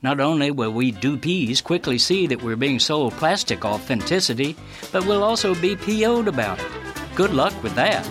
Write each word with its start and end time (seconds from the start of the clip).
Not 0.00 0.20
only 0.20 0.52
will 0.52 0.72
we 0.72 0.92
dupees 0.92 1.60
quickly 1.60 1.98
see 1.98 2.28
that 2.28 2.40
we're 2.40 2.54
being 2.54 2.78
sold 2.78 3.14
plastic 3.14 3.64
authenticity, 3.64 4.54
but 4.92 5.04
we'll 5.04 5.24
also 5.24 5.56
be 5.56 5.74
PO'd 5.74 6.28
about 6.28 6.60
it. 6.60 6.66
Good 7.16 7.34
luck 7.34 7.60
with 7.64 7.74
that. 7.74 8.06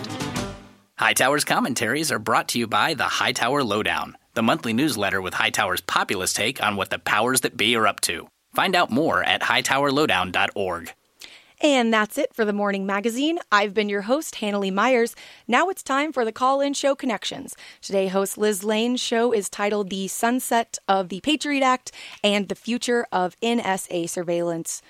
Hightower's 0.98 1.44
commentaries 1.44 2.12
are 2.12 2.18
brought 2.18 2.48
to 2.48 2.58
you 2.58 2.66
by 2.66 2.92
the 2.92 3.04
Hightower 3.04 3.64
Lowdown, 3.64 4.18
the 4.34 4.42
monthly 4.42 4.74
newsletter 4.74 5.22
with 5.22 5.32
Hightower's 5.32 5.80
populist 5.80 6.36
take 6.36 6.62
on 6.62 6.76
what 6.76 6.90
the 6.90 6.98
powers 6.98 7.40
that 7.40 7.56
be 7.56 7.74
are 7.74 7.86
up 7.86 8.00
to. 8.00 8.28
Find 8.52 8.76
out 8.76 8.90
more 8.90 9.24
at 9.24 9.40
hightowerlowdown.org. 9.40 10.92
And 11.60 11.92
that's 11.92 12.18
it 12.18 12.32
for 12.32 12.44
the 12.44 12.52
morning 12.52 12.86
magazine. 12.86 13.40
I've 13.50 13.74
been 13.74 13.88
your 13.88 14.02
host, 14.02 14.36
Hannah 14.36 14.60
Lee 14.60 14.70
Myers. 14.70 15.16
Now 15.48 15.68
it's 15.68 15.82
time 15.82 16.12
for 16.12 16.24
the 16.24 16.30
call 16.30 16.60
in 16.60 16.72
show 16.72 16.94
connections. 16.94 17.56
Today, 17.80 18.06
host 18.06 18.38
Liz 18.38 18.62
Lane's 18.62 19.00
show 19.00 19.32
is 19.32 19.48
titled 19.48 19.90
The 19.90 20.06
Sunset 20.06 20.78
of 20.86 21.08
the 21.08 21.20
Patriot 21.20 21.64
Act 21.64 21.90
and 22.22 22.48
the 22.48 22.54
Future 22.54 23.08
of 23.10 23.34
NSA 23.40 24.08
Surveillance. 24.08 24.82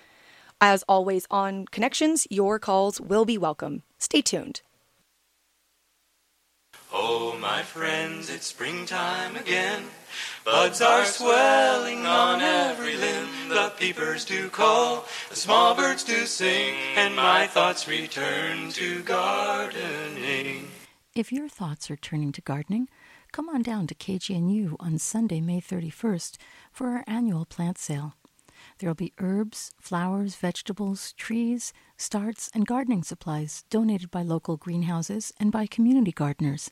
As 0.61 0.85
always 0.87 1.27
on 1.31 1.65
Connections, 1.67 2.27
your 2.29 2.59
calls 2.59 3.01
will 3.01 3.25
be 3.25 3.39
welcome. 3.39 3.83
Stay 3.99 4.21
tuned. 4.21 4.61
Oh, 6.93 7.37
my 7.39 7.63
friends, 7.63 8.31
it's 8.31 8.47
springtime 8.47 9.37
again. 9.37 9.85
Buds 10.45 10.81
are 10.81 11.05
swelling 11.05 12.07
on 12.07 12.41
every 12.41 12.97
limb. 12.97 13.29
The 13.51 13.73
peepers 13.79 14.25
do 14.25 14.49
call, 14.49 15.05
the 15.29 15.37
small 15.37 15.75
birds 15.75 16.03
do 16.03 16.25
sing, 16.25 16.75
and 16.97 17.15
my 17.15 17.47
thoughts 17.47 17.87
return 17.87 18.71
to 18.73 19.03
gardening. 19.03 20.69
If 21.15 21.31
your 21.31 21.49
thoughts 21.49 21.91
are 21.91 21.97
turning 21.97 22.33
to 22.33 22.41
gardening, 22.41 22.89
come 23.33 23.51
on 23.51 23.63
down 23.63 23.87
to 23.89 23.95
KGNU 23.95 24.77
on 24.81 24.99
Sunday, 24.99 25.43
May 25.43 25.61
31st 25.61 26.39
for 26.73 26.89
our 26.89 27.05
annual 27.07 27.45
plant 27.45 27.77
sale. 27.77 28.15
There 28.79 28.89
will 28.89 28.95
be 28.95 29.13
herbs, 29.19 29.73
flowers, 29.79 30.37
vegetables, 30.37 31.13
trees, 31.13 31.73
starts, 31.97 32.51
and 32.55 32.67
gardening 32.67 33.03
supplies 33.03 33.65
donated 33.71 34.11
by 34.11 34.23
local 34.23 34.57
greenhouses 34.57 35.33
and 35.39 35.51
by 35.51 35.67
community 35.67 36.13
gardeners. 36.13 36.71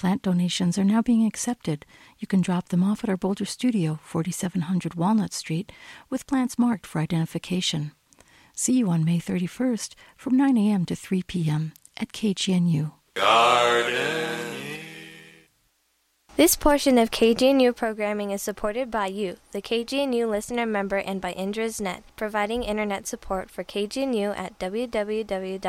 Plant 0.00 0.22
donations 0.22 0.78
are 0.78 0.84
now 0.84 1.02
being 1.02 1.26
accepted. 1.26 1.84
You 2.18 2.26
can 2.26 2.40
drop 2.40 2.70
them 2.70 2.82
off 2.82 3.04
at 3.04 3.10
our 3.10 3.18
Boulder 3.18 3.44
studio, 3.44 3.98
4700 4.02 4.94
Walnut 4.94 5.34
Street, 5.34 5.72
with 6.08 6.26
plants 6.26 6.58
marked 6.58 6.86
for 6.86 7.02
identification. 7.02 7.92
See 8.56 8.78
you 8.78 8.88
on 8.88 9.04
May 9.04 9.18
31st 9.18 9.92
from 10.16 10.38
9 10.38 10.56
a.m. 10.56 10.86
to 10.86 10.96
3 10.96 11.22
p.m. 11.24 11.74
at 11.98 12.14
KGNU. 12.14 12.92
Gardening. 13.12 14.80
This 16.36 16.56
portion 16.56 16.96
of 16.96 17.10
KGNU 17.10 17.76
programming 17.76 18.30
is 18.30 18.40
supported 18.40 18.90
by 18.90 19.08
you, 19.08 19.36
the 19.52 19.60
KGNU 19.60 20.26
listener 20.30 20.64
member, 20.64 20.96
and 20.96 21.20
by 21.20 21.32
Indra's 21.32 21.78
Net, 21.78 22.04
providing 22.16 22.62
internet 22.62 23.06
support 23.06 23.50
for 23.50 23.64
KGNU 23.64 24.34
at 24.34 24.58
www.kgnu.org. 24.58 25.60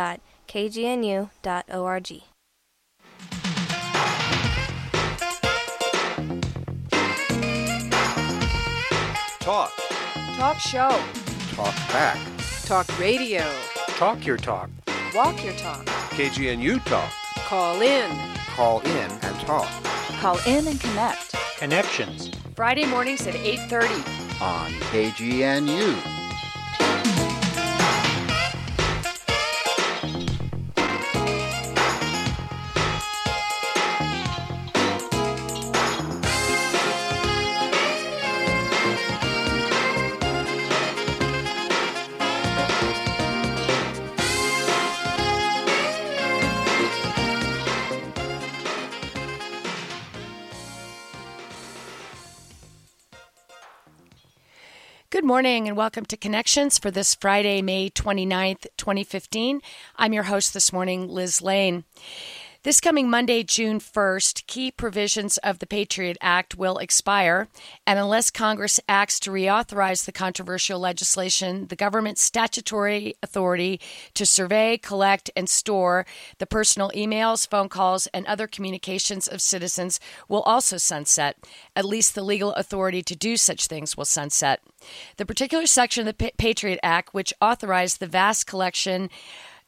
Talk. 9.41 9.71
Talk 10.35 10.59
show. 10.59 10.89
Talk 11.55 11.75
back. 11.91 12.19
Talk 12.65 12.99
radio. 12.99 13.43
Talk 13.97 14.23
your 14.23 14.37
talk. 14.37 14.69
Walk 15.15 15.43
your 15.43 15.53
talk. 15.53 15.83
KGNU 16.11 16.85
Talk. 16.85 17.11
Call 17.47 17.81
in. 17.81 18.11
Call 18.55 18.81
in 18.81 19.11
and 19.11 19.39
talk. 19.39 19.67
Call 20.19 20.37
in 20.45 20.67
and 20.67 20.79
connect. 20.79 21.35
Connections 21.57 22.29
Friday 22.55 22.85
mornings 22.85 23.25
at 23.25 23.33
8:30. 23.33 24.41
On 24.43 24.71
KGNU. 24.91 26.20
Morning 55.41 55.67
and 55.67 55.75
welcome 55.75 56.05
to 56.05 56.15
Connections 56.15 56.77
for 56.77 56.91
this 56.91 57.15
Friday, 57.15 57.63
May 57.63 57.89
29th, 57.89 58.67
2015. 58.77 59.59
I'm 59.95 60.13
your 60.13 60.21
host 60.21 60.53
this 60.53 60.71
morning, 60.71 61.07
Liz 61.07 61.41
Lane. 61.41 61.83
This 62.63 62.79
coming 62.79 63.09
Monday, 63.09 63.41
June 63.41 63.79
1st, 63.79 64.45
key 64.45 64.69
provisions 64.69 65.39
of 65.39 65.57
the 65.57 65.65
Patriot 65.65 66.15
Act 66.21 66.55
will 66.55 66.77
expire, 66.77 67.47
and 67.87 67.97
unless 67.97 68.29
Congress 68.29 68.79
acts 68.87 69.19
to 69.21 69.31
reauthorize 69.31 70.05
the 70.05 70.11
controversial 70.11 70.79
legislation, 70.79 71.65
the 71.69 71.75
government's 71.75 72.21
statutory 72.21 73.15
authority 73.23 73.81
to 74.13 74.27
survey, 74.27 74.77
collect, 74.77 75.31
and 75.35 75.49
store 75.49 76.05
the 76.37 76.45
personal 76.45 76.91
emails, 76.91 77.49
phone 77.49 77.67
calls, 77.67 78.05
and 78.13 78.27
other 78.27 78.45
communications 78.45 79.27
of 79.27 79.41
citizens 79.41 79.99
will 80.27 80.43
also 80.43 80.77
sunset. 80.77 81.37
At 81.75 81.85
least 81.85 82.13
the 82.13 82.21
legal 82.21 82.53
authority 82.53 83.01
to 83.01 83.15
do 83.15 83.37
such 83.37 83.65
things 83.65 83.97
will 83.97 84.05
sunset. 84.05 84.61
The 85.17 85.25
particular 85.25 85.65
section 85.65 86.07
of 86.07 86.15
the 86.15 86.31
Patriot 86.37 86.79
Act, 86.83 87.11
which 87.11 87.33
authorized 87.41 87.99
the 87.99 88.05
vast 88.05 88.45
collection 88.45 89.09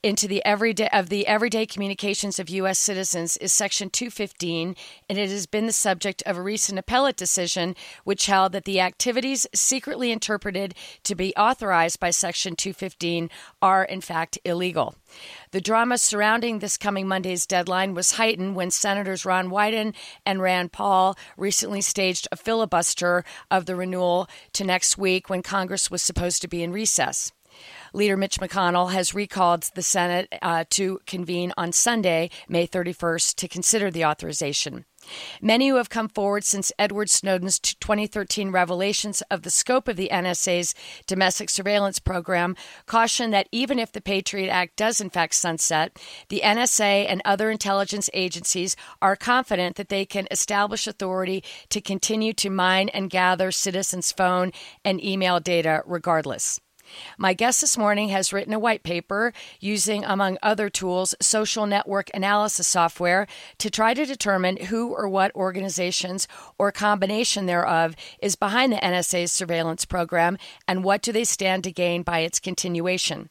into 0.04 0.28
the 0.28 0.44
everyday 0.44 0.90
of 0.90 1.08
the 1.08 1.26
everyday 1.26 1.66
communications 1.66 2.38
of 2.38 2.50
U.S. 2.50 2.78
citizens 2.78 3.38
is 3.38 3.54
Section 3.54 3.90
215, 3.90 4.76
and 5.10 5.18
it 5.18 5.30
has 5.30 5.46
been 5.46 5.66
the 5.66 5.72
subject 5.72 6.22
of 6.26 6.36
a 6.36 6.42
recent 6.42 6.78
appellate 6.78 7.16
decision 7.16 7.74
which 8.04 8.26
held 8.26 8.52
that 8.52 8.66
the 8.66 8.82
activities 8.82 9.48
secretly 9.56 10.12
interpreted 10.12 10.76
to 11.04 11.16
be 11.16 11.34
authorized 11.38 12.02
by 12.02 12.10
Section 12.10 12.58
215 12.58 13.30
are 13.62 13.86
in 13.86 14.02
fact 14.02 14.38
illegal. 14.44 14.96
The 15.52 15.62
drama 15.62 15.98
surrounding 15.98 16.60
this 16.60 16.78
coming 16.78 17.08
Monday's 17.08 17.46
deadline 17.46 17.94
was 17.94 18.14
heightened 18.14 18.58
when 18.58 18.72
Senators 18.72 19.24
Ron 19.24 19.50
Wyden 19.50 19.94
and 20.26 20.42
Rand 20.42 20.74
Paul 20.74 21.18
recently 21.38 21.80
staged 21.80 22.28
a 22.30 22.36
filibuster 22.36 23.24
of 23.50 23.66
the 23.68 23.76
renewal 23.76 24.28
to 24.52 24.66
next 24.66 24.98
week 24.98 25.30
when 25.30 25.42
Congress 25.42 25.90
was 25.90 26.02
supposed 26.02 26.42
to 26.42 26.50
be 26.50 26.62
in 26.62 26.74
recess. 26.74 27.32
Leader 27.96 28.18
Mitch 28.18 28.40
McConnell 28.40 28.92
has 28.92 29.14
recalled 29.14 29.70
the 29.76 29.84
Senate 29.84 30.34
uh, 30.42 30.66
to 30.72 31.00
convene 31.06 31.54
on 31.56 31.72
Sunday, 31.72 32.32
May 32.50 32.66
31st, 32.66 33.36
to 33.36 33.48
consider 33.48 33.92
the 33.92 34.04
authorization. 34.04 34.86
Many 35.42 35.68
who 35.68 35.76
have 35.76 35.90
come 35.90 36.08
forward 36.08 36.44
since 36.44 36.72
Edward 36.80 37.10
Snowden's 37.10 37.60
2013 37.60 38.50
revelations 38.52 39.22
of 39.30 39.44
the 39.44 39.52
scope 39.52 39.88
of 39.88 39.96
the 39.96 40.10
NSA's 40.12 40.74
domestic 41.06 41.52
surveillance 41.52 42.00
program 42.00 42.56
caution 42.88 43.30
that 43.32 43.48
even 43.52 43.78
if 43.78 43.92
the 43.92 44.02
Patriot 44.02 44.50
Act 44.50 44.76
does 44.76 45.00
in 45.00 45.12
fact 45.12 45.36
sunset, 45.36 46.00
the 46.30 46.42
NSA 46.44 47.06
and 47.08 47.22
other 47.26 47.52
intelligence 47.52 48.10
agencies 48.14 48.76
are 49.02 49.16
confident 49.16 49.76
that 49.76 49.90
they 49.90 50.06
can 50.06 50.28
establish 50.32 50.88
authority 50.88 51.44
to 51.70 51.82
continue 51.82 52.34
to 52.34 52.50
mine 52.50 52.90
and 52.90 53.10
gather 53.10 53.52
citizens' 53.52 54.12
phone 54.12 54.52
and 54.84 55.04
email 55.04 55.40
data 55.40 55.84
regardless. 55.86 56.60
My 57.18 57.34
guest 57.34 57.62
this 57.62 57.78
morning 57.78 58.10
has 58.10 58.34
written 58.34 58.54
a 58.54 58.60
white 58.60 58.84
paper 58.84 59.34
using, 59.60 60.04
among 60.04 60.38
other 60.42 60.70
tools, 60.70 61.16
social 61.22 61.66
network 61.66 62.10
analysis 62.14 62.68
software 62.68 63.28
to 63.58 63.70
try 63.70 63.94
to 63.94 64.06
determine 64.06 64.58
who 64.58 64.94
or 64.94 65.08
what 65.08 65.36
organizations 65.36 66.28
or 66.58 66.72
combination 66.72 67.46
thereof 67.46 67.96
is 68.22 68.36
behind 68.36 68.72
the 68.72 68.78
NSA's 68.78 69.32
surveillance 69.32 69.86
program 69.86 70.38
and 70.68 70.84
what 70.84 71.02
do 71.02 71.12
they 71.12 71.24
stand 71.24 71.64
to 71.64 71.72
gain 71.72 72.04
by 72.04 72.20
its 72.20 72.40
continuation. 72.40 73.30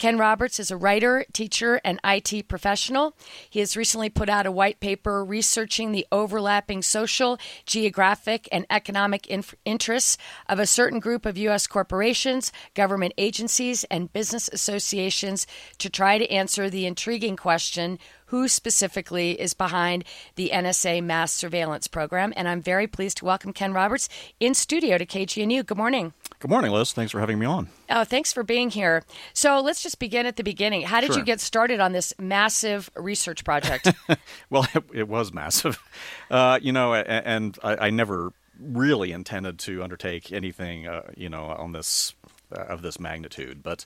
Ken 0.00 0.16
Roberts 0.16 0.58
is 0.58 0.70
a 0.70 0.78
writer, 0.78 1.26
teacher, 1.34 1.78
and 1.84 2.00
IT 2.02 2.48
professional. 2.48 3.14
He 3.50 3.60
has 3.60 3.76
recently 3.76 4.08
put 4.08 4.30
out 4.30 4.46
a 4.46 4.50
white 4.50 4.80
paper 4.80 5.22
researching 5.22 5.92
the 5.92 6.06
overlapping 6.10 6.80
social, 6.80 7.38
geographic, 7.66 8.48
and 8.50 8.64
economic 8.70 9.26
inf- 9.26 9.54
interests 9.66 10.16
of 10.48 10.58
a 10.58 10.66
certain 10.66 11.00
group 11.00 11.26
of 11.26 11.36
U.S. 11.36 11.66
corporations, 11.66 12.50
government 12.72 13.12
agencies, 13.18 13.84
and 13.90 14.10
business 14.10 14.48
associations 14.54 15.46
to 15.76 15.90
try 15.90 16.16
to 16.16 16.30
answer 16.30 16.70
the 16.70 16.86
intriguing 16.86 17.36
question 17.36 17.98
who 18.30 18.48
specifically 18.48 19.32
is 19.40 19.54
behind 19.54 20.04
the 20.36 20.50
NSA 20.52 21.02
mass 21.02 21.32
surveillance 21.32 21.86
program. 21.86 22.32
And 22.36 22.48
I'm 22.48 22.62
very 22.62 22.86
pleased 22.86 23.18
to 23.18 23.24
welcome 23.24 23.52
Ken 23.52 23.72
Roberts 23.72 24.08
in 24.38 24.54
studio 24.54 24.98
to 24.98 25.06
KGNU. 25.06 25.66
Good 25.66 25.76
morning. 25.76 26.12
Good 26.38 26.50
morning, 26.50 26.70
Liz. 26.72 26.92
Thanks 26.92 27.12
for 27.12 27.20
having 27.20 27.38
me 27.38 27.46
on. 27.46 27.68
Oh, 27.90 28.04
thanks 28.04 28.32
for 28.32 28.42
being 28.42 28.70
here. 28.70 29.02
So 29.34 29.60
let's 29.60 29.82
just 29.82 29.98
begin 29.98 30.26
at 30.26 30.36
the 30.36 30.44
beginning. 30.44 30.82
How 30.82 31.00
did 31.00 31.08
Sure. 31.08 31.18
you 31.18 31.24
get 31.24 31.40
started 31.40 31.80
on 31.80 31.92
this 31.92 32.14
massive 32.18 32.90
research 32.96 33.44
project? 33.44 33.88
well, 34.50 34.66
it, 34.74 34.84
it 34.94 35.08
was 35.08 35.32
massive. 35.32 35.78
Uh, 36.30 36.60
you 36.62 36.70
know, 36.70 36.94
and 36.94 37.58
I, 37.64 37.86
I 37.86 37.90
never 37.90 38.32
really 38.60 39.10
intended 39.10 39.58
to 39.58 39.82
undertake 39.82 40.30
anything, 40.32 40.86
uh, 40.86 41.02
you 41.16 41.28
know, 41.28 41.46
on 41.46 41.72
this 41.72 42.14
uh, 42.56 42.60
of 42.62 42.82
this 42.82 43.00
magnitude. 43.00 43.64
But 43.64 43.84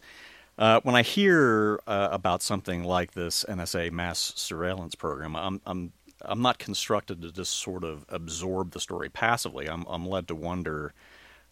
uh, 0.59 0.81
when 0.83 0.95
I 0.95 1.03
hear 1.03 1.81
uh, 1.87 2.09
about 2.11 2.43
something 2.43 2.85
like 2.85 3.13
this 3.13 3.45
NSA 3.49 3.91
mass 3.91 4.33
surveillance 4.37 4.95
program, 4.95 5.37
I'm, 5.37 5.61
I'm 5.67 5.93
I'm 6.23 6.41
not 6.41 6.59
constructed 6.59 7.21
to 7.23 7.33
just 7.33 7.53
sort 7.53 7.85
of 7.85 8.05
absorb 8.09 8.71
the 8.71 8.81
story 8.81 9.09
passively. 9.09 9.69
I'm 9.69 9.85
I'm 9.89 10.07
led 10.07 10.29
to 10.29 10.35
wonder 10.35 10.95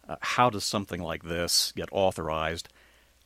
uh, 0.08 0.16
how 0.20 0.50
does 0.50 0.64
something 0.64 1.00
like 1.02 1.24
this 1.24 1.72
get 1.72 1.88
authorized? 1.92 2.68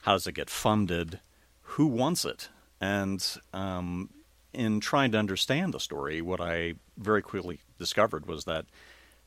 How 0.03 0.13
does 0.13 0.27
it 0.27 0.33
get 0.33 0.51
funded? 0.51 1.21
Who 1.63 1.87
wants 1.87 2.25
it? 2.25 2.49
And 2.81 3.25
um, 3.53 4.11
in 4.53 4.81
trying 4.81 5.13
to 5.13 5.19
understand 5.19 5.75
the 5.75 5.81
story, 5.81 6.21
what 6.21 6.41
I 6.41 6.75
very 6.97 7.23
quickly 7.23 7.61
discovered 7.79 8.27
was 8.27 8.45
that 8.45 8.67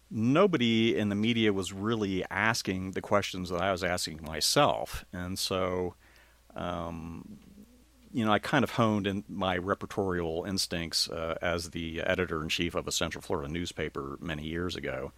nobody 0.10 0.98
in 0.98 1.10
the 1.10 1.16
media 1.16 1.54
was 1.54 1.74
really 1.74 2.24
asking 2.30 2.92
the 2.92 3.02
questions 3.02 3.50
that 3.50 3.62
I 3.62 3.72
was 3.72 3.84
asking 3.84 4.24
myself. 4.24 5.06
And 5.14 5.38
so, 5.38 5.96
um, 6.56 7.40
you 8.12 8.26
know, 8.26 8.32
I 8.32 8.40
kind 8.40 8.64
of 8.64 8.72
honed 8.72 9.08
in 9.08 9.24
my 9.28 9.58
reportorial 9.58 10.48
instincts 10.48 11.10
uh, 11.10 11.38
as 11.42 11.72
the 11.72 12.02
editor 12.02 12.42
in 12.42 12.50
chief 12.50 12.76
of 12.76 12.88
a 12.88 12.92
Central 12.92 13.22
Florida 13.22 13.52
newspaper 13.52 14.18
many 14.20 14.44
years 14.44 14.76
ago. 14.76 15.12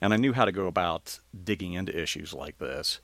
And 0.00 0.12
I 0.12 0.16
knew 0.16 0.32
how 0.32 0.44
to 0.44 0.52
go 0.52 0.66
about 0.66 1.18
digging 1.44 1.72
into 1.72 1.98
issues 1.98 2.32
like 2.32 2.58
this. 2.58 3.00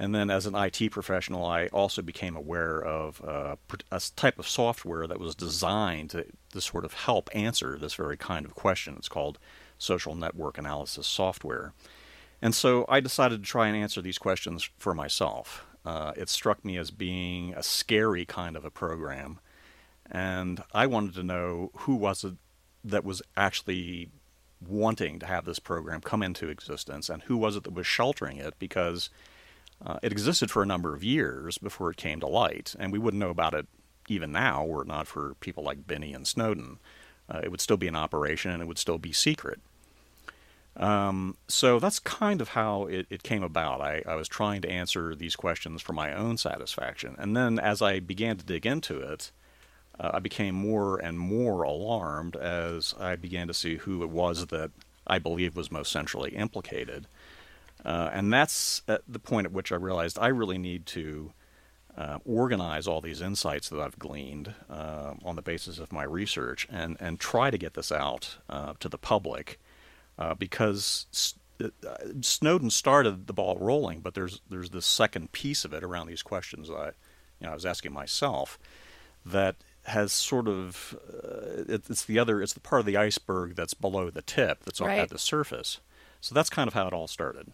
And 0.00 0.14
then, 0.14 0.30
as 0.30 0.46
an 0.46 0.54
IT 0.54 0.92
professional, 0.92 1.44
I 1.44 1.66
also 1.66 2.02
became 2.02 2.36
aware 2.36 2.80
of 2.80 3.20
uh, 3.26 3.56
a 3.90 4.00
type 4.14 4.38
of 4.38 4.46
software 4.46 5.08
that 5.08 5.18
was 5.18 5.34
designed 5.34 6.10
to, 6.10 6.24
to 6.52 6.60
sort 6.60 6.84
of 6.84 6.94
help 6.94 7.28
answer 7.34 7.76
this 7.76 7.94
very 7.94 8.16
kind 8.16 8.46
of 8.46 8.54
question. 8.54 8.94
It's 8.96 9.08
called 9.08 9.40
social 9.76 10.14
network 10.14 10.56
analysis 10.56 11.06
software. 11.06 11.72
And 12.40 12.54
so 12.54 12.84
I 12.88 13.00
decided 13.00 13.42
to 13.42 13.50
try 13.50 13.66
and 13.66 13.76
answer 13.76 14.00
these 14.00 14.18
questions 14.18 14.70
for 14.78 14.94
myself. 14.94 15.66
Uh, 15.84 16.12
it 16.16 16.28
struck 16.28 16.64
me 16.64 16.76
as 16.76 16.90
being 16.90 17.54
a 17.54 17.62
scary 17.62 18.24
kind 18.24 18.56
of 18.56 18.64
a 18.64 18.70
program. 18.70 19.38
And 20.10 20.62
I 20.72 20.86
wanted 20.86 21.14
to 21.14 21.22
know 21.22 21.70
who 21.74 21.94
was 21.94 22.24
it 22.24 22.34
that 22.84 23.04
was 23.04 23.22
actually 23.36 24.10
wanting 24.66 25.18
to 25.18 25.26
have 25.26 25.44
this 25.44 25.58
program 25.58 26.00
come 26.00 26.22
into 26.22 26.48
existence 26.48 27.08
and 27.08 27.22
who 27.22 27.36
was 27.36 27.56
it 27.56 27.64
that 27.64 27.74
was 27.74 27.86
sheltering 27.86 28.38
it 28.38 28.54
because 28.58 29.10
uh, 29.84 29.98
it 30.02 30.12
existed 30.12 30.50
for 30.50 30.62
a 30.62 30.66
number 30.66 30.94
of 30.94 31.04
years 31.04 31.58
before 31.58 31.90
it 31.90 31.96
came 31.96 32.18
to 32.18 32.26
light, 32.26 32.74
and 32.78 32.92
we 32.92 32.98
wouldn't 32.98 33.20
know 33.20 33.30
about 33.30 33.54
it 33.54 33.66
even 34.08 34.32
now 34.32 34.64
were 34.64 34.82
it 34.82 34.88
not 34.88 35.06
for 35.06 35.34
people 35.40 35.62
like 35.62 35.86
Binney 35.86 36.12
and 36.14 36.26
Snowden. 36.26 36.78
Uh, 37.28 37.40
it 37.44 37.50
would 37.50 37.60
still 37.60 37.76
be 37.76 37.86
in 37.86 37.94
operation 37.94 38.50
and 38.50 38.62
it 38.62 38.66
would 38.66 38.78
still 38.78 38.98
be 38.98 39.12
secret. 39.12 39.60
Um, 40.78 41.36
so 41.48 41.80
that's 41.80 41.98
kind 41.98 42.40
of 42.40 42.50
how 42.50 42.84
it, 42.84 43.06
it 43.10 43.24
came 43.24 43.42
about. 43.42 43.80
I, 43.80 44.02
I, 44.06 44.14
was 44.14 44.28
trying 44.28 44.62
to 44.62 44.70
answer 44.70 45.12
these 45.12 45.34
questions 45.34 45.82
for 45.82 45.92
my 45.92 46.14
own 46.14 46.36
satisfaction. 46.38 47.16
And 47.18 47.36
then 47.36 47.58
as 47.58 47.82
I 47.82 47.98
began 47.98 48.36
to 48.36 48.44
dig 48.44 48.64
into 48.64 49.00
it, 49.00 49.32
uh, 49.98 50.12
I 50.14 50.20
became 50.20 50.54
more 50.54 50.96
and 50.98 51.18
more 51.18 51.64
alarmed 51.64 52.36
as 52.36 52.94
I 52.98 53.16
began 53.16 53.48
to 53.48 53.54
see 53.54 53.78
who 53.78 54.04
it 54.04 54.10
was 54.10 54.46
that 54.46 54.70
I 55.04 55.18
believe 55.18 55.56
was 55.56 55.72
most 55.72 55.90
centrally 55.90 56.30
implicated. 56.36 57.08
Uh, 57.84 58.10
and 58.12 58.32
that's 58.32 58.82
at 58.86 59.02
the 59.08 59.18
point 59.18 59.46
at 59.46 59.52
which 59.52 59.72
I 59.72 59.76
realized 59.76 60.16
I 60.16 60.28
really 60.28 60.58
need 60.58 60.86
to 60.86 61.32
uh, 61.96 62.18
organize 62.24 62.86
all 62.86 63.00
these 63.00 63.20
insights 63.20 63.68
that 63.68 63.80
I've 63.80 63.98
gleaned 63.98 64.54
uh, 64.70 65.14
on 65.24 65.34
the 65.34 65.42
basis 65.42 65.80
of 65.80 65.92
my 65.92 66.04
research 66.04 66.68
and, 66.70 66.96
and 67.00 67.18
try 67.18 67.50
to 67.50 67.58
get 67.58 67.74
this 67.74 67.90
out 67.90 68.36
uh, 68.48 68.74
to 68.78 68.88
the 68.88 68.98
public 68.98 69.58
uh, 70.18 70.34
because 70.34 71.34
uh, 71.62 71.68
Snowden 72.20 72.70
started 72.70 73.26
the 73.26 73.32
ball 73.32 73.56
rolling, 73.58 74.00
but 74.00 74.14
there's 74.14 74.40
there's 74.48 74.70
this 74.70 74.86
second 74.86 75.32
piece 75.32 75.64
of 75.64 75.72
it 75.72 75.82
around 75.82 76.06
these 76.06 76.22
questions 76.22 76.70
I, 76.70 76.92
you 77.40 77.46
know, 77.46 77.50
I 77.50 77.54
was 77.54 77.66
asking 77.66 77.92
myself 77.92 78.58
that 79.24 79.56
has 79.84 80.12
sort 80.12 80.48
of 80.48 80.96
it's 81.68 82.04
the 82.04 82.18
other 82.18 82.42
it's 82.42 82.52
the 82.52 82.60
part 82.60 82.80
of 82.80 82.86
the 82.86 82.96
iceberg 82.96 83.54
that's 83.54 83.74
below 83.74 84.10
the 84.10 84.22
tip 84.22 84.64
that's 84.64 84.80
right. 84.80 84.98
at 84.98 85.10
the 85.10 85.18
surface. 85.18 85.80
So 86.20 86.34
that's 86.34 86.50
kind 86.50 86.68
of 86.68 86.74
how 86.74 86.88
it 86.88 86.92
all 86.92 87.08
started. 87.08 87.52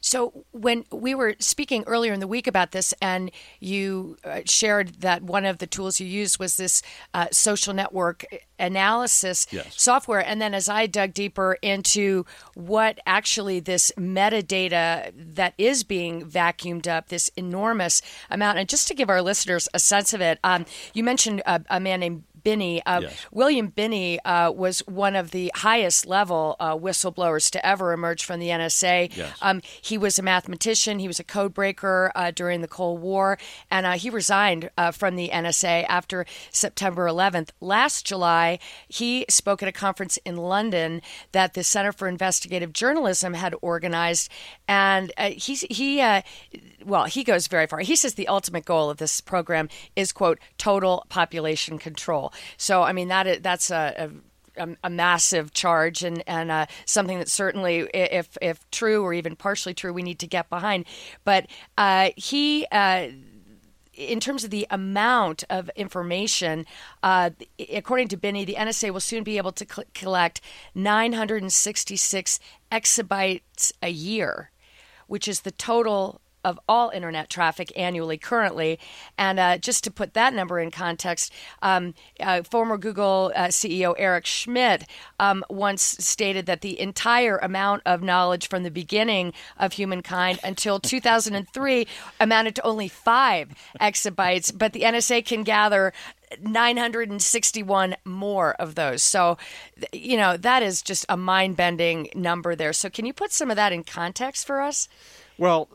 So, 0.00 0.44
when 0.52 0.84
we 0.90 1.14
were 1.14 1.34
speaking 1.38 1.84
earlier 1.86 2.12
in 2.12 2.20
the 2.20 2.26
week 2.26 2.46
about 2.46 2.72
this, 2.72 2.94
and 3.02 3.30
you 3.60 4.16
uh, 4.24 4.40
shared 4.46 5.00
that 5.00 5.22
one 5.22 5.44
of 5.44 5.58
the 5.58 5.66
tools 5.66 6.00
you 6.00 6.06
used 6.06 6.38
was 6.38 6.56
this 6.56 6.82
uh, 7.12 7.26
social 7.32 7.74
network 7.74 8.24
analysis 8.58 9.46
yes. 9.50 9.74
software. 9.76 10.24
And 10.24 10.40
then, 10.40 10.54
as 10.54 10.68
I 10.68 10.86
dug 10.86 11.12
deeper 11.12 11.58
into 11.62 12.24
what 12.54 12.98
actually 13.06 13.60
this 13.60 13.92
metadata 13.98 15.12
that 15.14 15.54
is 15.58 15.84
being 15.84 16.24
vacuumed 16.24 16.86
up, 16.86 17.08
this 17.08 17.28
enormous 17.36 18.00
amount, 18.30 18.58
and 18.58 18.68
just 18.68 18.88
to 18.88 18.94
give 18.94 19.10
our 19.10 19.22
listeners 19.22 19.68
a 19.74 19.78
sense 19.78 20.14
of 20.14 20.20
it, 20.20 20.38
um, 20.44 20.64
you 20.94 21.04
mentioned 21.04 21.42
a, 21.46 21.62
a 21.68 21.80
man 21.80 22.00
named 22.00 22.24
Binney. 22.42 22.82
Uh, 22.84 23.00
yes. 23.02 23.26
William 23.30 23.68
Binney 23.68 24.20
uh, 24.24 24.50
was 24.50 24.80
one 24.80 25.16
of 25.16 25.30
the 25.30 25.52
highest 25.54 26.06
level 26.06 26.56
uh, 26.60 26.76
whistleblowers 26.76 27.50
to 27.50 27.64
ever 27.66 27.92
emerge 27.92 28.24
from 28.24 28.40
the 28.40 28.48
NSA. 28.48 29.16
Yes. 29.16 29.36
Um, 29.42 29.62
he 29.80 29.98
was 29.98 30.18
a 30.18 30.22
mathematician. 30.22 30.98
He 30.98 31.08
was 31.08 31.20
a 31.20 31.24
code 31.24 31.54
breaker 31.54 32.12
uh, 32.14 32.30
during 32.30 32.60
the 32.60 32.68
Cold 32.68 33.00
War, 33.00 33.38
and 33.70 33.86
uh, 33.86 33.92
he 33.92 34.10
resigned 34.10 34.70
uh, 34.76 34.90
from 34.90 35.16
the 35.16 35.30
NSA 35.32 35.84
after 35.88 36.26
September 36.50 37.06
11th. 37.06 37.50
Last 37.60 38.06
July, 38.06 38.58
he 38.88 39.24
spoke 39.28 39.62
at 39.62 39.68
a 39.68 39.72
conference 39.72 40.18
in 40.24 40.36
London 40.36 41.02
that 41.32 41.54
the 41.54 41.64
Center 41.64 41.92
for 41.92 42.08
Investigative 42.08 42.72
Journalism 42.72 43.34
had 43.34 43.54
organized, 43.62 44.30
and 44.68 45.12
he's 45.18 45.62
he 45.62 46.00
well 46.84 47.04
he 47.04 47.24
goes 47.24 47.46
very 47.46 47.66
far. 47.66 47.80
He 47.80 47.96
says 47.96 48.14
the 48.14 48.28
ultimate 48.28 48.64
goal 48.64 48.90
of 48.90 48.98
this 48.98 49.20
program 49.20 49.68
is 49.96 50.12
quote 50.12 50.38
total 50.58 51.04
population 51.08 51.78
control. 51.78 52.29
So, 52.56 52.82
I 52.82 52.92
mean, 52.92 53.08
that 53.08 53.42
that's 53.42 53.70
a, 53.70 54.10
a, 54.56 54.68
a 54.84 54.90
massive 54.90 55.52
charge 55.52 56.02
and, 56.02 56.22
and 56.26 56.50
uh, 56.50 56.66
something 56.84 57.18
that 57.18 57.28
certainly, 57.28 57.88
if, 57.94 58.36
if 58.42 58.68
true 58.70 59.02
or 59.02 59.12
even 59.12 59.36
partially 59.36 59.74
true, 59.74 59.92
we 59.92 60.02
need 60.02 60.18
to 60.20 60.26
get 60.26 60.48
behind. 60.50 60.84
But 61.24 61.46
uh, 61.78 62.10
he. 62.16 62.66
Uh, 62.70 63.08
in 63.92 64.18
terms 64.18 64.44
of 64.44 64.50
the 64.50 64.66
amount 64.70 65.44
of 65.50 65.68
information, 65.76 66.64
uh, 67.02 67.30
according 67.70 68.08
to 68.08 68.16
Binney, 68.16 68.46
the 68.46 68.54
NSA 68.54 68.92
will 68.92 69.00
soon 69.00 69.24
be 69.24 69.36
able 69.36 69.52
to 69.52 69.66
cl- 69.70 69.86
collect 69.92 70.40
966 70.74 72.40
exabytes 72.72 73.72
a 73.82 73.90
year, 73.90 74.52
which 75.06 75.28
is 75.28 75.40
the 75.40 75.50
total 75.50 76.22
of 76.44 76.58
all 76.68 76.90
internet 76.90 77.28
traffic 77.28 77.72
annually 77.76 78.18
currently. 78.18 78.78
And 79.18 79.38
uh, 79.38 79.58
just 79.58 79.84
to 79.84 79.90
put 79.90 80.14
that 80.14 80.34
number 80.34 80.58
in 80.58 80.70
context, 80.70 81.32
um, 81.62 81.94
uh, 82.20 82.42
former 82.42 82.78
Google 82.78 83.32
uh, 83.34 83.48
CEO 83.48 83.94
Eric 83.98 84.26
Schmidt 84.26 84.84
um, 85.18 85.44
once 85.50 85.82
stated 85.82 86.46
that 86.46 86.60
the 86.60 86.80
entire 86.80 87.38
amount 87.38 87.82
of 87.86 88.02
knowledge 88.02 88.48
from 88.48 88.62
the 88.62 88.70
beginning 88.70 89.32
of 89.58 89.74
humankind 89.74 90.40
until 90.42 90.80
2003 90.80 91.86
amounted 92.18 92.54
to 92.56 92.62
only 92.66 92.88
five 92.88 93.50
exabytes, 93.80 94.56
but 94.56 94.72
the 94.72 94.82
NSA 94.82 95.24
can 95.24 95.42
gather 95.42 95.92
961 96.40 97.96
more 98.04 98.54
of 98.54 98.74
those. 98.74 99.02
So, 99.02 99.36
you 99.92 100.16
know, 100.16 100.36
that 100.36 100.62
is 100.62 100.82
just 100.82 101.04
a 101.08 101.16
mind 101.16 101.56
bending 101.56 102.08
number 102.14 102.54
there. 102.54 102.72
So, 102.72 102.88
can 102.88 103.06
you 103.06 103.12
put 103.12 103.32
some 103.32 103.50
of 103.50 103.56
that 103.56 103.72
in 103.72 103.84
context 103.84 104.46
for 104.46 104.60
us? 104.60 104.88
Well, 105.38 105.68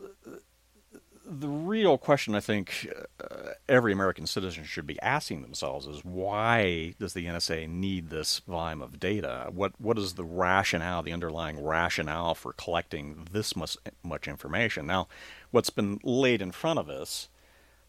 the 1.28 1.48
real 1.48 1.98
question 1.98 2.34
I 2.34 2.40
think 2.40 2.88
uh, 3.20 3.50
every 3.68 3.92
American 3.92 4.26
citizen 4.26 4.64
should 4.64 4.86
be 4.86 5.00
asking 5.02 5.42
themselves 5.42 5.86
is 5.86 6.04
why 6.04 6.94
does 7.00 7.14
the 7.14 7.26
NSA 7.26 7.68
need 7.68 8.10
this 8.10 8.40
volume 8.40 8.80
of 8.80 9.00
data? 9.00 9.48
What 9.52 9.72
what 9.80 9.98
is 9.98 10.14
the 10.14 10.24
rationale, 10.24 11.02
the 11.02 11.12
underlying 11.12 11.62
rationale 11.62 12.34
for 12.34 12.52
collecting 12.52 13.26
this 13.30 13.56
much 13.56 13.76
much 14.02 14.28
information? 14.28 14.86
Now, 14.86 15.08
what's 15.50 15.70
been 15.70 15.98
laid 16.04 16.40
in 16.40 16.52
front 16.52 16.78
of 16.78 16.88
us 16.88 17.28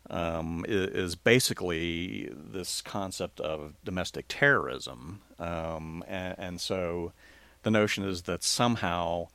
um, 0.10 0.66
is, 0.68 0.90
is, 0.90 1.16
basically 1.16 2.32
this 2.34 2.82
concept 2.82 3.42
of 3.42 3.74
domestic 3.84 4.26
terrorism, 4.30 5.22
um, 5.38 6.02
and, 6.08 6.36
and 6.38 6.62
so 6.62 7.12
the 7.64 7.72
notion 7.72 8.06
is 8.06 8.22
that 8.22 8.42
somehow 8.42 9.28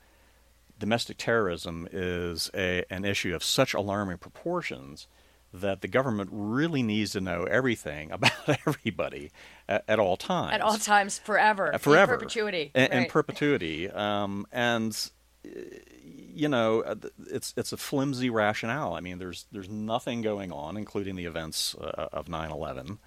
domestic 0.83 1.17
terrorism 1.17 1.87
is 1.93 2.51
a, 2.55 2.85
an 2.91 3.05
issue 3.05 3.37
of 3.37 3.45
such 3.45 3.73
alarming 3.73 4.19
proportions 4.19 5.07
that 5.55 5.81
the 5.81 5.87
government 5.87 6.29
really 6.33 6.83
needs 6.83 7.13
to 7.13 7.21
know 7.21 7.45
everything 7.45 8.11
about 8.19 8.33
everybody 8.67 9.31
at, 9.69 9.85
at 9.87 10.01
all 10.01 10.17
times. 10.17 10.55
At 10.55 10.61
all 10.61 10.77
times, 10.77 11.21
forever. 11.21 11.73
Uh, 11.73 11.79
forever. 11.79 12.15
In 12.15 12.19
perpetuity. 12.19 12.73
In, 12.75 12.83
right. 12.83 12.93
in 12.95 13.05
perpetuity. 13.07 13.89
Um, 13.89 14.45
and 14.51 15.11
you 15.45 16.49
know, 16.49 16.81
uh, 16.83 16.97
it's 17.31 17.55
it's 17.57 17.73
a 17.73 17.77
flimsy 17.77 18.29
rationale. 18.29 18.95
I 18.95 19.01
mean, 19.01 19.19
there's 19.19 19.47
there's 19.53 19.69
nothing 19.69 20.21
going 20.21 20.51
on, 20.51 20.77
including 20.77 21.15
the 21.15 21.27
events 21.27 21.77
uh, 21.81 22.09
of 22.13 22.27
9/11, 22.27 22.99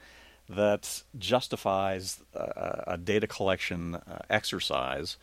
that 0.48 1.03
justifies 1.17 2.24
uh, 2.34 2.84
a 2.88 2.98
data 2.98 3.27
collection 3.27 3.96
uh, 3.96 4.20
exercise 4.29 5.17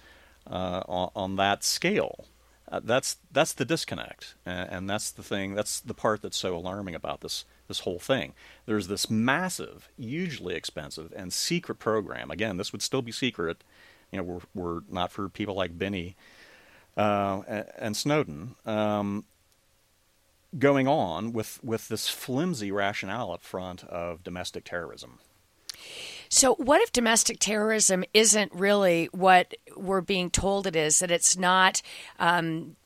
uh, 0.47 0.83
on, 0.87 1.11
on, 1.17 1.37
that 1.37 1.65
scale. 1.65 2.27
Uh, 2.73 2.81
that's 2.83 3.19
that's 3.31 3.53
the 3.53 3.67
disconnect, 3.67 4.35
and, 4.47 4.71
and, 4.71 4.91
that's 4.91 5.11
the 5.11 5.23
thing. 5.23 5.55
That's 5.55 5.79
the 5.79 5.93
part 5.93 6.23
that's 6.23 6.39
so 6.39 6.57
alarming 6.57 6.95
about 6.95 7.21
this 7.21 7.45
this 7.69 7.81
whole 7.81 7.99
thing. 7.99 8.33
There's 8.65 8.89
this 8.89 9.11
massive, 9.11 9.91
hugely 9.99 10.55
expensive, 10.55 11.13
and 11.15 11.35
secret 11.35 11.75
program. 11.75 12.31
Again, 12.31 12.57
this 12.57 12.73
would 12.73 12.81
still 12.81 13.03
be 13.03 13.13
secret. 13.13 13.63
You 14.11 14.19
know, 14.19 14.23
we're 14.25 14.41
we're 14.55 14.81
not 14.89 15.13
for 15.13 15.29
people 15.29 15.55
like 15.55 15.79
Binney 15.79 16.17
uh, 16.97 17.43
and, 17.47 17.67
and, 17.77 17.97
Snowden. 17.97 18.55
Um, 18.65 19.25
going 20.59 20.89
on 20.89 21.35
with 21.35 21.63
with 21.63 21.89
this 21.89 22.09
flimsy 22.09 22.73
rationale 22.73 23.33
up 23.33 23.43
front 23.43 23.85
of 23.85 24.25
domestic 24.25 24.65
terrorism. 24.65 25.19
So, 26.35 26.55
what 26.55 26.81
if 26.81 26.93
domestic 26.93 27.41
terrorism 27.41 28.05
isn't 28.15 28.55
really 28.55 29.11
what 29.13 29.53
we're 29.77 30.01
being 30.01 30.31
told 30.31 30.67
it 30.67 30.75
is? 30.75 31.01
That 31.01 31.11
it's 31.11 31.37
not 31.37 31.83
um, 32.19 32.77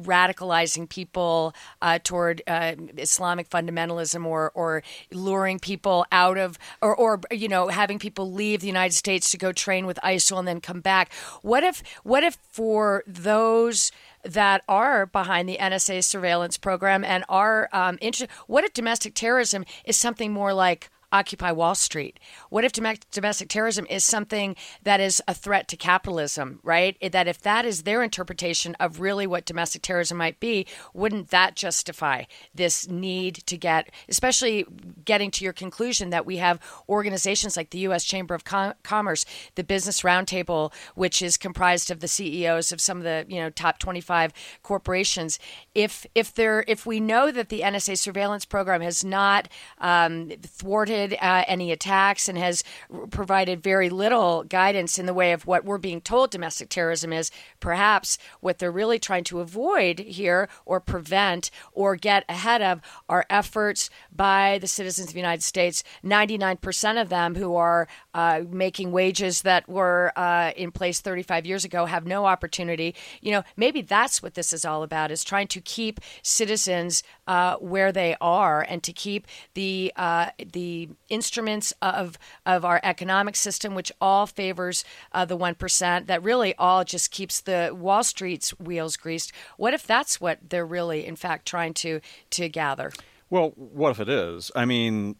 radicalizing 0.00 0.88
people 0.88 1.56
uh, 1.82 1.98
toward 2.04 2.42
uh, 2.46 2.76
Islamic 2.96 3.50
fundamentalism 3.50 4.24
or, 4.24 4.52
or 4.54 4.84
luring 5.10 5.58
people 5.58 6.06
out 6.12 6.38
of, 6.38 6.56
or, 6.80 6.94
or, 6.94 7.20
you 7.32 7.48
know, 7.48 7.66
having 7.66 7.98
people 7.98 8.30
leave 8.30 8.60
the 8.60 8.68
United 8.68 8.94
States 8.94 9.32
to 9.32 9.38
go 9.38 9.50
train 9.50 9.86
with 9.86 9.98
ISIL 10.04 10.38
and 10.38 10.46
then 10.46 10.60
come 10.60 10.80
back. 10.80 11.12
What 11.42 11.64
if, 11.64 11.82
what 12.04 12.22
if 12.22 12.38
for 12.48 13.02
those 13.08 13.90
that 14.22 14.62
are 14.68 15.06
behind 15.06 15.48
the 15.48 15.58
NSA 15.60 16.04
surveillance 16.04 16.56
program 16.56 17.02
and 17.02 17.24
are 17.28 17.68
um, 17.72 17.98
interested, 18.00 18.30
what 18.46 18.62
if 18.62 18.72
domestic 18.72 19.14
terrorism 19.14 19.64
is 19.84 19.96
something 19.96 20.32
more 20.32 20.54
like 20.54 20.90
Occupy 21.14 21.52
Wall 21.52 21.76
Street? 21.76 22.18
What 22.54 22.64
if 22.64 22.70
domestic 22.70 23.48
terrorism 23.48 23.84
is 23.90 24.04
something 24.04 24.54
that 24.84 25.00
is 25.00 25.20
a 25.26 25.34
threat 25.34 25.66
to 25.66 25.76
capitalism, 25.76 26.60
right? 26.62 26.96
That 27.10 27.26
if 27.26 27.42
that 27.42 27.64
is 27.64 27.82
their 27.82 28.00
interpretation 28.00 28.76
of 28.78 29.00
really 29.00 29.26
what 29.26 29.44
domestic 29.44 29.82
terrorism 29.82 30.18
might 30.18 30.38
be, 30.38 30.64
wouldn't 30.92 31.30
that 31.30 31.56
justify 31.56 32.26
this 32.54 32.86
need 32.86 33.42
to 33.46 33.56
get, 33.56 33.90
especially 34.08 34.66
getting 35.04 35.32
to 35.32 35.42
your 35.42 35.52
conclusion 35.52 36.10
that 36.10 36.26
we 36.26 36.36
have 36.36 36.60
organizations 36.88 37.56
like 37.56 37.70
the 37.70 37.78
U.S. 37.78 38.04
Chamber 38.04 38.36
of 38.36 38.44
Com- 38.44 38.74
Commerce, 38.84 39.26
the 39.56 39.64
Business 39.64 40.02
Roundtable, 40.02 40.72
which 40.94 41.22
is 41.22 41.36
comprised 41.36 41.90
of 41.90 41.98
the 41.98 42.06
CEOs 42.06 42.70
of 42.70 42.80
some 42.80 42.98
of 42.98 43.02
the 43.02 43.26
you 43.28 43.40
know 43.40 43.50
top 43.50 43.80
25 43.80 44.32
corporations. 44.62 45.40
If 45.74 46.06
if 46.14 46.32
there 46.32 46.64
if 46.68 46.86
we 46.86 47.00
know 47.00 47.32
that 47.32 47.48
the 47.48 47.62
NSA 47.62 47.98
surveillance 47.98 48.44
program 48.44 48.80
has 48.80 49.02
not 49.02 49.48
um, 49.78 50.30
thwarted 50.40 51.16
uh, 51.20 51.42
any 51.48 51.72
attacks 51.72 52.28
and 52.28 52.43
has 52.44 52.62
provided 53.10 53.62
very 53.62 53.88
little 53.88 54.44
guidance 54.44 54.98
in 54.98 55.06
the 55.06 55.14
way 55.14 55.32
of 55.32 55.46
what 55.46 55.64
we're 55.64 55.78
being 55.78 56.00
told 56.00 56.30
domestic 56.30 56.68
terrorism 56.68 57.12
is. 57.12 57.30
Perhaps 57.60 58.18
what 58.40 58.58
they're 58.58 58.70
really 58.70 58.98
trying 58.98 59.24
to 59.24 59.40
avoid 59.40 59.98
here 59.98 60.48
or 60.64 60.80
prevent 60.80 61.50
or 61.72 61.96
get 61.96 62.24
ahead 62.28 62.62
of 62.62 62.80
are 63.08 63.26
efforts 63.30 63.90
by 64.14 64.58
the 64.60 64.68
citizens 64.68 65.08
of 65.08 65.14
the 65.14 65.20
United 65.20 65.42
States, 65.42 65.82
99% 66.04 67.00
of 67.00 67.08
them 67.08 67.34
who 67.34 67.54
are 67.54 67.88
uh, 68.14 68.42
making 68.48 68.92
wages 68.92 69.42
that 69.42 69.68
were 69.68 70.12
uh, 70.16 70.52
in 70.56 70.70
place 70.70 71.00
35 71.00 71.44
years 71.44 71.64
ago 71.64 71.86
have 71.86 72.06
no 72.06 72.24
opportunity. 72.24 72.94
You 73.20 73.32
know, 73.32 73.42
maybe 73.56 73.82
that's 73.82 74.22
what 74.22 74.34
this 74.34 74.52
is 74.52 74.64
all 74.64 74.82
about: 74.82 75.10
is 75.10 75.24
trying 75.24 75.48
to 75.48 75.60
keep 75.60 76.00
citizens 76.22 77.02
uh, 77.26 77.56
where 77.56 77.92
they 77.92 78.16
are 78.20 78.62
and 78.62 78.82
to 78.84 78.92
keep 78.92 79.26
the 79.54 79.92
uh, 79.96 80.30
the 80.52 80.88
instruments 81.08 81.72
of 81.82 82.18
of 82.46 82.64
our 82.64 82.80
economic 82.82 83.36
system, 83.36 83.74
which 83.74 83.92
all 84.00 84.26
favors 84.26 84.84
uh, 85.12 85.24
the 85.24 85.36
one 85.36 85.54
percent. 85.54 86.06
That 86.06 86.22
really 86.22 86.54
all 86.56 86.84
just 86.84 87.10
keeps 87.10 87.40
the 87.40 87.72
Wall 87.74 88.04
Street's 88.04 88.50
wheels 88.60 88.96
greased. 88.96 89.32
What 89.56 89.74
if 89.74 89.86
that's 89.86 90.20
what 90.20 90.38
they're 90.48 90.64
really, 90.64 91.04
in 91.04 91.16
fact, 91.16 91.46
trying 91.46 91.74
to 91.74 92.00
to 92.30 92.48
gather? 92.48 92.92
Well, 93.30 93.52
what 93.56 93.90
if 93.90 94.00
it 94.00 94.08
is? 94.08 94.52
I 94.54 94.64
mean, 94.64 95.16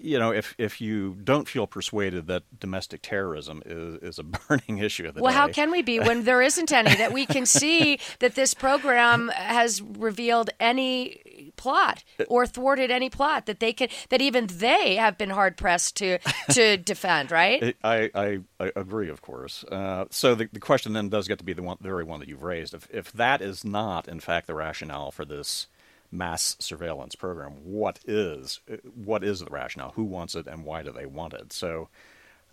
you 0.00 0.18
know, 0.18 0.32
if 0.32 0.54
if 0.58 0.80
you 0.80 1.16
don't 1.22 1.48
feel 1.48 1.66
persuaded 1.66 2.26
that 2.26 2.42
domestic 2.58 3.02
terrorism 3.02 3.62
is, 3.64 3.96
is 4.02 4.18
a 4.18 4.22
burning 4.48 4.78
issue 4.78 5.06
of 5.06 5.14
the 5.14 5.22
well, 5.22 5.32
day, 5.32 5.38
how 5.38 5.48
can 5.48 5.70
we 5.70 5.82
be 5.82 6.00
when 6.00 6.24
there 6.24 6.42
isn't 6.42 6.72
any? 6.72 6.94
that 6.94 7.12
we 7.12 7.26
can 7.26 7.46
see 7.46 7.98
that 8.18 8.34
this 8.34 8.54
program 8.54 9.28
has 9.28 9.80
revealed 9.82 10.50
any 10.60 11.52
plot 11.56 12.04
or 12.28 12.46
thwarted 12.46 12.90
any 12.90 13.08
plot 13.08 13.46
that 13.46 13.60
they 13.60 13.72
can 13.72 13.88
that 14.10 14.20
even 14.20 14.46
they 14.46 14.96
have 14.96 15.16
been 15.18 15.30
hard 15.30 15.56
pressed 15.56 15.96
to 15.96 16.18
to 16.50 16.76
defend. 16.76 17.30
Right? 17.30 17.76
I 17.82 18.10
I, 18.14 18.40
I 18.60 18.72
agree, 18.76 19.08
of 19.08 19.22
course. 19.22 19.64
Uh, 19.64 20.06
so 20.10 20.34
the, 20.34 20.48
the 20.52 20.60
question 20.60 20.92
then 20.92 21.08
does 21.08 21.28
get 21.28 21.38
to 21.38 21.44
be 21.44 21.52
the 21.52 21.62
one, 21.62 21.76
the 21.80 21.88
very 21.88 22.04
one 22.04 22.20
that 22.20 22.28
you've 22.28 22.42
raised. 22.42 22.74
If 22.74 22.88
if 22.90 23.12
that 23.12 23.40
is 23.40 23.64
not 23.64 24.08
in 24.08 24.20
fact 24.20 24.46
the 24.46 24.54
rationale 24.54 25.10
for 25.10 25.24
this 25.24 25.66
mass 26.12 26.56
surveillance 26.60 27.14
program. 27.14 27.52
What 27.64 27.98
is 28.06 28.60
what 28.94 29.24
is 29.24 29.40
the 29.40 29.50
rationale? 29.50 29.92
Who 29.96 30.04
wants 30.04 30.34
it, 30.34 30.46
and 30.46 30.64
why 30.64 30.82
do 30.82 30.92
they 30.92 31.06
want 31.06 31.32
it? 31.32 31.52
So, 31.52 31.88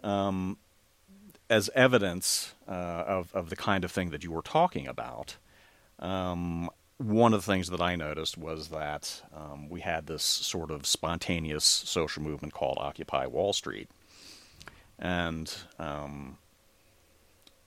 um, 0.01 0.57
as 1.49 1.69
evidence 1.75 2.55
uh, 2.67 2.71
of 3.05 3.35
of 3.35 3.49
the 3.49 3.55
kind 3.55 3.83
of 3.83 3.91
thing 3.91 4.09
that 4.11 4.23
you 4.23 4.31
were 4.31 4.41
talking 4.41 4.87
about, 4.87 5.37
um, 5.99 6.69
one 6.97 7.33
of 7.33 7.45
the 7.45 7.51
things 7.51 7.69
that 7.69 7.81
I 7.81 7.95
noticed 7.95 8.37
was 8.37 8.69
that 8.69 9.21
um, 9.35 9.69
we 9.69 9.81
had 9.81 10.07
this 10.07 10.23
sort 10.23 10.71
of 10.71 10.85
spontaneous 10.85 11.65
social 11.65 12.23
movement 12.23 12.53
called 12.53 12.77
Occupy 12.79 13.27
Wall 13.27 13.51
Street, 13.51 13.89
and 14.97 15.53
um, 15.77 16.37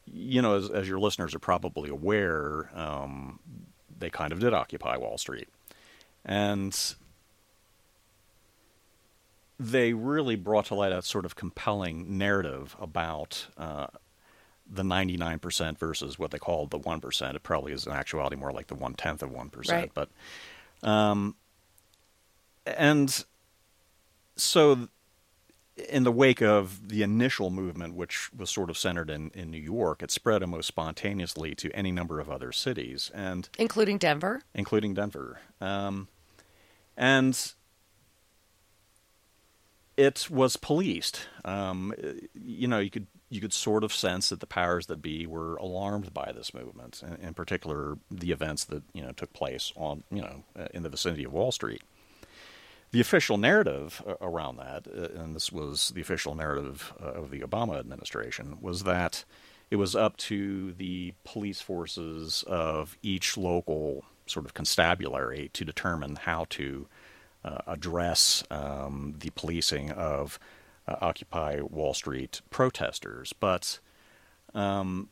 you 0.06 0.42
know, 0.42 0.56
as, 0.56 0.70
as, 0.70 0.88
your 0.88 0.98
listeners 0.98 1.34
are 1.34 1.38
probably 1.38 1.90
aware, 1.90 2.70
um, 2.74 3.38
they 3.98 4.10
kind 4.10 4.32
of 4.32 4.40
did 4.40 4.52
occupy 4.52 4.96
Wall 4.96 5.16
Street. 5.16 5.48
And 6.24 6.94
they 9.58 9.92
really 9.92 10.36
brought 10.36 10.66
to 10.66 10.74
light 10.74 10.92
a 10.92 11.02
sort 11.02 11.24
of 11.24 11.36
compelling 11.36 12.18
narrative 12.18 12.76
about 12.80 13.46
uh, 13.56 13.86
the 14.68 14.82
99% 14.82 15.78
versus 15.78 16.18
what 16.18 16.30
they 16.30 16.38
call 16.38 16.66
the 16.66 16.78
1%. 16.78 17.34
It 17.34 17.42
probably 17.42 17.72
is 17.72 17.86
in 17.86 17.92
actuality 17.92 18.36
more 18.36 18.52
like 18.52 18.68
the 18.68 18.74
one 18.74 18.94
tenth 18.94 19.22
of 19.22 19.30
1%. 19.30 19.70
Right. 19.70 19.90
But, 19.94 20.08
um, 20.82 21.36
and 22.66 23.24
so 24.36 24.88
in 25.88 26.04
the 26.04 26.12
wake 26.12 26.42
of 26.42 26.88
the 26.88 27.02
initial 27.02 27.50
movement, 27.50 27.94
which 27.94 28.30
was 28.34 28.50
sort 28.50 28.70
of 28.70 28.76
centered 28.76 29.10
in, 29.10 29.30
in 29.34 29.50
New 29.50 29.60
York, 29.60 30.02
it 30.02 30.10
spread 30.10 30.42
almost 30.42 30.68
spontaneously 30.68 31.54
to 31.54 31.70
any 31.74 31.90
number 31.90 32.20
of 32.20 32.30
other 32.30 32.52
cities, 32.52 33.10
and 33.14 33.48
including 33.58 33.98
Denver, 33.98 34.42
including 34.54 34.94
Denver, 34.94 35.40
um, 35.60 36.08
and 36.96 37.52
it 39.96 40.30
was 40.30 40.56
policed. 40.56 41.26
Um, 41.44 41.92
you 42.34 42.68
know, 42.68 42.78
you 42.78 42.90
could 42.90 43.06
you 43.30 43.40
could 43.40 43.52
sort 43.52 43.82
of 43.82 43.92
sense 43.92 44.28
that 44.28 44.40
the 44.40 44.46
powers 44.46 44.86
that 44.86 45.00
be 45.00 45.26
were 45.26 45.56
alarmed 45.56 46.12
by 46.12 46.32
this 46.32 46.52
movement, 46.52 47.02
in, 47.02 47.28
in 47.28 47.34
particular 47.34 47.98
the 48.10 48.32
events 48.32 48.64
that 48.64 48.82
you 48.92 49.02
know 49.02 49.12
took 49.12 49.32
place 49.32 49.72
on 49.76 50.04
you 50.10 50.22
know 50.22 50.44
in 50.72 50.82
the 50.82 50.88
vicinity 50.88 51.24
of 51.24 51.32
Wall 51.32 51.52
Street 51.52 51.82
the 52.92 53.00
official 53.00 53.38
narrative 53.38 54.02
uh, 54.06 54.14
around 54.20 54.58
that, 54.58 54.86
uh, 54.86 55.20
and 55.20 55.34
this 55.34 55.50
was 55.50 55.88
the 55.94 56.00
official 56.00 56.34
narrative 56.34 56.92
uh, 57.02 57.12
of 57.12 57.30
the 57.30 57.40
Obama 57.40 57.78
administration, 57.78 58.58
was 58.60 58.84
that 58.84 59.24
it 59.70 59.76
was 59.76 59.96
up 59.96 60.16
to 60.18 60.72
the 60.72 61.14
police 61.24 61.62
forces 61.62 62.44
of 62.46 62.96
each 63.02 63.36
local 63.38 64.04
sort 64.26 64.46
of 64.46 64.54
constabulary 64.54 65.50
to 65.52 65.64
determine 65.64 66.16
how 66.16 66.46
to 66.50 66.86
uh, 67.44 67.58
address 67.66 68.44
um, 68.50 69.14
the 69.18 69.30
policing 69.30 69.90
of 69.90 70.38
uh, 70.86 70.96
Occupy 71.00 71.60
Wall 71.60 71.94
Street 71.94 72.40
protesters. 72.50 73.32
But 73.32 73.78
um, 74.54 75.08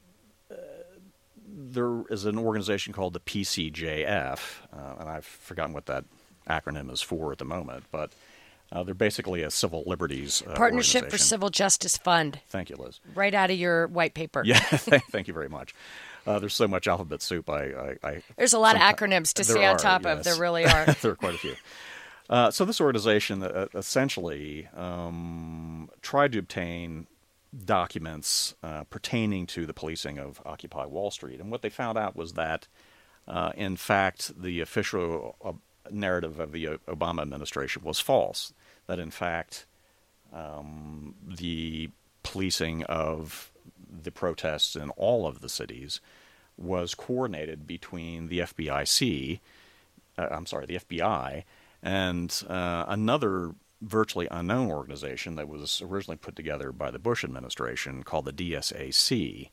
there 1.53 2.03
is 2.11 2.25
an 2.25 2.39
organization 2.39 2.93
called 2.93 3.13
the 3.13 3.21
PCJF, 3.21 4.39
uh, 4.73 4.95
and 5.01 5.09
I've 5.09 5.25
forgotten 5.25 5.75
what 5.75 5.87
that 5.87 6.05
acronym 6.49 6.91
is 6.91 7.01
for 7.01 7.33
at 7.33 7.39
the 7.39 7.45
moment, 7.45 7.85
but 7.91 8.13
uh, 8.73 8.83
they're 8.83 8.95
basically 8.95 9.43
a 9.43 9.51
civil 9.51 9.83
liberties 9.87 10.43
uh, 10.47 10.55
partnership 10.55 11.11
for 11.11 11.19
civil 11.19 11.51
justice 11.51 11.97
fund. 11.97 12.41
Thank 12.49 12.71
you, 12.71 12.77
Liz. 12.77 13.01
Right 13.15 13.35
out 13.35 13.51
of 13.51 13.59
your 13.59 13.89
white 13.89 14.15
paper. 14.15 14.43
Yeah, 14.45 14.59
thank 14.61 15.29
you 15.29 15.35
very 15.35 15.49
much. 15.49 15.75
Uh, 16.27 16.39
there's 16.39 16.55
so 16.55 16.69
much 16.69 16.87
alphabet 16.87 17.23
soup. 17.23 17.49
I, 17.49 17.65
I, 17.65 17.97
I 18.03 18.23
there's 18.37 18.53
a 18.53 18.59
lot 18.59 18.77
of 18.77 18.83
acronyms 18.83 19.33
to 19.35 19.45
stay 19.45 19.65
on 19.65 19.77
top 19.77 20.05
yes. 20.05 20.19
of. 20.19 20.25
There 20.25 20.37
really 20.37 20.65
are. 20.67 20.87
there 20.87 21.13
are 21.13 21.17
quite 21.17 21.35
a 21.35 21.39
few. 21.39 21.57
Uh, 22.29 22.51
so 22.51 22.65
this 22.65 22.81
organization 22.81 23.43
uh, 23.43 23.67
essentially 23.75 24.69
um, 24.77 25.91
tried 26.01 26.33
to 26.33 26.39
obtain 26.39 27.07
documents 27.65 28.55
uh, 28.63 28.85
pertaining 28.85 29.47
to 29.47 29.67
the 29.67 29.75
policing 29.75 30.19
of 30.19 30.41
Occupy 30.47 30.87
Wall 30.87 31.11
Street, 31.11 31.41
and 31.41 31.51
what 31.51 31.63
they 31.63 31.71
found 31.71 31.99
out 31.99 32.15
was 32.15 32.35
that, 32.35 32.69
uh, 33.27 33.51
in 33.57 33.75
fact, 33.77 34.41
the 34.41 34.61
official 34.61 35.59
narrative 35.91 36.39
of 36.39 36.53
the 36.53 36.67
Obama 36.87 37.23
administration 37.23 37.83
was 37.83 37.99
false. 37.99 38.53
That 38.87 39.01
in 39.01 39.11
fact, 39.11 39.67
um, 40.33 41.15
the 41.27 41.91
policing 42.23 42.85
of 42.85 43.50
the 43.91 44.11
protests 44.11 44.77
in 44.77 44.91
all 44.91 45.27
of 45.27 45.41
the 45.41 45.49
cities 45.49 46.01
was 46.57 46.95
coordinated 46.95 47.67
between 47.67 48.29
the 48.29 48.41
FBIC, 48.41 49.41
uh, 50.19 50.29
I'm 50.31 50.47
sorry, 50.47 50.67
the 50.67 50.79
FBI, 50.79 51.45
and 51.83 52.43
uh, 52.49 52.85
another 52.89 53.55
virtually 53.81 54.29
unknown 54.31 54.71
organization 54.71 55.37
that 55.37 55.49
was 55.49 55.81
originally 55.81 56.19
put 56.19 56.37
together 56.37 56.71
by 56.71 56.91
the 56.91 56.99
Bush 56.99 57.25
administration 57.25 58.03
called 58.03 58.27
the 58.27 58.33
DSAC. 58.33 59.49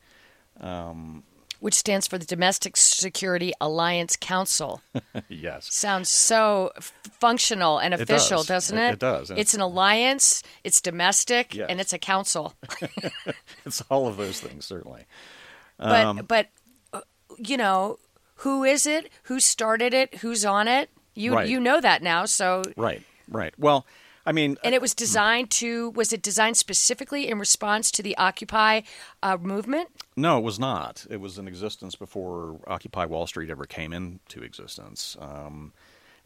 Um, 0.60 1.24
which 1.60 1.74
stands 1.74 2.08
for 2.08 2.18
the 2.18 2.26
Domestic 2.26 2.78
Security 2.78 3.54
Alliance 3.62 4.16
Council. 4.16 4.82
yes. 5.30 5.74
Sounds 5.74 6.10
so 6.10 6.72
f- 6.78 6.94
functional 7.20 7.80
and 7.80 7.94
official, 7.94 8.40
does. 8.40 8.48
doesn't 8.48 8.78
It- 8.78 8.90
it? 8.90 8.94
it 8.94 9.00
does. 9.00 9.32
It's 9.32 9.54
an 9.54 9.62
alliance, 9.62 10.44
it's 10.64 10.82
domestic, 10.82 11.54
Yes. 11.56 11.68
and 11.70 11.80
it's 11.82 11.94
a 11.94 11.98
council. 12.00 12.54
it's 13.66 13.82
all 13.90 14.08
of 14.08 14.18
those 14.18 14.40
things, 14.40 14.66
certainly. 14.66 15.06
but 15.78 16.06
Um, 16.06 16.26
but 16.28 16.48
uh, 16.94 17.02
you 17.38 17.58
know, 17.58 18.00
who 18.42 18.64
is 18.64 18.86
it? 18.86 19.10
Who 19.24 19.40
started 19.40 19.94
it? 19.94 20.16
Who's 20.16 20.46
on 20.46 20.68
it? 20.68 20.90
You 21.16 21.34
Right. 21.34 21.48
you 21.50 21.60
know 21.60 21.82
that 21.82 22.04
now, 22.04 22.26
so 22.26 22.62
Right, 22.76 23.02
right. 23.28 23.54
Well, 23.58 23.86
I 24.28 24.34
mean, 24.34 24.58
and 24.62 24.76
it 24.76 24.82
was 24.82 24.94
designed 24.94 25.50
to 25.52 25.92
was 25.92 26.12
it 26.12 26.22
designed 26.22 26.58
specifically 26.58 27.30
in 27.30 27.40
response 27.40 27.90
to 27.92 28.04
the 28.04 28.16
Occupy 28.18 28.82
uh, 29.24 29.38
movement? 29.38 29.88
No, 30.18 30.38
it 30.38 30.44
was 30.44 30.60
not. 30.60 31.06
It 31.10 31.22
was 31.22 31.38
in 31.38 31.48
existence 31.48 31.96
before 31.96 32.60
Occupy 32.68 33.06
Wall 33.06 33.26
Street 33.26 33.50
ever 33.50 33.66
came 33.66 33.94
into 33.94 34.44
existence. 34.44 35.16
Um, 35.18 35.72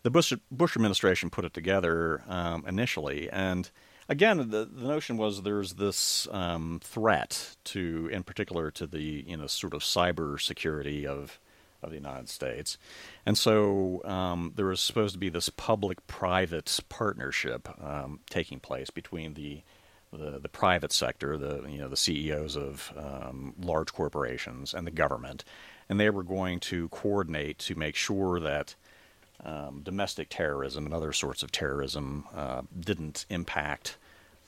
the 0.02 0.10
Bush 0.10 0.34
Bush 0.50 0.76
administration 0.76 1.30
put 1.30 1.46
it 1.46 1.54
together 1.54 2.24
um, 2.28 2.66
initially, 2.68 3.30
and 3.30 3.70
again, 4.10 4.38
the 4.38 4.66
the 4.66 4.88
notion 4.88 5.18
was 5.18 5.44
there's 5.44 5.74
this 5.74 6.28
um, 6.32 6.80
threat 6.84 7.56
to, 7.66 8.10
in 8.12 8.24
particular, 8.24 8.72
to 8.72 8.88
the 8.88 9.24
you 9.28 9.38
know 9.38 9.46
sort 9.46 9.76
of 9.76 9.82
cyber 9.82 10.42
security 10.42 11.06
of 11.06 11.40
of 11.84 11.90
the 11.90 11.96
United 11.96 12.30
States, 12.30 12.78
and 13.26 13.38
so 13.38 14.02
um, 14.06 14.54
there 14.56 14.66
was 14.66 14.80
supposed 14.80 15.14
to 15.14 15.20
be 15.20 15.30
this 15.30 15.50
public-private 15.50 16.80
partnership 16.90 17.70
um, 17.84 18.20
taking 18.30 18.60
place 18.60 18.90
between 18.90 19.34
the 19.34 19.62
the, 20.14 20.40
the 20.40 20.50
private 20.50 20.92
sector, 20.92 21.38
the 21.38 21.64
you 21.70 21.78
know 21.78 21.88
the 21.88 21.98
CEOs 21.98 22.58
of 22.58 22.92
um, 22.98 23.54
large 23.60 23.94
corporations 23.94 24.74
and 24.74 24.86
the 24.86 24.92
government, 24.92 25.44
and 25.90 26.00
they 26.00 26.10
were 26.10 26.24
going 26.24 26.60
to 26.60 26.90
coordinate 26.90 27.60
to 27.60 27.76
make 27.76 27.96
sure 27.96 28.40
that 28.40 28.76
um, 29.44 29.82
domestic 29.84 30.30
terrorism 30.30 30.86
and 30.86 30.94
other 30.94 31.14
sorts 31.14 31.44
of 31.44 31.52
terrorism 31.52 32.26
uh, 32.36 32.62
didn't 32.78 33.26
impact 33.30 33.98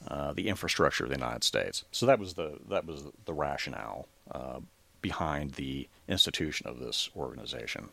uh, 0.07 0.33
the 0.33 0.49
infrastructure 0.49 1.05
of 1.05 1.09
the 1.09 1.15
United 1.15 1.43
States. 1.43 1.85
So 1.91 2.05
that 2.05 2.19
was 2.19 2.33
the 2.33 2.59
that 2.69 2.85
was 2.85 3.03
the 3.25 3.33
rationale 3.33 4.07
uh, 4.31 4.59
behind 5.03 5.51
the 5.51 5.87
institution 6.07 6.65
of 6.65 6.79
this 6.79 7.11
organization. 7.15 7.89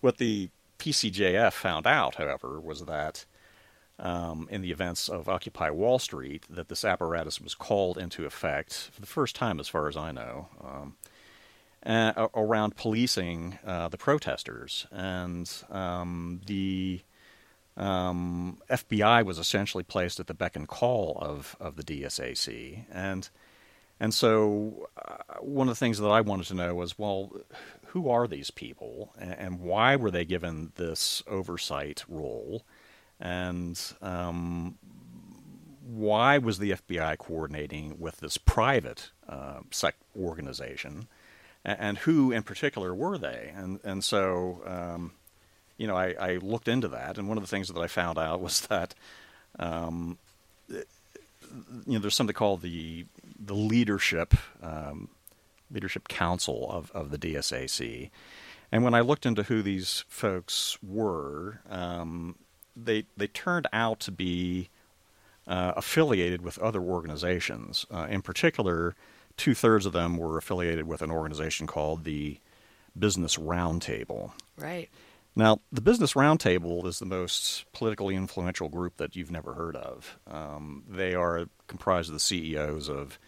What 0.00 0.18
the 0.18 0.50
PCJF 0.78 1.52
found 1.52 1.88
out, 1.88 2.14
however, 2.14 2.60
was 2.60 2.84
that 2.84 3.24
um, 3.98 4.46
in 4.48 4.62
the 4.62 4.70
events 4.70 5.08
of 5.08 5.28
Occupy 5.28 5.70
Wall 5.70 5.98
Street, 5.98 6.44
that 6.48 6.68
this 6.68 6.84
apparatus 6.84 7.40
was 7.40 7.56
called 7.56 7.98
into 7.98 8.24
effect 8.24 8.90
for 8.92 9.00
the 9.00 9.08
first 9.08 9.34
time, 9.34 9.58
as 9.58 9.66
far 9.66 9.88
as 9.88 9.96
I 9.96 10.12
know, 10.12 10.48
um, 10.62 10.96
uh, 11.84 12.28
around 12.34 12.76
policing 12.76 13.58
uh, 13.66 13.88
the 13.88 13.98
protesters, 13.98 14.86
and 14.92 15.50
um, 15.70 16.40
the 16.46 17.00
um, 17.76 18.58
FBI 18.70 19.24
was 19.24 19.38
essentially 19.38 19.84
placed 19.84 20.20
at 20.20 20.28
the 20.28 20.34
beck 20.34 20.54
and 20.54 20.68
call 20.68 21.18
of, 21.20 21.56
of 21.58 21.74
the 21.74 21.82
DSAC, 21.82 22.84
and 22.92 23.28
and 24.00 24.14
so 24.14 24.88
uh, 24.96 25.40
one 25.40 25.68
of 25.68 25.72
the 25.72 25.78
things 25.78 25.98
that 25.98 26.08
I 26.08 26.20
wanted 26.20 26.46
to 26.46 26.54
know 26.54 26.74
was, 26.74 26.98
well, 26.98 27.32
who 27.86 28.08
are 28.10 28.28
these 28.28 28.50
people, 28.50 29.12
and, 29.18 29.60
why 29.60 29.96
were 29.96 30.10
they 30.10 30.24
given 30.24 30.72
this 30.76 31.22
oversight 31.26 32.04
role, 32.08 32.64
and 33.18 33.80
um, 34.02 34.76
why 35.86 36.38
was 36.38 36.58
the 36.58 36.72
FBI 36.72 37.18
coordinating 37.18 37.98
with 37.98 38.18
this 38.18 38.36
private 38.36 39.10
uh, 39.28 39.60
sec 39.70 39.96
organization, 40.16 41.08
and, 41.64 41.78
and 41.80 41.98
who 41.98 42.30
in 42.30 42.42
particular 42.42 42.94
were 42.94 43.18
they? 43.18 43.52
And 43.56 43.80
and 43.84 44.04
so 44.04 44.62
um, 44.66 45.12
you 45.78 45.86
know, 45.86 45.96
I, 45.96 46.14
I 46.20 46.36
looked 46.36 46.68
into 46.68 46.88
that, 46.88 47.16
and 47.16 47.28
one 47.28 47.38
of 47.38 47.42
the 47.42 47.48
things 47.48 47.68
that 47.68 47.80
I 47.80 47.86
found 47.86 48.18
out 48.18 48.40
was 48.42 48.60
that 48.62 48.94
um, 49.58 50.18
you 50.68 50.84
know 51.86 52.00
there's 52.00 52.14
something 52.14 52.34
called 52.34 52.60
the 52.60 53.06
the 53.38 53.54
leadership 53.54 54.34
um, 54.62 55.08
leadership 55.70 56.08
council 56.08 56.66
of, 56.70 56.90
of 56.92 57.10
the 57.10 57.18
DSAC, 57.18 58.10
and 58.72 58.84
when 58.84 58.94
I 58.94 59.00
looked 59.00 59.26
into 59.26 59.44
who 59.44 59.62
these 59.62 60.04
folks 60.08 60.78
were, 60.82 61.60
um, 61.70 62.36
they 62.76 63.04
they 63.16 63.26
turned 63.26 63.66
out 63.72 64.00
to 64.00 64.10
be 64.10 64.70
uh, 65.46 65.72
affiliated 65.76 66.42
with 66.42 66.58
other 66.58 66.80
organizations. 66.80 67.86
Uh, 67.90 68.06
in 68.10 68.22
particular, 68.22 68.94
two 69.36 69.54
thirds 69.54 69.86
of 69.86 69.92
them 69.92 70.16
were 70.16 70.36
affiliated 70.36 70.86
with 70.86 71.00
an 71.02 71.10
organization 71.10 71.66
called 71.66 72.04
the 72.04 72.38
Business 72.98 73.36
Roundtable. 73.36 74.32
Right. 74.56 74.90
Now, 75.34 75.60
the 75.70 75.80
Business 75.80 76.14
Roundtable 76.14 76.84
is 76.84 76.98
the 76.98 77.06
most 77.06 77.64
politically 77.72 78.16
influential 78.16 78.68
group 78.68 78.96
that 78.96 79.14
you've 79.14 79.30
never 79.30 79.54
heard 79.54 79.76
of. 79.76 80.18
Um, 80.26 80.82
they 80.88 81.14
are 81.14 81.46
comprised 81.68 82.08
of 82.08 82.14
the 82.14 82.20
CEOs 82.20 82.88
of 82.88 83.18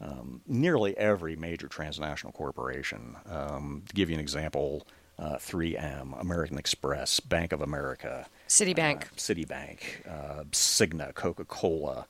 um, 0.00 0.40
nearly 0.46 0.96
every 0.96 1.36
major 1.36 1.68
transnational 1.68 2.32
corporation. 2.32 3.16
Um, 3.28 3.82
to 3.88 3.94
give 3.94 4.08
you 4.10 4.14
an 4.14 4.20
example, 4.20 4.86
uh, 5.18 5.36
3M, 5.36 6.18
American 6.20 6.58
Express, 6.58 7.20
Bank 7.20 7.52
of 7.52 7.60
America, 7.60 8.26
Citibank. 8.48 9.02
uh, 9.02 9.06
Citibank, 9.16 9.78
uh, 10.08 10.44
Cigna, 10.52 11.12
Coca 11.14 11.44
Cola, 11.44 12.06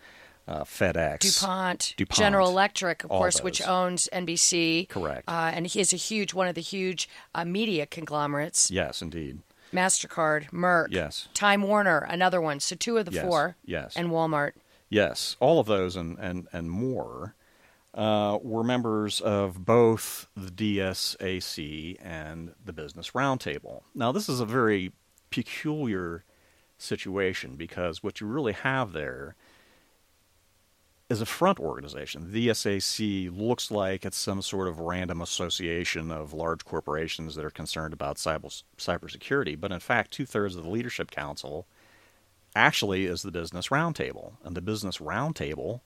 uh, 0.46 0.64
FedEx, 0.64 1.20
DuPont, 1.40 1.94
DuPont, 1.96 2.16
General 2.18 2.48
Electric, 2.48 3.04
of 3.04 3.10
course, 3.10 3.42
which 3.42 3.60
owns 3.62 4.08
NBC. 4.12 4.88
Correct. 4.88 5.28
Uh, 5.28 5.50
and 5.54 5.66
he 5.66 5.80
is 5.80 5.92
a 5.92 5.96
huge, 5.96 6.32
one 6.34 6.48
of 6.48 6.54
the 6.54 6.60
huge 6.60 7.08
uh, 7.34 7.44
media 7.44 7.86
conglomerates. 7.86 8.70
Yes, 8.70 9.02
indeed. 9.02 9.40
MasterCard, 9.72 10.50
Merck, 10.50 10.88
Yes. 10.90 11.28
Time 11.34 11.62
Warner, 11.62 11.98
another 12.00 12.40
one. 12.40 12.58
So 12.60 12.74
two 12.74 12.96
of 12.98 13.06
the 13.06 13.12
Yes, 13.12 13.24
four. 13.24 13.56
yes. 13.64 13.94
And 13.96 14.08
Walmart. 14.10 14.52
Yes, 14.88 15.36
all 15.38 15.60
of 15.60 15.66
those 15.66 15.94
and 15.94 16.18
and 16.18 16.48
and 16.52 16.68
more 16.70 17.34
uh, 17.94 18.38
were 18.42 18.64
members 18.64 19.20
of 19.20 19.64
both 19.64 20.28
the 20.36 20.50
DSAC 20.50 21.96
and 22.00 22.52
the 22.64 22.72
Business 22.72 23.10
Roundtable. 23.10 23.82
Now, 23.94 24.12
this 24.12 24.28
is 24.28 24.40
a 24.40 24.46
very 24.46 24.92
peculiar 25.30 26.24
situation 26.78 27.56
because 27.56 28.02
what 28.02 28.20
you 28.20 28.26
really 28.26 28.52
have 28.52 28.92
there 28.92 29.34
is 31.08 31.20
a 31.20 31.26
front 31.26 31.58
organization. 31.58 32.30
The 32.30 32.48
DSAC 32.48 33.36
looks 33.36 33.70
like 33.72 34.04
it's 34.06 34.16
some 34.16 34.40
sort 34.42 34.68
of 34.68 34.78
random 34.78 35.20
association 35.20 36.12
of 36.12 36.32
large 36.32 36.64
corporations 36.64 37.34
that 37.34 37.44
are 37.44 37.50
concerned 37.50 37.92
about 37.92 38.16
cyber 38.16 38.62
cybersecurity, 38.78 39.58
but 39.58 39.72
in 39.72 39.80
fact, 39.80 40.12
two 40.12 40.24
thirds 40.24 40.54
of 40.54 40.62
the 40.62 40.70
leadership 40.70 41.10
council 41.10 41.66
actually 42.54 43.06
is 43.06 43.22
the 43.22 43.32
Business 43.32 43.68
Roundtable, 43.68 44.34
and 44.44 44.56
the 44.56 44.60
Business 44.60 44.98
Roundtable 44.98 45.80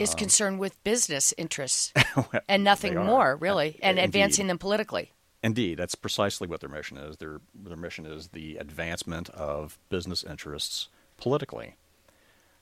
is 0.00 0.10
um, 0.10 0.16
concerned 0.16 0.58
with 0.58 0.82
business 0.84 1.32
interests 1.38 1.92
and 2.48 2.64
nothing 2.64 2.96
are. 2.96 3.04
more, 3.04 3.36
really, 3.36 3.78
and 3.82 3.98
Indeed. 3.98 4.04
advancing 4.04 4.46
them 4.46 4.58
politically. 4.58 5.12
Indeed, 5.42 5.78
that's 5.78 5.94
precisely 5.94 6.48
what 6.48 6.60
their 6.60 6.70
mission 6.70 6.96
is. 6.96 7.18
Their 7.18 7.40
their 7.54 7.76
mission 7.76 8.06
is 8.06 8.28
the 8.28 8.56
advancement 8.56 9.28
of 9.30 9.78
business 9.90 10.24
interests 10.24 10.88
politically. 11.18 11.76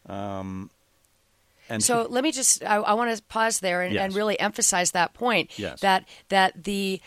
Um, 0.07 0.71
and 1.69 1.83
so 1.83 2.07
let 2.11 2.25
me 2.25 2.33
just 2.33 2.65
I, 2.65 2.77
I 2.77 2.95
want 2.95 3.17
to 3.17 3.23
pause 3.25 3.61
there 3.61 3.83
and, 3.83 3.97
and 3.97 4.15
really 4.15 4.39
emphasize 4.39 4.91
that 4.91 5.15
point 5.15 5.57
Yes. 5.59 5.81
that 5.81 6.07
that 6.29 6.65
the 6.65 7.01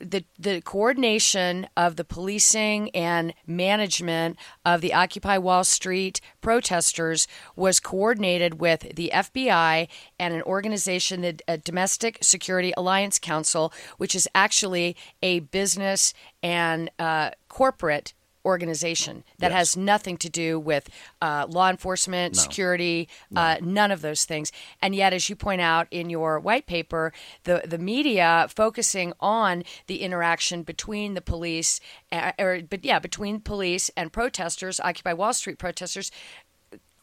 the 0.00 0.24
the 0.38 0.60
coordination 0.60 1.66
of 1.76 1.96
the 1.96 2.04
policing 2.04 2.90
and 2.90 3.34
management 3.46 4.36
of 4.64 4.80
the 4.80 4.94
Occupy 4.94 5.38
Wall 5.38 5.64
Street 5.64 6.20
protesters 6.40 7.26
was 7.56 7.80
coordinated 7.80 8.60
with 8.60 8.94
the 8.94 9.10
FBI 9.12 9.88
and 10.18 10.34
an 10.34 10.42
organization, 10.42 11.22
the 11.22 11.38
uh, 11.48 11.56
Domestic 11.64 12.18
Security 12.22 12.72
Alliance 12.76 13.18
Council, 13.18 13.72
which 13.96 14.14
is 14.14 14.28
actually 14.34 14.96
a 15.22 15.40
business 15.40 16.14
and 16.42 16.90
uh, 16.98 17.30
corporate 17.48 18.14
organization 18.44 19.24
that 19.38 19.50
Yes. 19.50 19.58
has 19.58 19.76
nothing 19.76 20.16
to 20.18 20.28
do 20.28 20.58
with 20.58 20.88
uh, 21.20 21.46
law 21.48 21.68
enforcement, 21.70 22.36
No. 22.36 22.42
security, 22.42 23.08
uh, 23.34 23.56
none 23.60 23.90
of 23.90 24.00
those 24.00 24.24
things. 24.24 24.52
And 24.80 24.94
yet, 24.94 25.12
as 25.12 25.28
you 25.28 25.36
point 25.36 25.60
out 25.60 25.86
in 25.90 26.10
your 26.10 26.38
white 26.40 26.66
paper, 26.66 27.12
the 27.44 27.62
the 27.66 27.78
media 27.78 28.48
focusing 28.54 29.12
on 29.20 29.64
the 29.86 30.02
interaction 30.02 30.62
between 30.62 31.14
the 31.14 31.20
police, 31.20 31.80
uh, 32.12 32.32
or 32.38 32.60
but 32.62 32.84
yeah, 32.84 32.98
between 32.98 33.40
police 33.40 33.90
and 33.96 34.12
protesters, 34.12 34.80
Occupy 34.80 35.12
Wall 35.12 35.32
Street 35.32 35.58
protesters. 35.58 36.10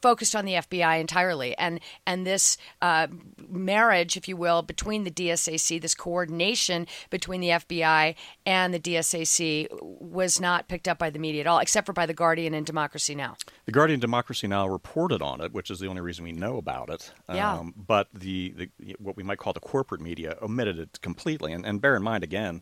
Focused 0.06 0.36
on 0.36 0.46
the 0.46 0.54
FBI 0.54 1.00
entirely, 1.00 1.58
and 1.58 1.80
and 2.06 2.28
this 2.28 2.58
uh, 2.80 3.08
marriage, 3.50 4.16
if 4.16 4.28
you 4.28 4.38
will, 4.38 4.62
between 4.62 5.04
the 5.04 5.10
DSAC, 5.10 5.82
this 5.82 5.96
coordination 5.96 6.86
between 7.10 7.42
the 7.42 7.50
FBI 7.50 8.14
and 8.46 8.72
the 8.72 8.80
DSAC, 8.80 9.68
was 9.82 10.40
not 10.40 10.68
picked 10.68 10.88
up 10.88 11.00
by 11.00 11.10
the 11.10 11.18
media 11.18 11.42
at 11.42 11.48
all, 11.48 11.58
except 11.58 11.88
for 11.88 11.94
by 11.94 12.06
the 12.06 12.14
Guardian 12.14 12.54
and 12.54 12.68
Democracy 12.68 13.16
Now. 13.16 13.36
The 13.66 13.72
Guardian 13.72 14.00
Democracy 14.00 14.46
Now 14.46 14.68
reported 14.68 15.24
on 15.24 15.42
it, 15.42 15.54
which 15.54 15.72
is 15.72 15.80
the 15.80 15.88
only 15.88 16.02
reason 16.02 16.24
we 16.24 16.34
know 16.34 16.58
about 16.58 16.92
it. 16.92 17.12
Yeah. 17.28 17.56
Um, 17.56 17.74
but 17.76 18.08
the, 18.14 18.54
the 18.56 18.96
what 19.00 19.18
we 19.18 19.24
might 19.24 19.40
call 19.40 19.54
the 19.54 19.60
corporate 19.60 20.02
media 20.02 20.38
omitted 20.40 20.78
it 20.78 21.00
completely. 21.02 21.52
And, 21.52 21.66
and 21.66 21.82
bear 21.82 21.96
in 21.96 22.04
mind 22.04 22.24
again, 22.24 22.62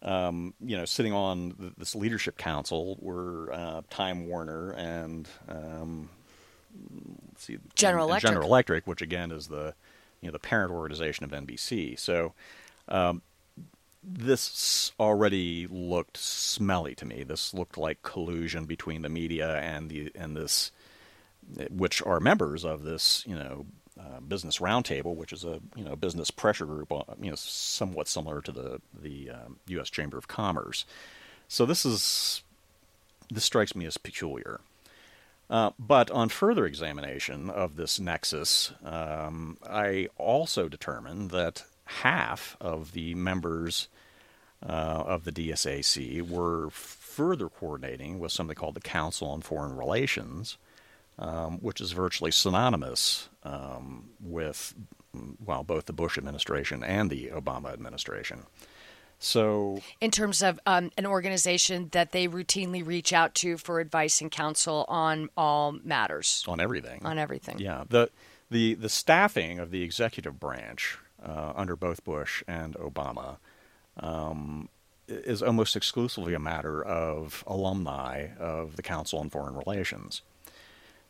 um, 0.00 0.54
you 0.64 0.78
know, 0.78 0.86
sitting 0.86 1.12
on 1.12 1.52
th- 1.60 1.72
this 1.76 1.94
leadership 1.94 2.38
council 2.38 2.96
were 3.00 3.52
uh, 3.52 3.82
Time 3.90 4.26
Warner 4.26 4.70
and 4.72 5.28
um, 5.46 6.08
General 7.74 8.04
and- 8.04 8.10
Electric. 8.10 8.30
General 8.30 8.46
Electric, 8.46 8.86
which 8.86 9.02
again 9.02 9.30
is 9.30 9.48
the 9.48 9.74
you 10.20 10.28
know 10.28 10.32
the 10.32 10.38
parent 10.38 10.72
organization 10.72 11.24
of 11.24 11.30
NBC. 11.30 11.98
So 11.98 12.34
um, 12.88 13.22
this 14.02 14.92
already 14.98 15.66
looked 15.66 16.16
smelly 16.16 16.94
to 16.96 17.04
me. 17.04 17.22
This 17.22 17.52
looked 17.52 17.76
like 17.76 18.02
collusion 18.02 18.64
between 18.64 19.02
the 19.02 19.08
media 19.08 19.56
and 19.58 19.90
the 19.90 20.10
and 20.14 20.36
this, 20.36 20.72
which 21.70 22.02
are 22.02 22.20
members 22.20 22.64
of 22.64 22.82
this, 22.82 23.24
you 23.26 23.34
know, 23.34 23.66
uh, 23.98 24.20
business 24.20 24.58
roundtable, 24.58 25.14
which 25.14 25.32
is 25.32 25.44
a 25.44 25.60
you 25.76 25.84
know 25.84 25.96
business 25.96 26.30
pressure 26.30 26.66
group, 26.66 26.90
uh, 26.92 27.02
you 27.20 27.30
know, 27.30 27.36
somewhat 27.36 28.08
similar 28.08 28.40
to 28.40 28.52
the 28.52 28.80
the 28.98 29.30
um, 29.30 29.56
U.S. 29.68 29.90
Chamber 29.90 30.16
of 30.16 30.28
Commerce. 30.28 30.84
So 31.48 31.66
this 31.66 31.84
is 31.84 32.42
this 33.30 33.44
strikes 33.44 33.74
me 33.74 33.84
as 33.86 33.98
peculiar. 33.98 34.60
Uh, 35.50 35.72
but 35.80 36.12
on 36.12 36.28
further 36.28 36.64
examination 36.64 37.50
of 37.50 37.74
this 37.74 37.98
nexus, 37.98 38.72
um, 38.84 39.58
I 39.68 40.08
also 40.16 40.68
determined 40.68 41.32
that 41.32 41.64
half 41.84 42.56
of 42.60 42.92
the 42.92 43.16
members 43.16 43.88
uh, 44.64 45.02
of 45.06 45.24
the 45.24 45.32
DSAC 45.32 46.28
were 46.28 46.70
further 46.70 47.48
coordinating 47.48 48.20
with 48.20 48.30
something 48.30 48.54
called 48.54 48.74
the 48.74 48.80
Council 48.80 49.28
on 49.28 49.42
Foreign 49.42 49.76
Relations, 49.76 50.56
um, 51.18 51.58
which 51.58 51.80
is 51.80 51.90
virtually 51.90 52.30
synonymous 52.30 53.28
um, 53.42 54.10
with, 54.20 54.74
well, 55.44 55.64
both 55.64 55.86
the 55.86 55.92
Bush 55.92 56.16
administration 56.16 56.84
and 56.84 57.10
the 57.10 57.26
Obama 57.34 57.72
administration. 57.72 58.46
So, 59.22 59.80
in 60.00 60.10
terms 60.10 60.42
of 60.42 60.58
um, 60.64 60.90
an 60.96 61.04
organization 61.04 61.90
that 61.92 62.12
they 62.12 62.26
routinely 62.26 62.84
reach 62.84 63.12
out 63.12 63.34
to 63.36 63.58
for 63.58 63.78
advice 63.78 64.22
and 64.22 64.30
counsel 64.30 64.86
on 64.88 65.28
all 65.36 65.72
matters, 65.72 66.42
on 66.48 66.58
everything. 66.58 67.04
on 67.04 67.18
everything. 67.18 67.58
Yeah, 67.58 67.84
the 67.86 68.08
the 68.50 68.72
the 68.74 68.88
staffing 68.88 69.58
of 69.58 69.70
the 69.70 69.82
executive 69.82 70.40
branch 70.40 70.96
uh, 71.22 71.52
under 71.54 71.76
both 71.76 72.02
Bush 72.02 72.42
and 72.48 72.74
Obama 72.76 73.36
um, 73.98 74.70
is 75.06 75.42
almost 75.42 75.76
exclusively 75.76 76.32
a 76.32 76.38
matter 76.38 76.82
of 76.82 77.44
alumni 77.46 78.28
of 78.38 78.76
the 78.76 78.82
Council 78.82 79.18
on 79.18 79.28
Foreign 79.28 79.54
Relations. 79.54 80.22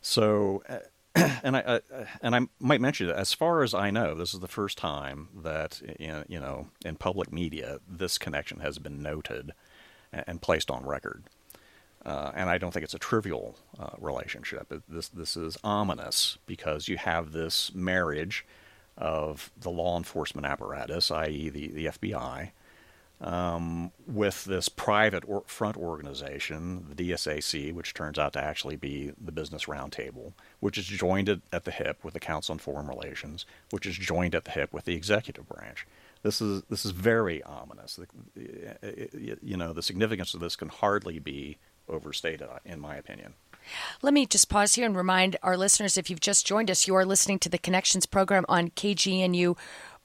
So, 0.01 0.63
uh, 0.67 0.79
and 1.43 1.57
I 1.57 1.61
uh, 1.61 1.79
and 2.21 2.35
I 2.35 2.41
might 2.59 2.79
mention 2.79 3.07
that 3.07 3.17
as 3.17 3.33
far 3.33 3.63
as 3.63 3.73
I 3.73 3.91
know, 3.91 4.15
this 4.15 4.33
is 4.33 4.39
the 4.39 4.47
first 4.47 4.77
time 4.77 5.27
that 5.43 5.81
in, 5.99 6.23
you 6.27 6.39
know 6.39 6.67
in 6.85 6.95
public 6.95 7.31
media 7.33 7.79
this 7.87 8.17
connection 8.17 8.61
has 8.61 8.79
been 8.79 9.01
noted 9.01 9.51
and, 10.13 10.41
placed 10.41 10.71
on 10.71 10.85
record. 10.85 11.23
Uh, 12.05 12.31
and 12.33 12.49
I 12.49 12.57
don't 12.57 12.71
think 12.71 12.83
it's 12.83 12.93
a 12.93 12.99
trivial 12.99 13.57
uh, 13.77 13.91
relationship. 13.99 14.73
This 14.87 15.09
this 15.09 15.35
is 15.35 15.57
ominous 15.63 16.37
because 16.45 16.87
you 16.87 16.97
have 16.97 17.31
this 17.31 17.73
marriage 17.75 18.45
of 18.97 19.51
the 19.59 19.69
law 19.69 19.97
enforcement 19.97 20.47
apparatus, 20.47 21.11
i.e., 21.11 21.49
the 21.49 21.67
the 21.67 21.85
FBI, 21.87 22.51
um, 23.21 23.91
with 24.07 24.45
this 24.45 24.67
private 24.67 25.23
or 25.27 25.43
front 25.45 25.77
organization, 25.77 26.87
the 26.89 27.11
DSAC, 27.11 27.73
which 27.73 27.93
turns 27.93 28.17
out 28.17 28.33
to 28.33 28.43
actually 28.43 28.75
be 28.75 29.11
the 29.23 29.31
Business 29.31 29.65
Roundtable, 29.65 30.33
which 30.59 30.77
is 30.77 30.85
joined 30.85 31.29
at, 31.29 31.63
the 31.63 31.71
hip 31.71 32.03
with 32.03 32.15
the 32.15 32.19
Council 32.19 32.53
on 32.53 32.59
Foreign 32.59 32.87
Relations, 32.87 33.45
which 33.69 33.85
is 33.85 33.95
joined 33.95 34.33
at 34.33 34.45
the 34.45 34.51
hip 34.51 34.73
with 34.73 34.85
the 34.85 34.95
executive 34.95 35.47
branch. 35.47 35.85
This 36.23 36.41
is 36.41 36.63
this 36.69 36.85
is 36.85 36.91
very 36.91 37.41
ominous. 37.43 37.99
You 38.35 39.57
know, 39.57 39.73
the 39.73 39.83
significance 39.83 40.33
of 40.33 40.39
this 40.39 40.55
can 40.55 40.69
hardly 40.69 41.19
be 41.19 41.57
overstated, 41.87 42.47
in 42.65 42.79
my 42.79 42.95
opinion. 42.95 43.33
Let 44.01 44.13
me 44.13 44.25
just 44.25 44.49
pause 44.49 44.75
here 44.75 44.85
and 44.85 44.95
remind 44.95 45.37
our 45.43 45.57
listeners 45.57 45.97
if 45.97 46.09
you've 46.09 46.19
just 46.19 46.45
joined 46.45 46.71
us, 46.71 46.87
you 46.87 46.95
are 46.95 47.05
listening 47.05 47.39
to 47.39 47.49
the 47.49 47.57
Connections 47.57 48.05
program 48.05 48.45
on 48.49 48.69
KGNU. 48.69 49.57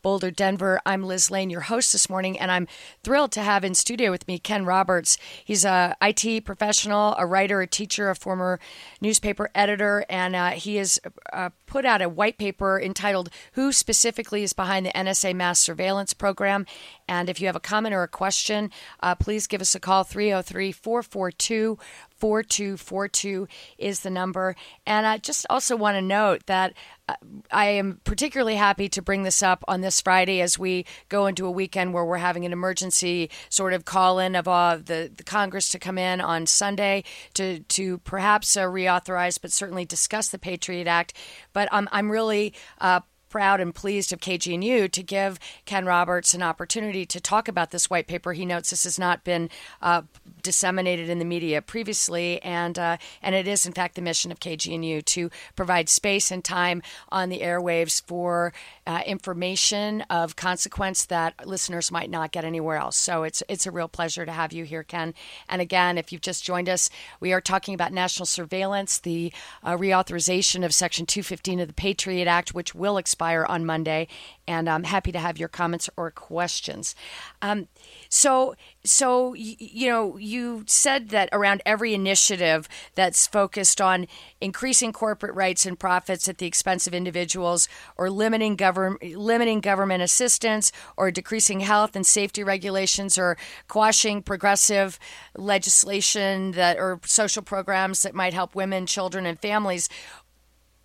Boulder, 0.07 0.31
Denver. 0.31 0.81
I'm 0.87 1.03
Liz 1.03 1.33
Lane, 1.33 1.51
your 1.51 1.63
host 1.63 1.91
this 1.91 2.09
morning, 2.09 2.39
and 2.39 2.53
I'm 2.53 2.69
thrilled 3.03 3.33
to 3.33 3.43
have 3.43 3.65
in 3.65 3.75
studio 3.75 4.13
with 4.13 4.29
me 4.29 4.39
Ken 4.39 4.65
Roberts. 4.65 5.19
He's 5.45 5.65
a 5.65 5.97
IT 6.01 6.45
professional, 6.45 7.17
a 7.19 7.27
writer, 7.27 7.61
a 7.61 7.67
teacher, 7.67 8.09
a 8.09 8.15
former 8.15 8.61
newspaper 9.01 9.51
editor, 9.53 10.07
and 10.09 10.37
uh, 10.37 10.51
he 10.51 10.77
has 10.77 11.01
uh, 11.33 11.51
put 11.67 11.85
out 11.85 12.03
a 12.03 12.09
white 12.09 12.39
paper 12.39 12.81
entitled 12.81 13.31
"Who 13.55 13.73
Specifically 13.73 14.45
Is 14.45 14.53
Behind 14.53 14.87
the 14.87 14.93
NSA 14.93 15.35
Mass 15.35 15.59
Surveillance 15.59 16.15
Program." 16.15 16.67
And 17.09 17.29
if 17.29 17.41
you 17.41 17.49
have 17.49 17.57
a 17.57 17.61
comment 17.61 17.93
or 17.93 18.05
a 18.05 18.09
question, 18.09 18.71
uh, 19.01 19.17
please 19.17 19.49
give 19.49 19.61
us 19.61 19.75
a 19.75 19.81
call 19.81 20.05
303 20.05 20.71
442 20.71 21.81
4242 22.19 23.47
is 23.79 24.01
the 24.01 24.11
number. 24.11 24.57
And 24.87 25.07
I 25.07 25.19
just 25.19 25.47
also 25.51 25.77
want 25.77 25.97
to 25.97 26.03
note 26.03 26.47
that 26.47 26.73
uh, 27.09 27.15
I 27.51 27.67
am 27.67 28.01
particularly 28.05 28.57
happy 28.57 28.89
to 28.89 29.03
bring 29.03 29.23
this 29.23 29.43
up 29.43 29.65
on 29.69 29.81
this 29.81 30.01
Friday 30.01 30.41
as 30.41 30.59
we 30.59 30.87
go 31.09 31.27
into 31.27 31.47
a 31.47 31.51
weekend 31.51 31.93
where 31.93 32.05
we're 32.05 32.17
having 32.17 32.45
an 32.45 32.53
emergency 32.53 33.31
sort 33.49 33.73
of 33.73 33.85
call 33.85 34.19
in 34.19 34.35
of 34.35 34.49
uh, 34.49 34.77
the, 34.77 35.11
the 35.15 35.25
Congress 35.25 35.69
to 35.71 35.79
come 35.79 35.99
in 35.99 36.21
on 36.21 36.47
Sunday 36.47 37.05
to, 37.35 37.61
to 37.61 37.99
perhaps 37.99 38.57
uh, 38.57 38.63
reauthorize, 38.63 39.39
but 39.41 39.53
certainly 39.53 39.85
discuss 39.85 40.29
the 40.29 40.39
Patriot 40.39 40.87
Act. 40.87 41.13
But 41.53 41.69
um, 41.71 41.89
I'm 41.93 42.11
really 42.11 42.55
uh, 42.81 43.01
proud 43.29 43.61
and 43.61 43.75
pleased 43.75 44.13
of 44.13 44.21
KGNU 44.21 44.91
to 44.91 45.03
give 45.03 45.39
Ken 45.65 45.85
Roberts 45.85 46.33
an 46.35 46.43
opportunity 46.43 47.05
to 47.07 47.21
talk 47.21 47.49
about 47.49 47.71
this 47.71 47.91
white 47.91 48.07
paper. 48.07 48.33
He 48.33 48.47
notes 48.47 48.71
this 48.71 48.85
has 48.85 48.99
not 48.99 49.25
been 49.25 49.51
uh, 49.83 50.03
disseminated 50.47 51.11
in 51.11 51.19
the 51.19 51.25
media 51.25 51.61
previously, 51.61 52.41
and 52.43 52.79
uh, 52.79 52.97
and 53.21 53.35
it 53.35 53.49
is 53.49 53.67
in 53.67 53.73
fact 53.73 53.97
the 53.97 54.01
mission 54.01 54.31
of 54.31 54.39
KGNU 54.39 55.05
to 55.05 55.29
provide 55.57 55.89
space 55.89 56.31
and 56.31 56.45
time 56.45 56.83
on 57.09 57.29
the 57.29 57.41
airwaves 57.41 58.01
for 58.07 58.53
uh, 58.87 59.01
information 59.05 60.03
of 60.03 60.37
consequence 60.37 61.05
that 61.07 61.45
listeners 61.45 61.91
might 61.91 62.11
not 62.11 62.31
get 62.31 62.45
anywhere 62.45 62.77
else. 62.77 62.97
So 62.97 63.25
it's 63.25 63.43
it's 63.49 63.67
a 63.67 63.73
real 63.73 63.89
pleasure 63.89 64.25
to 64.25 64.31
have 64.31 64.53
you 64.53 64.63
here, 64.65 64.85
Ken. 64.85 65.15
And 65.49 65.61
again, 65.61 65.99
if 65.99 66.13
you've 66.13 66.23
just 66.23 66.45
joined 66.45 66.69
us, 66.69 66.91
we 67.19 67.33
are 67.33 67.41
talking 67.41 67.75
about 67.75 67.93
national 67.93 68.27
surveillance, 68.27 68.99
the 68.99 69.33
uh, 69.65 69.77
reauthorization 69.77 70.65
of 70.65 70.73
Section 70.73 71.07
215 71.07 71.59
of 71.59 71.67
the 71.67 71.75
Patriot 71.75 72.29
Act, 72.29 72.55
which 72.55 72.73
will 72.73 72.99
expire 72.99 73.45
on 73.45 73.67
Monday. 73.67 74.07
And 74.49 74.69
I'm 74.69 74.85
happy 74.85 75.13
to 75.13 75.19
have 75.19 75.39
your 75.39 75.49
comments 75.49 75.91
or 75.97 76.11
questions. 76.11 76.95
Um, 77.43 77.69
so, 78.09 78.55
so 78.85 79.35
you 79.35 79.89
know, 79.89 80.17
you 80.17 80.65
said 80.67 81.09
that 81.11 81.29
around 81.33 81.63
every 81.67 81.95
initiative 81.95 82.69
that's 82.95 83.27
focused 83.27 83.81
on 83.81 84.07
increasing 84.41 84.93
corporate 84.93 85.35
rights 85.35 85.67
and 85.67 85.79
profits 85.79 86.29
at 86.29 86.39
the 86.39 86.47
expense 86.47 86.87
of 86.87 86.95
individuals, 86.95 87.69
or 87.97 88.11
limiting 88.11 88.57
government 88.57 89.17
limiting 89.17 89.61
government 89.61 90.03
assistance, 90.03 90.71
or 90.97 91.11
decreasing 91.11 91.61
health 91.61 91.97
and 91.97 92.07
safety 92.07 92.45
regulations, 92.45 93.19
or 93.19 93.37
quashing 93.69 94.23
progressive 94.23 94.99
legislation 95.37 96.53
that 96.53 96.79
or 96.79 97.01
social 97.05 97.43
programs 97.43 98.03
that 98.03 98.15
might 98.15 98.35
help 98.35 98.55
women, 98.55 98.87
children, 98.87 99.27
and 99.27 99.41
families 99.41 99.89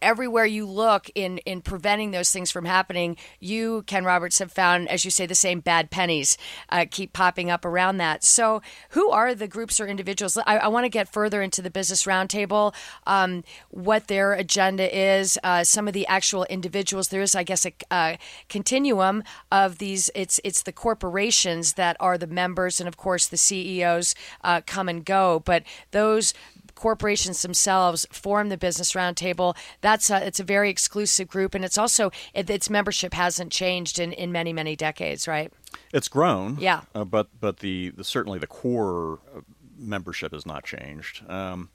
everywhere 0.02 0.46
you 0.46 0.66
look 0.66 1.10
in 1.16 1.38
in 1.40 1.62
preventing 1.62 2.12
those 2.12 2.32
things 2.32 2.52
from 2.52 2.66
happening, 2.66 3.18
you, 3.40 3.84
Ken 3.88 4.04
Roberts, 4.04 4.40
have 4.40 4.52
found, 4.52 4.90
as 4.90 5.06
you 5.06 5.12
say, 5.12 5.26
the 5.26 5.36
same 5.36 5.60
bad 5.60 5.92
pennies 5.92 6.38
uh, 6.70 6.86
keep 6.90 7.14
popping 7.14 7.50
up 7.50 7.66
around 7.66 7.98
that. 7.98 8.24
So, 8.24 8.62
who 8.90 9.10
are 9.10 9.36
the 9.36 9.48
groups 9.48 9.80
or 9.80 9.88
individuals? 9.88 10.38
I, 10.38 10.58
I 10.58 10.68
want 10.68 10.86
to 10.86 10.90
get 10.90 11.12
further 11.12 11.42
into 11.42 11.62
the 11.62 11.70
business 11.70 12.04
roundtable, 12.04 12.74
um, 13.06 13.44
what 13.70 14.08
their 14.08 14.34
agenda 14.34 14.96
is, 14.96 15.38
uh, 15.44 15.64
some 15.64 15.88
of 15.88 15.94
the 15.94 16.08
actual 16.08 16.46
individuals. 16.46 17.10
There 17.10 17.22
is, 17.22 17.36
I 17.36 17.44
guess, 17.44 17.66
a, 17.66 17.74
a 17.92 18.18
continuum 18.50 19.24
of 19.52 19.78
these. 19.78 20.10
It's 20.16 20.40
it's 20.44 20.64
the 20.64 20.72
corporations 20.72 21.74
that 21.74 21.98
are 22.00 22.18
the 22.18 22.28
members, 22.28 22.80
and 22.80 22.88
of 22.88 22.98
course, 22.98 23.28
the 23.28 23.38
CEOs 23.38 24.16
uh, 24.44 24.62
come 24.66 24.90
and 24.90 25.06
go, 25.06 25.42
but 25.46 25.64
those 25.92 26.34
corporations 26.82 27.42
themselves 27.44 28.08
form 28.12 28.50
the 28.50 28.58
business 28.58 28.94
roundtable. 28.94 29.56
That's 29.82 30.10
a, 30.10 30.26
it's 30.26 30.40
a 30.40 30.44
very 30.44 30.70
exclusive 30.72 31.28
group, 31.28 31.54
and 31.56 31.64
it's 31.64 31.78
also 31.78 32.12
it, 32.34 32.50
its 32.50 32.70
membership 32.70 33.14
hasn't 33.14 33.52
changed 33.52 34.00
in, 34.00 34.12
in 34.14 34.32
many 34.32 34.52
many 34.52 34.76
decades, 34.76 35.28
right? 35.28 35.54
It's 35.94 36.08
grown, 36.08 36.58
Yeah. 36.60 36.82
uh, 36.96 37.06
but 37.06 37.28
but 37.40 37.60
the, 37.60 37.90
the 37.92 38.04
certainly 38.04 38.40
the 38.40 38.48
core 38.48 39.20
uh, 39.36 39.42
membership 39.78 40.34
has 40.34 40.46
not 40.46 40.64
changed. 40.64 41.24
Um, 41.30 41.70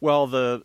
well, 0.00 0.26
the 0.28 0.62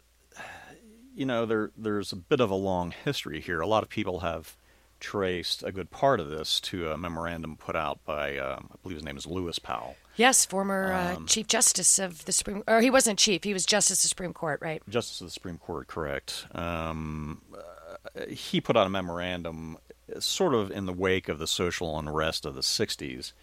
you 1.16 1.26
know, 1.26 1.46
there 1.48 1.72
there's 1.76 2.12
a 2.12 2.16
bit 2.18 2.40
of 2.40 2.52
a 2.52 2.56
long 2.56 2.94
history 3.04 3.42
here. 3.42 3.60
A 3.62 3.68
lot 3.68 3.82
of 3.84 3.90
people 3.90 4.20
have 4.20 4.56
traced 5.00 5.64
a 5.64 5.72
good 5.72 5.92
part 5.92 6.20
of 6.20 6.30
this 6.30 6.60
to 6.62 6.92
a 6.92 6.98
memorandum 6.98 7.56
put 7.56 7.76
out 7.76 8.04
by, 8.06 8.38
uh, 8.38 8.60
I 8.62 8.76
believe 8.84 8.98
his 8.98 9.04
name 9.06 9.18
is 9.18 9.26
Lewis 9.28 9.60
Powell. 9.60 9.96
Yes, 10.16 10.46
former 10.46 10.94
uh, 10.94 11.16
Um, 11.18 11.28
Chief 11.28 11.48
Justice 11.48 12.00
of 12.00 12.26
the 12.26 12.32
Supreme, 12.32 12.64
or 12.68 12.82
he 12.82 12.90
wasn't 12.90 13.20
Chief, 13.20 13.44
he 13.44 13.54
was 13.54 13.66
Justice 13.66 14.00
of 14.00 14.04
the 14.04 14.10
Supreme 14.10 14.34
Court, 14.34 14.60
right? 14.62 14.82
Justice 14.90 15.22
of 15.22 15.28
the 15.28 15.32
Supreme 15.32 15.58
Court, 15.58 15.88
correct. 15.88 16.48
Um, 16.56 17.42
uh, 17.56 18.26
he 18.28 18.60
put 18.60 18.76
out 18.76 18.88
a 18.88 18.90
memorandum 18.90 19.78
uh, 20.16 20.20
sort 20.20 20.54
of 20.54 20.72
in 20.72 20.86
the 20.86 20.94
wake 20.94 21.30
of 21.30 21.38
the 21.40 21.48
social 21.48 21.98
unrest 22.00 22.46
of 22.46 22.56
the 22.56 22.62
60s. 22.62 23.34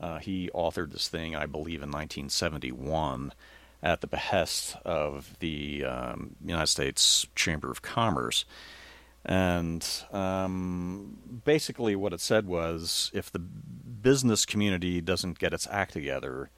Uh, 0.00 0.18
he 0.18 0.50
authored 0.54 0.92
this 0.92 1.08
thing, 1.08 1.34
I 1.34 1.46
believe, 1.46 1.82
in 1.82 1.90
1971 1.90 3.32
at 3.82 4.00
the 4.00 4.06
behest 4.06 4.76
of 4.84 5.36
the 5.40 5.84
um, 5.84 6.36
United 6.44 6.66
States 6.66 7.26
Chamber 7.34 7.70
of 7.70 7.80
Commerce. 7.82 8.44
And 9.28 9.86
um, 10.10 11.18
basically, 11.44 11.94
what 11.94 12.14
it 12.14 12.20
said 12.20 12.46
was 12.46 13.10
if 13.12 13.30
the 13.30 13.38
business 13.38 14.46
community 14.46 15.02
doesn't 15.02 15.38
get 15.38 15.52
its 15.52 15.68
act 15.70 15.92
together, 15.92 16.48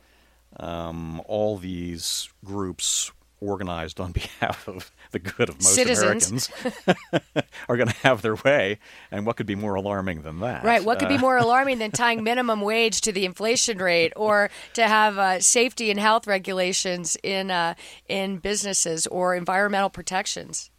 um, 0.56 1.20
all 1.26 1.58
these 1.58 2.28
groups 2.44 3.10
organized 3.40 3.98
on 3.98 4.12
behalf 4.20 4.68
of 4.68 4.92
the 5.10 5.18
good 5.18 5.48
of 5.48 5.56
most 5.56 5.74
Citizens. 5.74 6.48
Americans 6.60 7.24
are 7.68 7.76
going 7.76 7.88
to 7.88 7.96
have 7.96 8.22
their 8.22 8.36
way. 8.36 8.78
And 9.10 9.26
what 9.26 9.36
could 9.36 9.46
be 9.46 9.56
more 9.56 9.74
alarming 9.74 10.22
than 10.22 10.38
that? 10.40 10.62
Right. 10.62 10.84
What 10.84 11.00
could 11.00 11.08
be 11.08 11.16
Uh, 11.16 11.20
more 11.20 11.36
alarming 11.38 11.78
than 11.78 11.90
tying 11.90 12.22
minimum 12.22 12.60
wage 12.60 13.00
to 13.00 13.10
the 13.10 13.24
inflation 13.24 13.78
rate, 13.78 14.12
or 14.14 14.48
to 14.74 14.86
have 14.86 15.18
uh, 15.18 15.40
safety 15.40 15.90
and 15.90 15.98
health 15.98 16.28
regulations 16.28 17.16
in 17.24 17.50
uh, 17.50 17.74
in 18.08 18.36
businesses 18.38 19.08
or 19.08 19.34
environmental 19.34 19.90
protections? 19.90 20.70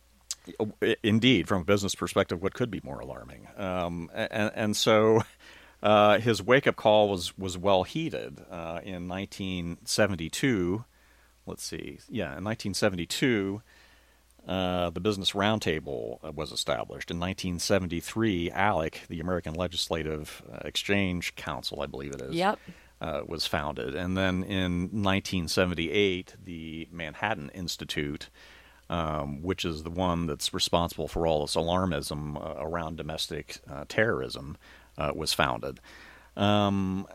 Indeed, 1.03 1.47
from 1.47 1.61
a 1.61 1.65
business 1.65 1.95
perspective, 1.95 2.41
what 2.41 2.53
could 2.53 2.71
be 2.71 2.81
more 2.83 2.99
alarming? 2.99 3.47
Um, 3.57 4.09
and, 4.13 4.51
and 4.55 4.75
so 4.77 5.21
uh, 5.83 6.19
his 6.19 6.41
wake 6.41 6.67
up 6.67 6.75
call 6.75 7.09
was, 7.09 7.37
was 7.37 7.57
well 7.57 7.83
heeded. 7.83 8.39
Uh, 8.49 8.79
in 8.83 9.07
1972, 9.07 10.83
let's 11.45 11.63
see, 11.63 11.99
yeah, 12.09 12.37
in 12.37 12.43
1972, 12.43 13.61
uh, 14.47 14.89
the 14.89 14.99
Business 14.99 15.31
Roundtable 15.33 16.17
uh, 16.23 16.31
was 16.31 16.51
established. 16.51 17.11
In 17.11 17.19
1973, 17.19 18.49
ALEC, 18.51 19.07
the 19.07 19.19
American 19.19 19.53
Legislative 19.53 20.41
uh, 20.51 20.59
Exchange 20.65 21.35
Council, 21.35 21.81
I 21.81 21.85
believe 21.85 22.13
it 22.13 22.21
is, 22.21 22.33
Yep. 22.35 22.59
uh, 23.01 23.21
was 23.27 23.45
founded. 23.45 23.95
And 23.95 24.17
then 24.17 24.43
in 24.43 24.89
1978, 25.03 26.35
the 26.43 26.87
Manhattan 26.91 27.49
Institute, 27.53 28.29
um, 28.91 29.41
which 29.41 29.63
is 29.63 29.83
the 29.83 29.89
one 29.89 30.27
that's 30.27 30.53
responsible 30.53 31.07
for 31.07 31.25
all 31.25 31.41
this 31.41 31.55
alarmism 31.55 32.35
uh, 32.35 32.61
around 32.61 32.97
domestic 32.97 33.59
uh, 33.71 33.85
terrorism, 33.87 34.57
uh, 34.97 35.13
was 35.15 35.33
founded. 35.33 35.79
Um, 36.35 37.07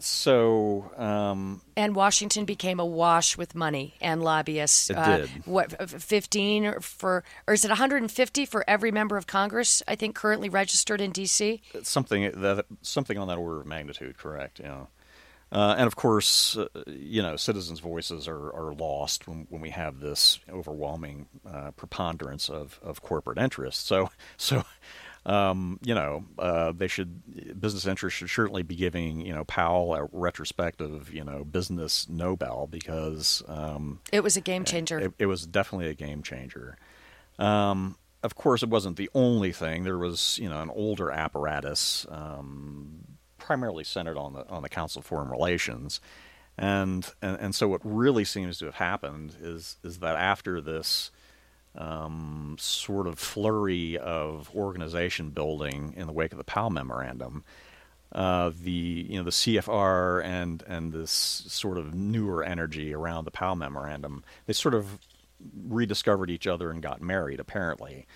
so 0.00 0.90
um, 0.98 1.62
And 1.76 1.96
Washington 1.96 2.44
became 2.44 2.78
awash 2.78 3.38
with 3.38 3.54
money 3.54 3.94
and 4.02 4.22
lobbyists. 4.22 4.90
It 4.90 4.98
uh, 4.98 5.16
did. 5.18 5.30
What, 5.46 5.90
15 5.90 6.66
or 6.66 6.80
for, 6.80 7.24
or 7.48 7.54
is 7.54 7.64
it 7.64 7.68
150 7.68 8.44
for 8.44 8.62
every 8.68 8.90
member 8.90 9.16
of 9.16 9.26
Congress? 9.26 9.82
I 9.88 9.94
think 9.94 10.14
currently 10.14 10.50
registered 10.50 11.00
in 11.00 11.10
D.C. 11.10 11.62
something 11.82 12.32
that 12.42 12.66
something 12.82 13.16
on 13.16 13.28
that 13.28 13.38
order 13.38 13.60
of 13.60 13.66
magnitude, 13.66 14.18
correct? 14.18 14.60
Yeah. 14.60 14.86
Uh, 15.52 15.74
and 15.78 15.86
of 15.86 15.94
course, 15.96 16.56
uh, 16.56 16.66
you 16.86 17.22
know, 17.22 17.36
citizens' 17.36 17.80
voices 17.80 18.26
are, 18.26 18.52
are 18.52 18.74
lost 18.74 19.28
when, 19.28 19.46
when 19.50 19.60
we 19.60 19.70
have 19.70 20.00
this 20.00 20.40
overwhelming 20.50 21.26
uh, 21.46 21.70
preponderance 21.72 22.48
of, 22.48 22.80
of 22.82 23.02
corporate 23.02 23.38
interests. 23.38 23.84
So, 23.84 24.10
so 24.36 24.64
um, 25.26 25.78
you 25.82 25.94
know, 25.94 26.24
uh, 26.38 26.72
they 26.72 26.88
should 26.88 27.60
business 27.60 27.86
interests 27.86 28.18
should 28.18 28.30
certainly 28.30 28.62
be 28.62 28.74
giving 28.74 29.20
you 29.20 29.32
know 29.32 29.44
Powell 29.44 29.94
a 29.94 30.08
retrospective 30.12 31.12
you 31.12 31.24
know 31.24 31.44
business 31.44 32.08
Nobel 32.08 32.66
because 32.70 33.42
um, 33.48 34.00
It 34.12 34.22
was 34.22 34.36
a 34.36 34.40
game 34.40 34.64
changer. 34.64 34.98
it, 34.98 35.12
it 35.20 35.26
was 35.26 35.46
definitely 35.46 35.88
a 35.88 35.94
game 35.94 36.22
changer. 36.22 36.76
Um, 37.38 37.96
of 38.24 38.34
course, 38.34 38.62
it 38.62 38.70
wasn't 38.70 38.96
the 38.96 39.10
only 39.14 39.52
thing. 39.52 39.84
There 39.84 39.98
was, 39.98 40.38
you 40.38 40.48
know, 40.48 40.62
an 40.62 40.70
older 40.70 41.10
apparatus, 41.10 42.06
um, 42.08 43.04
primarily 43.44 43.84
centered 43.84 44.16
on 44.16 44.32
the 44.32 44.48
on 44.48 44.62
the 44.62 44.68
Council 44.68 45.00
of 45.00 45.06
Foreign 45.06 45.28
Relations, 45.28 46.00
and, 46.56 47.06
and 47.20 47.38
and 47.38 47.54
so 47.54 47.68
what 47.68 47.80
really 47.84 48.24
seems 48.24 48.58
to 48.58 48.64
have 48.64 48.76
happened 48.76 49.36
is 49.40 49.76
is 49.84 49.98
that 49.98 50.16
after 50.16 50.60
this 50.60 51.10
um, 51.76 52.56
sort 52.58 53.06
of 53.06 53.18
flurry 53.18 53.98
of 53.98 54.50
organization 54.54 55.30
building 55.30 55.92
in 55.96 56.06
the 56.06 56.12
wake 56.12 56.32
of 56.32 56.38
the 56.38 56.44
Powell 56.44 56.70
memorandum, 56.70 57.44
uh, 58.12 58.50
the 58.58 58.70
you 58.70 59.18
know 59.18 59.24
the 59.24 59.30
CFR 59.30 60.24
and 60.24 60.62
and 60.66 60.92
this 60.92 61.10
sort 61.10 61.76
of 61.76 61.94
newer 61.94 62.42
energy 62.42 62.94
around 62.94 63.24
the 63.24 63.30
Powell 63.30 63.56
memorandum, 63.56 64.24
they 64.46 64.54
sort 64.54 64.74
of 64.74 64.98
rediscovered 65.66 66.30
each 66.30 66.46
other 66.46 66.70
and 66.70 66.82
got 66.82 67.02
married. 67.02 67.40
Apparently, 67.40 68.06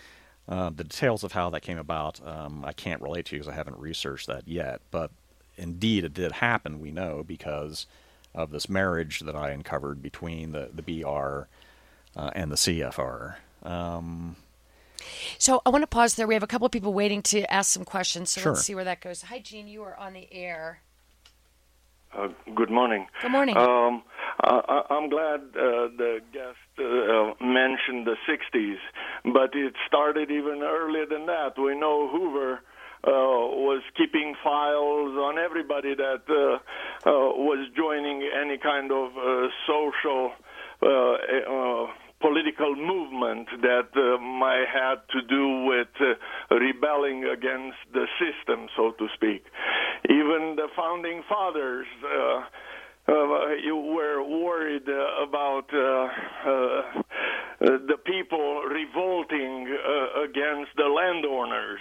uh, 0.49 0.71
the 0.71 0.85
details 0.85 1.23
of 1.25 1.33
how 1.33 1.51
that 1.51 1.61
came 1.61 1.79
about, 1.79 2.21
um, 2.27 2.65
I 2.65 2.73
can't 2.73 3.03
relate 3.03 3.27
to 3.27 3.33
because 3.37 3.49
I 3.49 3.55
haven't 3.55 3.79
researched 3.79 4.27
that 4.29 4.49
yet. 4.49 4.81
But 4.91 5.11
indeed, 5.57 6.05
it 6.05 6.15
did 6.15 6.33
happen. 6.33 6.81
We 6.81 6.91
know 6.91 7.23
because 7.27 7.87
of 8.35 8.51
this 8.51 8.69
marriage 8.69 9.21
that 9.21 9.37
I 9.37 9.51
uncovered 9.51 10.03
between 10.03 10.53
the 10.53 10.71
the 10.73 10.83
BR 11.03 11.49
uh, 12.17 12.31
and 12.35 12.51
the 12.51 12.57
CFR. 12.57 13.37
Um, 13.63 14.37
So 15.39 15.63
I 15.65 15.71
want 15.71 15.83
to 15.83 15.87
pause 15.87 16.15
there. 16.15 16.27
We 16.27 16.35
have 16.35 16.43
a 16.43 16.47
couple 16.49 16.67
of 16.67 16.73
people 16.73 16.93
waiting 16.93 17.23
to 17.23 17.51
ask 17.53 17.71
some 17.73 17.85
questions. 17.85 18.31
So 18.31 18.41
Sure. 18.41 18.53
let's 18.53 18.65
see 18.65 18.75
where 18.75 18.85
that 18.85 19.01
goes. 19.01 19.23
Hi, 19.23 19.39
Gene. 19.39 19.69
You 19.69 19.83
are 19.83 19.97
on 19.97 20.13
the 20.13 20.29
air. 20.33 20.81
Uh, 22.17 22.29
good 22.55 22.71
morning. 22.71 23.07
Good 23.23 23.31
morning. 23.31 23.57
Um, 23.57 24.03
I, 24.41 24.61
I- 24.91 24.95
I'm 24.95 25.09
glad 25.11 25.41
uh, 25.41 25.93
the 25.97 26.21
guest 26.33 26.57
uh, 26.79 27.35
mentioned 27.45 28.07
the 28.07 28.17
60s, 28.29 28.77
but 29.33 29.55
it 29.55 29.75
started 29.87 30.31
even 30.31 30.63
earlier 30.63 31.07
than 31.07 31.27
that. 31.27 31.59
We 31.59 31.79
know 31.79 32.09
Hoover 32.11 32.61
uh, 33.05 33.11
was 33.13 33.83
keeping 33.97 34.35
files 34.43 35.17
on 35.17 35.39
everybody 35.39 35.95
that 35.95 36.23
uh, 36.29 36.55
uh, 37.09 37.13
was 37.37 37.69
joining 37.77 38.29
any 38.35 38.59
kind 38.59 38.91
of 38.91 39.11
uh, 39.17 39.49
social 39.67 40.33
uh, 40.83 40.87
uh, 40.89 41.87
political 42.21 42.75
movement 42.75 43.49
that 43.63 43.89
uh, 43.95 44.21
might 44.21 44.67
have 44.73 45.07
to 45.09 45.23
do 45.23 45.65
with 45.65 45.89
uh, 46.01 46.55
rebelling 46.55 47.25
against 47.25 47.79
the 47.93 48.07
system, 48.19 48.69
so 48.77 48.93
to 48.99 49.07
speak. 49.15 49.45
Even 50.09 50.57
the 50.57 50.69
founding 50.77 51.23
fathers. 51.29 51.87
Uh, 52.05 52.43
uh, 53.09 53.55
you 53.65 53.75
were 53.75 54.23
worried 54.23 54.87
uh, 54.87 55.25
about 55.25 55.65
uh, 55.73 55.79
uh, 56.47 57.03
uh, 57.61 57.79
the 57.89 57.97
people 58.05 58.63
revolting 58.71 59.67
uh, 59.67 60.23
against 60.23 60.71
the 60.77 60.85
landowners, 60.85 61.81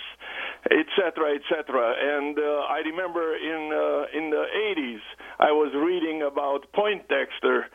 etc., 0.65 1.35
etc. 1.35 1.93
And 1.99 2.39
uh, 2.39 2.41
I 2.65 2.79
remember 2.79 3.35
in 3.35 3.69
uh, 3.69 4.17
in 4.17 4.29
the 4.31 4.45
80s, 4.73 5.03
I 5.39 5.51
was 5.51 5.71
reading 5.75 6.23
about 6.23 6.65
Poindexter, 6.73 7.67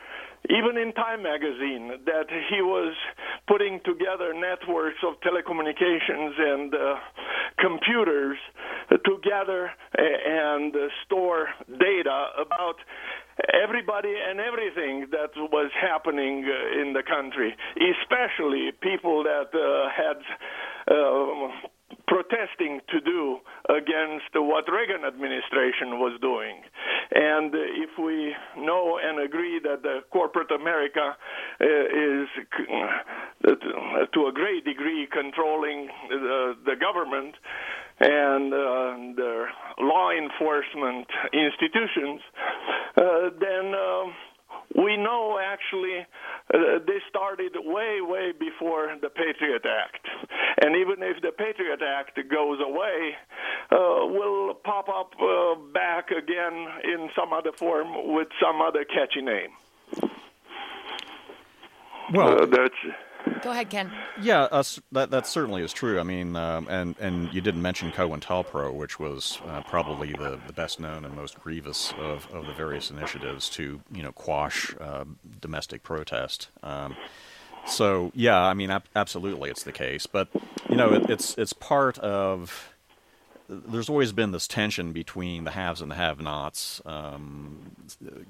even 0.50 0.76
in 0.76 0.92
Time 0.92 1.22
magazine, 1.22 2.02
that 2.07 2.26
he 2.50 2.62
was 2.62 2.94
putting 3.46 3.81
together 3.85 4.35
networks 4.35 4.98
of 5.07 5.14
telecommunications 5.20 6.35
and 6.38 6.74
uh, 6.74 6.94
computers 7.59 8.38
to 8.90 9.18
gather 9.22 9.70
and 9.94 10.74
store 11.05 11.48
data 11.78 12.26
about 12.40 12.76
everybody 13.52 14.14
and 14.28 14.40
everything 14.40 15.07
that 15.11 15.31
was 15.37 15.70
happening 15.81 16.44
uh, 16.44 16.81
in 16.81 16.92
the 16.92 17.02
country, 17.02 17.55
especially 17.76 18.72
people 18.81 19.24
that 19.24 19.48
uh, 19.55 19.88
had 19.90 20.18
uh, 20.90 21.70
protesting 22.12 22.81
to 22.90 23.01
do 23.01 23.38
against 23.70 24.29
what 24.35 24.64
Reagan 24.70 25.05
administration 25.07 25.96
was 25.96 26.20
doing. 26.20 26.61
And 27.14 27.55
if 27.55 27.96
we 27.98 28.35
know 28.59 28.98
and 29.03 29.18
agree 29.20 29.59
that 29.64 29.83
the 29.83 30.01
corporate 30.11 30.51
America 30.51 31.16
uh, 31.61 31.64
is 31.64 32.29
uh, 32.68 33.53
to 34.12 34.27
a 34.27 34.33
great 34.33 34.64
degree 34.64 35.09
controlling 35.11 35.88
the, 36.11 36.77
government 36.81 37.35
and 38.01 38.53
uh, 38.53 38.59
the 39.16 39.44
law 39.81 40.11
enforcement 40.11 41.07
institutions, 41.33 42.20
then 43.40 43.72
um, 43.75 44.12
we 44.77 44.97
know 44.97 45.39
actually 45.43 46.07
uh, 46.53 46.79
this 46.87 47.03
started 47.09 47.53
way, 47.57 48.01
way 48.01 48.33
before 48.39 48.95
the 49.01 49.09
Patriot 49.11 49.63
Act. 49.65 50.07
And 50.63 50.77
even 50.77 51.03
if 51.03 51.21
the 51.23 51.33
Patriot 51.33 51.81
Act 51.83 52.19
goes 52.31 52.59
away, 52.61 53.15
uh, 53.71 54.07
will 54.07 54.55
pop 54.55 54.89
up 54.89 55.13
uh, 55.21 55.55
back 55.73 56.11
again 56.11 56.67
in 56.85 57.11
some 57.17 57.33
other 57.33 57.53
form 57.53 58.15
with 58.15 58.29
some 58.41 58.61
other 58.61 58.85
catchy 58.85 59.23
name. 59.23 59.51
Well, 62.13 62.43
Uh, 62.43 62.47
that's 62.47 62.75
Go 63.43 63.51
ahead, 63.51 63.71
Ken. 63.71 63.91
Yeah, 64.21 64.43
uh, 64.43 64.63
that 64.93 65.11
that 65.11 65.27
certainly 65.27 65.63
is 65.63 65.73
true. 65.73 65.99
I 65.99 66.05
mean, 66.05 66.37
um, 66.37 66.67
and 66.71 66.95
and 67.01 67.33
you 67.35 67.41
didn't 67.41 67.63
mention 67.63 67.91
COINTELPRO, 67.91 68.73
which 68.73 69.01
was 69.01 69.41
uh, 69.49 69.63
probably 69.63 70.13
the, 70.13 70.39
the 70.47 70.53
best 70.53 70.79
known 70.79 71.05
and 71.05 71.17
most 71.17 71.41
grievous 71.41 71.93
of, 71.99 72.33
of 72.33 72.47
the 72.47 72.53
various 72.53 72.91
initiatives 72.91 73.49
to 73.51 73.81
you 73.93 74.03
know 74.03 74.13
quash 74.13 74.75
uh, 74.81 75.05
domestic 75.41 75.83
protest. 75.83 76.49
Um, 76.63 76.97
so 77.67 78.13
yeah, 78.15 78.41
I 78.41 78.55
mean, 78.55 78.71
ab- 78.71 78.89
absolutely, 78.95 79.51
it's 79.51 79.65
the 79.65 79.73
case. 79.73 80.07
But 80.07 80.29
you 80.69 80.77
know, 80.77 80.93
it, 80.93 81.11
it's 81.11 81.37
it's 81.37 81.53
part 81.53 81.99
of. 81.99 82.69
There's 83.49 83.89
always 83.89 84.13
been 84.13 84.31
this 84.31 84.47
tension 84.49 84.93
between 84.93 85.45
the 85.45 85.51
haves 85.51 85.83
and 85.83 85.91
the 85.91 85.97
have-nots, 85.97 86.81
um, 86.87 87.73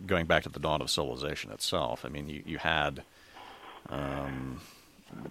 going 0.07 0.27
back 0.27 0.43
to 0.45 0.49
the 0.49 0.59
dawn 0.59 0.81
of 0.81 0.91
civilization 0.91 1.53
itself. 1.53 2.05
I 2.05 2.09
mean, 2.09 2.29
you 2.29 2.43
you 2.47 2.59
had. 2.59 3.03
Um, 3.89 4.61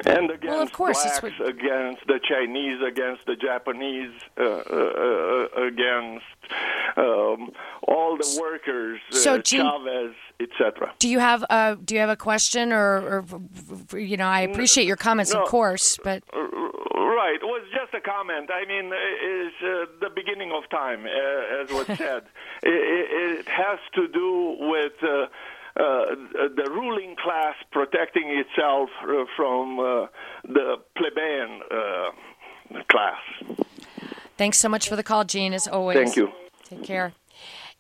and 0.06 0.32
against 0.32 0.44
well, 0.44 0.62
of 0.62 0.72
course, 0.72 1.02
blacks, 1.04 1.22
what... 1.22 1.50
against 1.50 2.06
the 2.08 2.20
Chinese, 2.28 2.82
against 2.86 3.26
the 3.26 3.36
Japanese, 3.36 4.12
uh, 4.40 4.44
uh, 4.44 4.48
uh 4.48 5.64
against 5.64 6.26
um, 6.98 7.52
all 7.88 8.18
the 8.18 8.40
workers, 8.42 9.00
uh, 9.12 9.16
so, 9.16 9.38
Gene, 9.40 9.62
Chavez, 9.62 10.16
etc. 10.40 10.94
Do 11.00 11.08
you 11.08 11.20
have 11.20 11.44
a 11.50 11.78
Do 11.84 11.94
you 11.94 12.00
have 12.00 12.10
a 12.10 12.16
question, 12.16 12.72
or, 12.72 13.24
or 13.92 14.00
you 14.00 14.18
know, 14.18 14.28
I 14.28 14.42
appreciate 14.42 14.88
your 14.88 14.98
comments, 14.98 15.34
no, 15.34 15.44
of 15.44 15.50
course, 15.50 15.98
but 16.04 16.24
right, 17.22 17.36
it 17.36 17.46
was 17.46 17.64
just 17.74 17.94
a 17.94 18.02
comment. 18.02 18.50
I 18.52 18.66
mean, 18.66 18.92
it's 18.94 19.56
uh, 19.62 19.86
the 20.02 20.10
beginning 20.14 20.52
of 20.52 20.68
time, 20.70 21.06
uh, 21.06 21.62
as 21.62 21.72
was 21.72 21.86
said. 21.98 22.24
it, 22.64 23.40
it, 23.40 23.48
has 23.48 23.80
to 23.96 24.08
do 24.08 24.56
with 24.60 24.94
uh, 25.04 25.28
the 25.76 26.70
ruling 26.70 27.16
class 27.22 27.56
protecting 27.72 28.30
itself 28.30 28.90
uh, 29.04 29.26
from 29.36 29.80
uh, 29.80 30.08
the 30.44 30.78
plebeian 30.98 31.62
class. 32.88 33.20
Thanks 34.38 34.58
so 34.58 34.70
much 34.70 34.90
for 34.90 34.96
the 34.96 35.04
call, 35.04 35.24
Gene, 35.24 35.54
as 35.54 35.68
always. 35.68 35.98
Thank 35.98 36.16
you. 36.16 36.32
Take 36.64 36.84
care. 36.84 37.14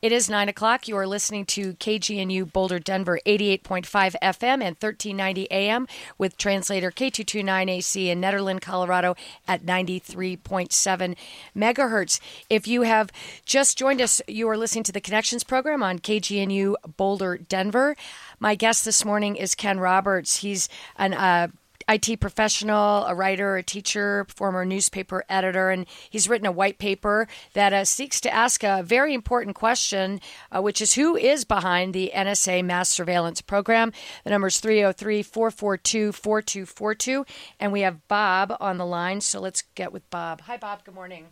It 0.02 0.12
is 0.12 0.32
9 0.32 0.50
o'clock. 0.50 0.88
You 0.88 0.98
are 0.98 1.06
listening 1.06 1.46
to 1.46 1.74
KGNU 1.74 2.52
Boulder, 2.52 2.80
Denver, 2.80 3.20
88.5 3.24 4.16
FM 4.20 4.64
and 4.64 4.76
1390 4.76 5.48
AM 5.52 5.88
with 6.18 6.38
translator 6.38 6.90
K229AC 6.90 8.08
in 8.08 8.20
Nederland, 8.20 8.62
Colorado 8.62 9.16
at 9.48 9.64
93.7 9.64 11.16
megahertz. 11.56 12.20
If 12.50 12.68
you 12.68 12.82
have 12.82 13.12
just 13.46 13.78
joined 13.78 14.02
us, 14.02 14.24
you 14.28 14.50
are 14.50 14.58
listening 14.58 14.86
to 14.86 14.92
the 14.92 15.02
Connections 15.02 15.44
program 15.44 15.84
on 15.84 16.00
KGNU 16.00 16.74
Boulder, 16.98 17.38
Denver. 17.38 17.96
My 18.40 18.56
guest 18.56 18.86
this 18.86 19.06
morning 19.06 19.36
is 19.36 19.54
Ken 19.54 19.80
Roberts. 19.80 20.38
He's 20.38 20.68
an 20.98 21.14
uh, 21.14 21.50
IT 21.92 22.20
professional, 22.20 23.06
a 23.06 23.14
writer, 23.14 23.58
a 23.58 23.64
teacher, 23.64 24.26
former 24.30 24.64
newspaper 24.64 25.26
editor, 25.28 25.70
and 25.70 25.86
he's 26.10 26.30
written 26.30 26.48
a 26.48 26.52
white 26.52 26.78
paper 26.78 27.28
that 27.54 27.74
uh, 27.74 27.84
seeks 27.84 28.22
to 28.22 28.34
ask 28.34 28.64
a 28.64 28.82
very 28.82 29.14
important 29.14 29.56
question, 29.56 30.22
uh, 30.52 30.62
which 30.62 30.82
is 30.82 30.94
who 30.94 31.18
is 31.18 31.44
behind 31.44 31.94
the 31.94 32.12
NSA 32.16 32.64
mass 32.64 32.90
surveillance 32.90 33.42
program? 33.42 33.92
The 34.24 34.30
number 34.30 34.48
is 34.48 34.60
303 34.60 35.24
442 35.24 36.12
4242. 36.14 37.26
And 37.60 37.72
we 37.72 37.82
have 37.82 38.08
Bob 38.08 38.56
on 38.60 38.78
the 38.78 38.86
line, 38.86 39.20
so 39.20 39.42
let's 39.42 39.64
get 39.76 39.92
with 39.92 40.10
Bob. 40.10 40.42
Hi, 40.42 40.58
Bob. 40.58 40.86
Good 40.86 40.96
morning. 40.96 41.28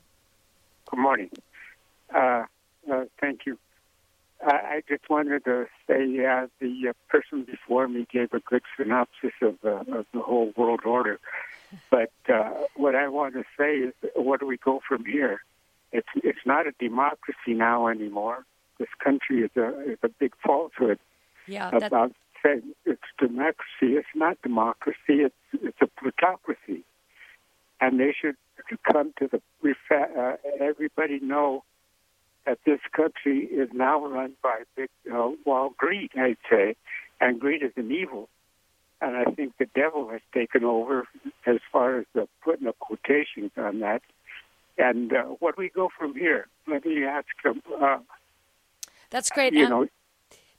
Good 0.90 1.00
morning. 1.00 1.30
Uh, 2.14 2.44
uh 2.92 3.06
thank 3.22 3.46
you. 3.46 3.58
I 4.42 4.84
just 4.88 5.10
wanted 5.10 5.44
to 5.46 5.68
say 5.88 6.26
uh, 6.26 6.48
the 6.60 6.90
uh, 6.90 6.94
person 7.10 7.44
before 7.44 7.88
me 7.88 8.08
gave 8.12 8.34
a 8.34 8.40
good 8.40 8.64
synopsis 8.78 9.34
of, 9.42 9.56
uh, 9.66 10.00
of 10.00 10.06
the 10.14 10.22
whole 10.22 10.54
world 10.56 10.82
order. 10.86 11.20
But 11.92 12.12
uh, 12.34 12.52
what 12.76 12.96
I 12.96 13.10
want 13.10 13.34
to 13.34 13.44
say 13.58 13.76
is, 13.76 13.94
where 14.16 14.38
do 14.38 14.46
we 14.46 14.58
go 14.58 14.82
from 14.88 15.06
here? 15.06 15.42
It's 15.92 16.08
it's 16.16 16.46
not 16.46 16.68
a 16.68 16.72
democracy 16.80 17.54
now 17.54 17.88
anymore. 17.88 18.46
This 18.78 18.90
country 19.04 19.42
is 19.42 19.52
a 19.56 19.92
is 19.92 20.00
a 20.04 20.10
big 20.10 20.34
falsehood 20.44 21.00
yeah, 21.48 21.70
about 21.74 22.14
saying 22.44 22.64
it's 22.86 23.02
democracy. 23.20 23.98
It's 23.98 24.08
not 24.16 24.42
democracy. 24.42 24.96
It's 25.08 25.36
it's 25.54 25.78
a 25.82 25.88
plutocracy, 25.88 26.84
and 27.82 28.00
they 28.00 28.16
should 28.20 28.36
come 28.92 29.14
to 29.20 29.28
the. 29.28 29.42
Uh, 29.92 30.38
everybody 30.60 31.20
know 31.20 31.64
that 32.46 32.60
this 32.66 32.80
country 32.92 33.46
is 33.46 33.70
now 33.74 34.06
run 34.06 34.34
by 34.42 34.64
big, 34.76 34.90
uh, 35.14 35.30
well, 35.46 35.74
greed, 35.78 36.12
I'd 36.16 36.38
say, 36.50 36.76
and 37.20 37.40
greed 37.40 37.64
is 37.64 37.72
an 37.76 37.92
evil. 37.92 38.30
And 39.02 39.16
I 39.16 39.26
think 39.32 39.54
the 39.58 39.68
devil 39.76 40.10
has 40.10 40.22
taken 40.34 40.64
over 40.64 41.08
as 41.46 41.58
far 41.72 42.00
as 42.00 42.06
the 42.14 42.28
putting 42.44 42.68
of 42.68 42.78
quotations 42.80 43.52
on 43.56 43.80
that. 43.80 44.02
And 44.78 45.14
uh, 45.14 45.24
what 45.40 45.56
do 45.56 45.62
we 45.62 45.70
go 45.70 45.90
from 45.98 46.16
here? 46.16 46.48
Let 46.68 46.86
me 46.86 47.06
ask 47.06 47.28
him. 47.44 47.62
Uh, 47.82 48.00
That's 49.10 49.30
great. 49.30 49.54
You 49.54 49.70
know, 49.70 49.88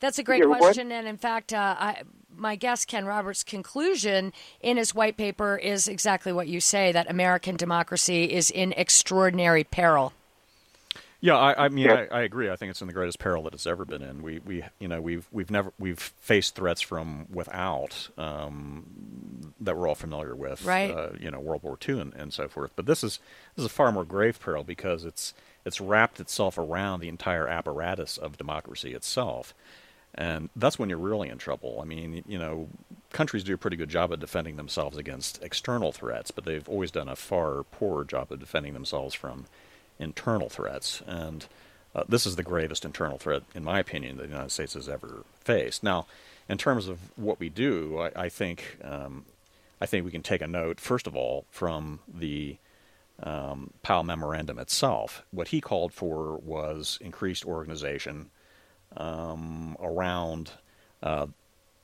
that's 0.00 0.18
a 0.18 0.22
great 0.22 0.44
question. 0.44 0.88
What? 0.88 0.96
And 0.96 1.06
in 1.06 1.16
fact, 1.18 1.52
uh, 1.52 1.76
I, 1.78 2.02
my 2.34 2.56
guest, 2.56 2.88
Ken 2.88 3.04
Roberts' 3.04 3.42
conclusion 3.42 4.32
in 4.60 4.76
his 4.76 4.94
white 4.94 5.16
paper 5.16 5.56
is 5.56 5.88
exactly 5.88 6.32
what 6.32 6.48
you 6.48 6.60
say 6.60 6.92
that 6.92 7.10
American 7.10 7.56
democracy 7.56 8.24
is 8.24 8.50
in 8.50 8.72
extraordinary 8.72 9.64
peril. 9.64 10.12
Yeah, 11.22 11.36
I, 11.36 11.66
I 11.66 11.68
mean, 11.68 11.84
yeah. 11.84 12.06
I, 12.10 12.20
I, 12.20 12.22
agree. 12.22 12.48
I 12.48 12.56
think 12.56 12.70
it's 12.70 12.80
in 12.80 12.86
the 12.86 12.94
greatest 12.94 13.18
peril 13.18 13.42
that 13.42 13.52
it's 13.52 13.66
ever 13.66 13.84
been 13.84 14.02
in. 14.02 14.22
We, 14.22 14.38
we, 14.38 14.64
you 14.78 14.88
know, 14.88 15.02
we've 15.02 15.26
we've 15.30 15.50
never 15.50 15.72
we've 15.78 15.98
faced 15.98 16.54
threats 16.54 16.80
from 16.80 17.26
without 17.30 18.08
um, 18.16 19.52
that 19.60 19.76
we're 19.76 19.86
all 19.86 19.94
familiar 19.94 20.34
with, 20.34 20.64
right? 20.64 20.90
Uh, 20.90 21.10
you 21.20 21.30
know, 21.30 21.38
World 21.38 21.62
War 21.62 21.76
II 21.86 22.00
and, 22.00 22.14
and 22.14 22.32
so 22.32 22.48
forth. 22.48 22.72
But 22.74 22.86
this 22.86 23.04
is 23.04 23.18
this 23.54 23.64
is 23.64 23.66
a 23.66 23.74
far 23.74 23.92
more 23.92 24.04
grave 24.04 24.40
peril 24.40 24.64
because 24.64 25.04
it's 25.04 25.34
it's 25.66 25.78
wrapped 25.78 26.20
itself 26.20 26.56
around 26.56 27.00
the 27.00 27.08
entire 27.08 27.46
apparatus 27.46 28.16
of 28.16 28.38
democracy 28.38 28.94
itself, 28.94 29.52
and 30.14 30.48
that's 30.56 30.78
when 30.78 30.88
you're 30.88 30.98
really 30.98 31.28
in 31.28 31.36
trouble. 31.36 31.80
I 31.82 31.84
mean, 31.84 32.24
you 32.26 32.38
know, 32.38 32.68
countries 33.12 33.44
do 33.44 33.52
a 33.52 33.58
pretty 33.58 33.76
good 33.76 33.90
job 33.90 34.10
of 34.10 34.20
defending 34.20 34.56
themselves 34.56 34.96
against 34.96 35.42
external 35.42 35.92
threats, 35.92 36.30
but 36.30 36.46
they've 36.46 36.66
always 36.66 36.90
done 36.90 37.10
a 37.10 37.16
far 37.16 37.64
poorer 37.64 38.04
job 38.04 38.32
of 38.32 38.40
defending 38.40 38.72
themselves 38.72 39.14
from 39.14 39.44
internal 40.00 40.48
threats, 40.48 41.02
and 41.06 41.46
uh, 41.94 42.04
this 42.08 42.26
is 42.26 42.36
the 42.36 42.42
gravest 42.42 42.84
internal 42.84 43.18
threat, 43.18 43.42
in 43.54 43.64
my 43.64 43.78
opinion, 43.78 44.16
that 44.16 44.24
the 44.24 44.28
United 44.28 44.50
States 44.50 44.74
has 44.74 44.88
ever 44.88 45.24
faced. 45.40 45.82
Now, 45.82 46.06
in 46.48 46.58
terms 46.58 46.88
of 46.88 46.98
what 47.16 47.38
we 47.38 47.48
do, 47.48 48.00
I, 48.00 48.24
I 48.24 48.28
think 48.28 48.78
um, 48.82 49.24
I 49.80 49.86
think 49.86 50.04
we 50.04 50.10
can 50.10 50.22
take 50.22 50.42
a 50.42 50.46
note 50.46 50.80
first 50.80 51.06
of 51.06 51.16
all 51.16 51.46
from 51.50 52.00
the 52.12 52.58
um, 53.22 53.72
Powell 53.82 54.04
memorandum 54.04 54.58
itself. 54.58 55.24
What 55.30 55.48
he 55.48 55.60
called 55.60 55.92
for 55.92 56.36
was 56.38 56.98
increased 57.00 57.44
organization 57.44 58.30
um, 58.96 59.76
around 59.80 60.52
uh, 61.02 61.26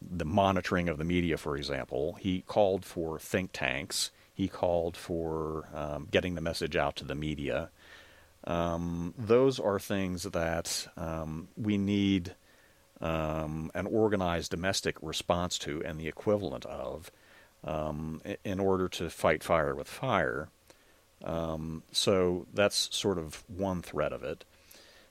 the 0.01 0.25
monitoring 0.25 0.89
of 0.89 0.99
the 0.99 1.05
media, 1.05 1.37
for 1.37 1.57
example. 1.57 2.15
He 2.15 2.43
called 2.43 2.85
for 2.85 3.19
think 3.19 3.51
tanks. 3.53 4.11
He 4.35 4.49
called 4.49 4.97
for 4.97 5.69
um, 5.75 6.09
getting 6.11 6.35
the 6.35 6.41
message 6.41 6.77
out 6.77 6.97
to 6.97 7.05
the 7.05 7.15
media. 7.15 7.71
Um, 8.47 9.15
those 9.19 9.59
are 9.59 9.79
things 9.79 10.23
that 10.25 10.89
um, 10.97 11.49
we 11.57 11.77
need 11.79 12.35
um, 13.01 13.71
an 13.75 13.87
organized 13.87 14.51
domestic 14.51 14.97
response 15.03 15.59
to 15.59 15.83
and 15.85 15.99
the 15.99 16.09
equivalent 16.09 16.65
of 16.67 17.11
um, 17.65 18.23
in 18.45 18.61
order 18.61 18.89
to 18.89 19.11
fight 19.11 19.43
fire 19.43 19.75
with 19.75 19.89
fire. 19.89 20.49
Um, 21.25 21.83
so 21.93 22.47
that's 22.55 22.95
sort 22.95 23.19
of 23.19 23.43
one 23.49 23.83
thread 23.83 24.13
of 24.13 24.23
it. 24.23 24.45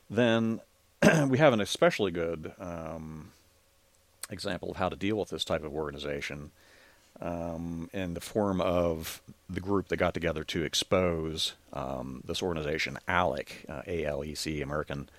Then 0.10 0.62
we 1.28 1.38
have 1.38 1.54
an 1.54 1.62
especially 1.62 2.12
good 2.12 2.54
um, 2.60 3.32
example 4.30 4.71
of 4.71 4.78
how 4.78 4.89
to 4.89 4.95
deal 4.95 5.17
with 5.17 5.30
this 5.30 5.43
type 5.43 5.63
of 5.63 5.74
organization 5.74 6.52
um, 7.21 7.89
in 7.93 8.13
the 8.13 8.21
form 8.21 8.62
of 8.62 9.21
the 9.49 9.62
group 9.62 9.88
that 9.89 9.97
got 9.97 10.13
together 10.13 10.43
to 10.43 10.63
expose 10.63 11.54
um, 11.73 12.21
this 12.25 12.41
organization, 12.41 12.97
ALEC, 13.07 13.70
uh, 13.70 13.82
A-L-E-C, 13.88 14.61
American 14.61 15.09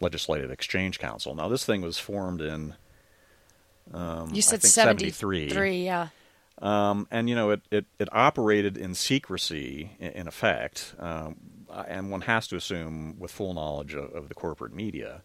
Legislative 0.00 0.50
Exchange 0.50 0.98
Council. 0.98 1.34
Now, 1.34 1.48
this 1.48 1.64
thing 1.64 1.82
was 1.82 1.98
formed 1.98 2.40
in 2.40 2.74
um, 3.92 4.30
you 4.32 4.42
said 4.42 4.62
73. 4.62 5.48
73, 5.48 5.84
yeah. 5.84 6.08
Um, 6.60 7.08
and 7.10 7.28
you 7.28 7.34
know, 7.34 7.50
it, 7.50 7.62
it, 7.70 7.86
it 7.98 8.08
operated 8.12 8.76
in 8.76 8.94
secrecy, 8.94 9.96
in, 9.98 10.12
in 10.12 10.28
effect, 10.28 10.94
um, 10.98 11.36
and 11.88 12.10
one 12.10 12.22
has 12.22 12.46
to 12.48 12.56
assume 12.56 13.16
with 13.18 13.30
full 13.30 13.54
knowledge 13.54 13.94
of, 13.94 14.14
of 14.14 14.28
the 14.28 14.34
corporate 14.34 14.74
media 14.74 15.22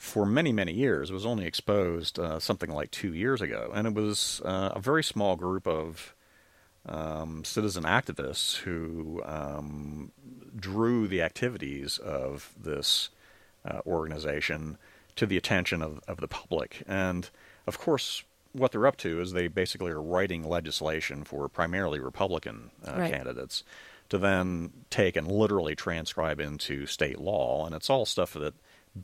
for 0.00 0.24
many, 0.24 0.50
many 0.50 0.72
years. 0.72 1.10
It 1.10 1.12
was 1.12 1.26
only 1.26 1.44
exposed 1.44 2.18
uh, 2.18 2.40
something 2.40 2.70
like 2.70 2.90
two 2.90 3.12
years 3.12 3.42
ago, 3.42 3.70
and 3.74 3.86
it 3.86 3.92
was 3.92 4.40
uh, 4.46 4.70
a 4.74 4.80
very 4.80 5.04
small 5.04 5.36
group 5.36 5.66
of 5.66 6.14
um, 6.86 7.44
citizen 7.44 7.84
activists 7.84 8.56
who 8.56 9.22
um, 9.26 10.10
drew 10.56 11.06
the 11.06 11.20
activities 11.20 11.98
of 11.98 12.50
this 12.58 13.10
uh, 13.66 13.80
organization 13.86 14.78
to 15.16 15.26
the 15.26 15.36
attention 15.36 15.82
of, 15.82 16.00
of 16.08 16.16
the 16.18 16.28
public. 16.28 16.82
And 16.88 17.28
of 17.66 17.78
course, 17.78 18.24
what 18.52 18.72
they're 18.72 18.86
up 18.86 18.96
to 18.98 19.20
is 19.20 19.32
they 19.32 19.48
basically 19.48 19.92
are 19.92 20.00
writing 20.00 20.48
legislation 20.48 21.24
for 21.24 21.46
primarily 21.50 22.00
Republican 22.00 22.70
uh, 22.88 22.94
Right. 23.00 23.12
candidates 23.12 23.64
to 24.08 24.16
then 24.16 24.72
take 24.88 25.14
and 25.14 25.30
literally 25.30 25.76
transcribe 25.76 26.40
into 26.40 26.86
state 26.86 27.20
law, 27.20 27.66
and 27.66 27.74
it's 27.74 27.90
all 27.90 28.06
stuff 28.06 28.32
that 28.32 28.54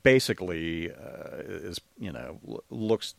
basically 0.03 0.91
uh, 0.91 1.39
is 1.47 1.81
you 1.99 2.13
know 2.13 2.39
looks 2.71 3.15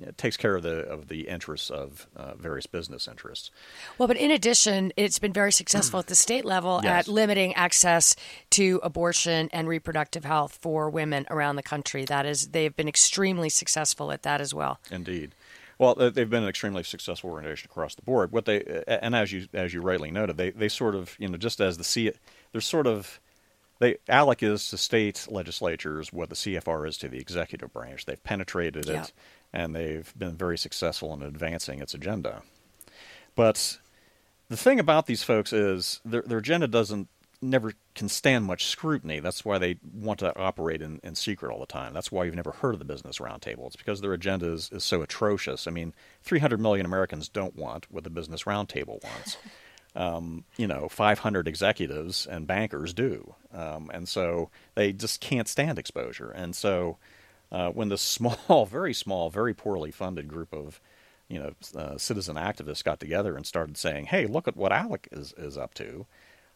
it 0.00 0.18
takes 0.18 0.36
care 0.36 0.56
of 0.56 0.62
the 0.64 0.80
of 0.88 1.06
the 1.08 1.28
interests 1.28 1.70
of 1.70 2.08
uh, 2.16 2.34
various 2.34 2.66
business 2.66 3.06
interests. 3.06 3.50
Well, 3.96 4.08
but 4.08 4.16
in 4.16 4.30
addition, 4.32 4.92
it's 4.96 5.20
been 5.20 5.32
very 5.32 5.52
successful 5.52 6.00
at 6.00 6.08
the 6.08 6.16
state 6.16 6.44
level 6.44 6.80
Yes. 6.82 7.06
at 7.06 7.12
limiting 7.12 7.54
access 7.54 8.16
to 8.50 8.80
abortion 8.82 9.48
and 9.52 9.68
reproductive 9.68 10.24
health 10.24 10.58
for 10.60 10.90
women 10.90 11.26
around 11.30 11.56
the 11.56 11.62
country. 11.62 12.04
That 12.04 12.26
is, 12.26 12.48
they've 12.48 12.74
been 12.74 12.88
extremely 12.88 13.48
successful 13.48 14.10
at 14.10 14.24
that 14.24 14.40
as 14.40 14.52
well. 14.52 14.80
Indeed. 14.90 15.34
Well, 15.78 15.94
they- 15.94 16.10
they've 16.10 16.30
been 16.30 16.42
an 16.42 16.48
extremely 16.48 16.82
successful 16.82 17.30
organization 17.30 17.68
across 17.70 17.94
the 17.94 18.02
board. 18.02 18.32
What 18.32 18.46
they 18.46 18.82
and 18.88 19.14
as 19.14 19.32
you 19.32 19.46
as 19.52 19.72
you 19.74 19.80
rightly 19.80 20.10
noted, 20.10 20.36
they 20.36 20.50
they 20.50 20.68
sort 20.68 20.96
of 20.96 21.14
you 21.20 21.28
know 21.28 21.36
just 21.36 21.60
as 21.60 21.78
the 21.78 21.84
C, 21.84 22.10
they're 22.50 22.60
sort 22.60 22.88
of 22.88 23.20
they 23.80 23.96
ALEC 24.08 24.42
is 24.42 24.68
to 24.70 24.76
state 24.78 25.26
legislatures 25.30 26.12
what 26.12 26.28
the 26.28 26.34
CFR 26.36 26.88
is 26.88 26.96
to 26.98 27.08
the 27.08 27.18
executive 27.18 27.72
branch. 27.72 28.06
They've 28.06 28.22
penetrated 28.22 28.86
Yeah. 28.86 29.02
it, 29.04 29.12
and 29.52 29.74
they've 29.74 30.12
been 30.16 30.36
very 30.36 30.56
successful 30.58 31.12
in 31.14 31.22
advancing 31.22 31.80
its 31.80 31.94
agenda. 31.94 32.42
But 33.34 33.78
the 34.48 34.56
thing 34.56 34.78
about 34.78 35.06
these 35.06 35.22
folks 35.22 35.52
is 35.52 36.00
their 36.04 36.22
their 36.22 36.38
agenda 36.38 36.68
doesn't 36.68 37.08
never 37.42 37.72
can 37.94 38.08
stand 38.08 38.44
much 38.46 38.64
scrutiny. 38.64 39.20
That's 39.20 39.44
why 39.44 39.58
they 39.58 39.76
want 39.92 40.20
to 40.20 40.34
operate 40.38 40.80
in, 40.80 40.98
in 41.02 41.14
secret 41.14 41.52
all 41.52 41.60
the 41.60 41.66
time. 41.66 41.92
That's 41.92 42.10
why 42.10 42.24
you've 42.24 42.34
never 42.34 42.52
heard 42.52 42.74
of 42.74 42.78
the 42.78 42.86
Business 42.86 43.18
Roundtable. 43.18 43.66
It's 43.66 43.76
because 43.76 44.00
their 44.00 44.14
agenda 44.14 44.50
is, 44.50 44.70
is 44.72 44.82
so 44.82 45.02
atrocious. 45.02 45.66
I 45.66 45.70
mean, 45.70 45.92
300 46.22 46.58
million 46.58 46.86
Americans 46.86 47.28
don't 47.28 47.54
want 47.54 47.90
what 47.90 48.02
the 48.04 48.08
Business 48.08 48.44
Roundtable 48.44 49.02
wants. 49.04 49.36
Um, 49.96 50.44
you 50.56 50.66
know, 50.66 50.88
500 50.88 51.46
executives 51.46 52.26
and 52.26 52.48
bankers 52.48 52.92
do. 52.92 53.34
Um, 53.52 53.92
and 53.94 54.08
so 54.08 54.50
they 54.74 54.92
just 54.92 55.20
can't 55.20 55.46
stand 55.46 55.78
exposure. 55.78 56.30
And 56.32 56.56
so 56.56 56.98
uh, 57.52 57.70
when 57.70 57.90
this 57.90 58.02
small, 58.02 58.66
very 58.66 58.92
small, 58.92 59.30
very 59.30 59.54
poorly 59.54 59.92
funded 59.92 60.26
group 60.26 60.52
of 60.52 60.80
you 61.28 61.38
know, 61.38 61.52
uh, 61.80 61.98
citizen 61.98 62.36
activists 62.36 62.84
got 62.84 63.00
together 63.00 63.36
and 63.36 63.46
started 63.46 63.76
saying, 63.76 64.06
"Hey, 64.06 64.26
look 64.26 64.46
at 64.46 64.56
what 64.56 64.72
ALEC 64.72 65.08
is 65.10 65.32
is 65.36 65.56
up 65.56 65.74
to." 65.74 66.06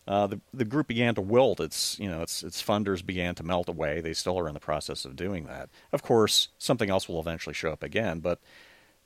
Uh, 0.07 0.26
the 0.26 0.41
the 0.53 0.64
group 0.64 0.89
began 0.89 1.14
to 1.14 1.20
wilt. 1.20 1.61
Its 1.61 1.99
you 1.99 2.09
know 2.09 2.22
its 2.22 2.43
its 2.43 2.62
funders 2.62 3.05
began 3.05 3.34
to 3.36 3.43
melt 3.43 3.68
away. 3.68 4.01
They 4.01 4.12
still 4.12 4.39
are 4.39 4.49
in 4.49 4.55
the 4.55 4.61
process 4.61 5.05
of 5.05 5.16
doing 5.16 5.45
that. 5.47 5.68
Of 5.93 6.03
course, 6.03 6.49
something 6.59 6.91
else 6.91 7.09
will 7.09 7.20
eventually 7.20 7.55
show 7.55 7.72
up 7.72 7.82
again, 7.82 8.20
but 8.20 8.41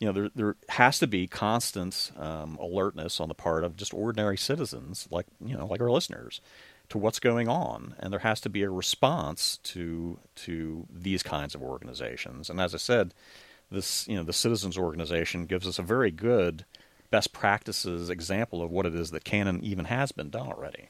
you 0.02 0.06
know 0.06 0.12
there 0.12 0.30
there 0.34 0.56
has 0.68 0.98
to 0.98 1.06
be 1.06 1.28
constant 1.28 2.10
um, 2.16 2.58
alertness 2.60 3.20
on 3.20 3.28
the 3.28 3.36
part 3.36 3.62
of 3.62 3.76
just 3.76 3.94
ordinary 3.94 4.36
citizens, 4.36 5.06
like 5.12 5.26
you 5.40 5.56
know 5.56 5.64
like 5.64 5.80
our 5.80 5.92
listeners, 5.92 6.40
to 6.88 6.98
what's 6.98 7.20
going 7.20 7.46
on, 7.46 7.94
and 8.00 8.12
there 8.12 8.18
has 8.18 8.40
to 8.40 8.48
be 8.48 8.64
a 8.64 8.68
response 8.68 9.58
to 9.58 10.18
to 10.34 10.88
these 10.92 11.22
kinds 11.22 11.54
of 11.54 11.62
organizations. 11.62 12.50
And 12.50 12.60
as 12.60 12.74
I 12.74 12.78
said, 12.78 13.14
this 13.70 14.08
you 14.08 14.16
know 14.16 14.24
the 14.24 14.32
citizens 14.32 14.76
organization 14.76 15.46
gives 15.46 15.68
us 15.68 15.78
a 15.78 15.82
very 15.82 16.10
good 16.10 16.64
best 17.12 17.32
practices 17.32 18.10
example 18.10 18.60
of 18.60 18.72
what 18.72 18.86
it 18.86 18.96
is 18.96 19.12
that 19.12 19.22
can 19.22 19.46
and 19.46 19.62
even 19.62 19.84
has 19.84 20.10
been 20.10 20.30
done 20.30 20.48
already. 20.48 20.88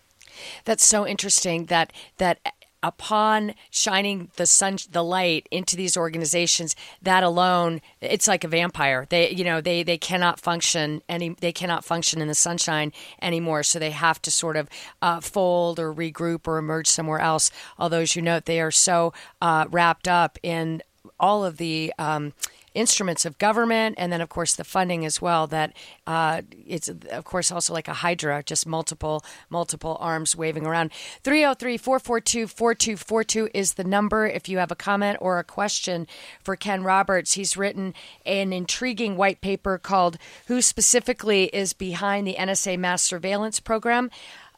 That's 0.65 0.87
so 0.87 1.07
interesting 1.07 1.67
that 1.67 1.93
that 2.17 2.39
upon 2.83 3.55
shining 3.71 4.31
the 4.37 4.47
sun 4.47 4.77
the 4.91 5.05
light 5.05 5.47
into 5.51 5.77
these 5.77 5.97
organizations 5.97 6.75
that 7.03 7.23
alone 7.23 7.81
it's 8.01 8.29
like 8.29 8.45
a 8.45 8.49
vampire. 8.49 9.07
They 9.09 9.31
you 9.31 9.45
know 9.45 9.61
they 9.61 9.83
they 9.83 9.99
cannot 9.99 10.41
function 10.41 11.03
any 11.09 11.31
they 11.41 11.53
cannot 11.53 11.85
function 11.85 12.21
in 12.21 12.29
the 12.29 12.35
sunshine 12.35 12.93
anymore. 13.21 13.63
So 13.63 13.79
they 13.79 13.91
have 13.91 14.21
to 14.23 14.31
sort 14.31 14.57
of 14.57 14.69
uh, 15.01 15.21
fold 15.21 15.79
or 15.79 15.93
regroup 15.93 16.47
or 16.47 16.59
emerge 16.59 16.89
somewhere 16.89 17.21
else. 17.21 17.51
Although 17.79 18.01
as 18.01 18.17
you 18.17 18.23
note 18.23 18.47
they 18.47 18.61
are 18.61 18.71
so 18.71 19.13
uh, 19.41 19.67
wrapped 19.71 20.09
up 20.09 20.39
in 20.43 20.83
all 21.19 21.45
of 21.45 21.57
the 21.57 21.93
um, 21.99 22.33
instruments 22.75 23.25
of 23.25 23.39
government 23.39 23.95
and 23.99 24.13
then 24.13 24.21
of 24.21 24.29
course 24.29 24.55
the 24.55 24.65
funding 24.65 25.05
as 25.05 25.23
well 25.23 25.47
that 25.47 25.73
uh, 26.07 26.43
it's 26.67 26.89
of 26.89 27.25
course 27.25 27.53
also 27.53 27.73
like 27.73 27.89
a 27.89 27.95
hydra 27.95 28.43
just 28.45 28.67
multiple 28.67 29.25
multiple 29.51 29.97
arms 30.01 30.37
waving 30.37 30.67
around. 30.67 30.91
303-442-4242 31.25 33.49
is 33.55 33.75
the 33.75 33.85
number 33.85 34.27
if 34.27 34.49
you 34.49 34.59
have 34.59 34.71
a 34.71 34.77
comment 34.77 35.19
or 35.21 35.39
a 35.39 35.45
question 35.45 36.07
for 36.43 36.57
ken 36.57 36.83
roberts. 36.83 37.35
He's 37.35 37.57
written 37.57 37.95
an 38.25 38.53
intriguing 38.53 39.17
white 39.17 39.41
paper 39.41 39.79
called 39.79 40.19
who 40.47 40.63
specifically 40.63 41.45
is 41.47 41.73
behind 41.73 42.27
the 42.27 42.35
nsa 42.35 42.79
mass 42.79 43.03
surveillance 43.03 43.61
program? 43.61 44.11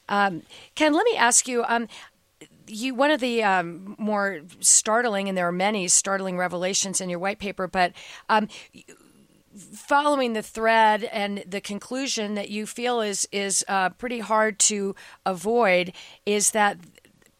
Um, 0.08 0.42
ken 0.74 0.92
let 0.92 1.06
me 1.06 1.16
ask 1.16 1.48
you 1.48 1.64
um, 1.64 1.88
you 2.66 2.94
one 2.94 3.10
of 3.10 3.20
the 3.20 3.42
um, 3.42 3.96
more 3.98 4.40
startling, 4.60 5.28
and 5.28 5.36
there 5.36 5.48
are 5.48 5.52
many 5.52 5.88
startling 5.88 6.36
revelations 6.36 7.00
in 7.00 7.08
your 7.08 7.18
white 7.18 7.38
paper, 7.38 7.66
but 7.66 7.92
um, 8.28 8.48
following 9.74 10.32
the 10.32 10.42
thread 10.42 11.04
and 11.04 11.44
the 11.46 11.60
conclusion 11.60 12.34
that 12.34 12.50
you 12.50 12.66
feel 12.66 13.00
is 13.00 13.28
is 13.32 13.64
uh, 13.68 13.90
pretty 13.90 14.20
hard 14.20 14.58
to 14.58 14.94
avoid 15.24 15.92
is 16.26 16.50
that 16.50 16.78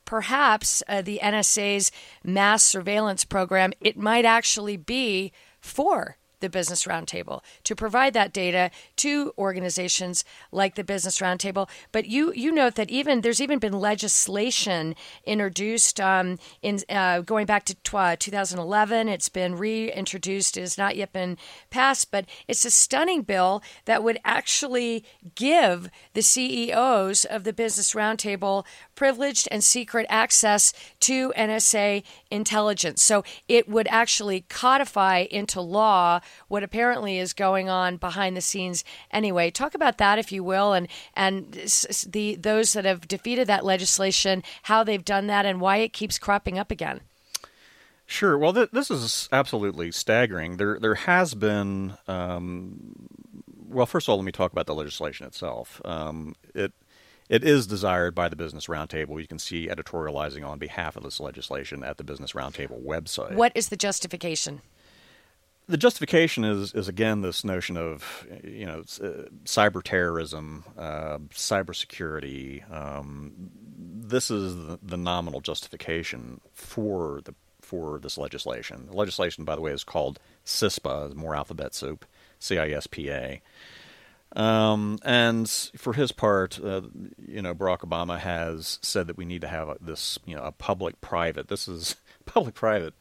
perhaps 0.05 0.83
uh, 0.89 1.03
the 1.03 1.21
NSA's 1.23 1.91
mass 2.23 2.63
surveillance 2.63 3.25
program 3.25 3.73
it 3.81 3.97
might 3.97 4.25
actually 4.25 4.77
be 4.77 5.33
for 5.61 6.19
the 6.45 6.51
Business 6.51 6.85
Roundtable 6.85 7.41
to 7.65 7.75
provide 7.75 8.13
that 8.13 8.33
data 8.33 8.71
to 8.97 9.33
organizations 9.39 10.25
like 10.53 10.75
the 10.75 10.85
Business 10.85 11.19
Roundtable. 11.19 11.69
But 11.91 12.05
you 12.05 12.33
you 12.35 12.53
note 12.53 12.75
that 12.75 12.91
even 12.91 13.23
there's 13.23 13.41
even 13.41 13.59
been 13.59 13.73
legislation 13.73 14.95
introduced 15.25 15.99
um, 16.01 16.39
in 16.61 16.81
uh, 16.91 17.21
going 17.21 17.47
back 17.47 17.65
to 17.65 17.75
tw- 17.77 18.21
2011. 18.21 19.09
It's 19.09 19.31
been 19.31 19.57
reintroduced. 19.57 20.59
It 20.59 20.61
has 20.61 20.77
not 20.77 20.97
yet 20.97 21.13
been 21.15 21.39
passed, 21.71 22.11
but 22.11 22.27
it's 22.47 22.67
a 22.67 22.71
stunning 22.71 23.23
bill 23.23 23.63
that 23.87 24.03
would 24.03 24.19
actually 24.23 25.05
give 25.35 25.89
the 26.13 26.23
CEOs 26.23 27.25
of 27.25 27.45
the 27.45 27.55
Business 27.55 27.95
Roundtable 27.95 28.67
privileged 28.95 29.49
and 29.51 29.65
secret 29.65 30.07
access 30.11 30.75
to 31.01 31.33
NSA 31.39 32.05
intelligence. 32.31 33.03
So 33.03 33.25
it 33.49 33.67
would 33.67 33.89
actually 33.89 34.43
codify 34.43 35.27
into 35.31 35.63
law 35.63 36.21
what 36.49 36.63
apparently 36.63 37.19
is 37.19 37.33
going 37.33 37.69
on 37.69 37.97
behind 37.97 38.37
the 38.37 38.41
scenes 38.41 38.85
anyway. 39.11 39.51
Talk 39.51 39.75
about 39.75 39.99
that 39.99 40.19
if 40.19 40.33
you 40.33 40.45
will 40.45 40.73
and 40.73 40.89
and 41.15 41.53
the 42.07 42.37
those 42.37 42.73
that 42.73 42.85
have 42.85 43.07
defeated 43.09 43.47
that 43.47 43.65
legislation, 43.65 44.43
how 44.65 44.85
they've 44.85 45.05
done 45.05 45.27
that 45.29 45.47
and 45.47 45.61
why 45.61 45.79
it 45.79 45.93
keeps 45.93 46.19
cropping 46.19 46.59
up 46.59 46.71
again. 46.71 47.01
Sure. 48.07 48.37
Well, 48.37 48.53
th- 48.53 48.71
this 48.71 48.91
is 48.91 49.29
absolutely 49.33 49.91
staggering. 49.91 50.59
There, 50.59 50.79
there 50.79 50.95
has 50.95 51.35
been. 51.35 51.95
Um, 52.07 53.09
well, 53.69 53.87
first 53.87 54.07
of 54.07 54.13
all, 54.13 54.19
let 54.19 54.25
me 54.25 54.33
talk 54.33 54.53
about 54.53 54.67
the 54.67 54.75
legislation 54.75 55.27
itself. 55.27 55.81
Um, 55.85 56.37
it, 56.55 56.73
it 57.29 57.43
is 57.43 57.67
desired 57.67 58.15
by 58.15 58.29
the 58.29 58.37
Business 58.37 58.67
Roundtable. 58.67 59.21
You 59.21 59.27
can 59.27 59.39
see 59.39 59.69
editorializing 59.69 60.47
on 60.47 60.59
behalf 60.59 60.97
of 60.97 61.03
this 61.03 61.19
legislation 61.19 61.83
at 61.83 61.97
the 61.97 62.05
Business 62.05 62.33
Roundtable 62.33 62.85
website. 62.85 63.35
What 63.35 63.53
is 63.55 63.71
the 63.71 63.77
justification? 63.77 64.61
The 65.67 65.77
justification 65.77 66.45
is 66.45 66.75
is 66.75 66.89
again 66.89 67.23
this 67.23 67.45
notion 67.45 67.77
of 67.77 68.27
you 68.43 68.67
know 68.67 68.81
uh, 68.81 69.29
cyber 69.45 69.83
terrorism, 69.83 70.65
uh, 70.77 71.19
cybersecurity. 71.31 72.71
Um, 72.73 73.51
this 73.77 74.31
is 74.31 74.55
the, 74.55 74.79
the 74.83 74.97
nominal 74.97 75.41
justification 75.41 76.41
for 76.53 77.21
the 77.25 77.35
for 77.61 77.99
this 77.99 78.19
legislation. 78.19 78.87
The 78.87 78.97
legislation, 78.97 79.45
by 79.45 79.57
the 79.57 79.63
way, 79.63 79.73
is 79.73 79.85
called 79.85 80.21
CISPA, 80.45 81.15
more 81.15 81.35
alphabet 81.35 81.75
soup, 81.75 82.05
C 82.39 82.59
I 82.59 82.71
S 82.71 82.87
P 82.87 83.11
A. 83.11 83.41
Um, 84.37 84.99
and 85.05 85.49
for 85.77 85.93
his 85.93 86.11
part, 86.11 86.63
uh, 86.63 86.83
you 87.25 87.41
know, 87.41 87.55
Barack 87.55 87.81
Obama 87.81 88.19
has 88.19 88.81
said 88.83 89.07
that 89.07 89.17
we 89.17 89.25
need 89.25 89.41
to 89.43 89.49
have 89.49 89.77
this, 89.81 90.19
you 90.27 90.35
know, 90.35 90.43
a 90.43 90.51
public-private. 90.51 91.47
This 91.47 91.69
is 91.69 91.95
public-private. 92.27 92.95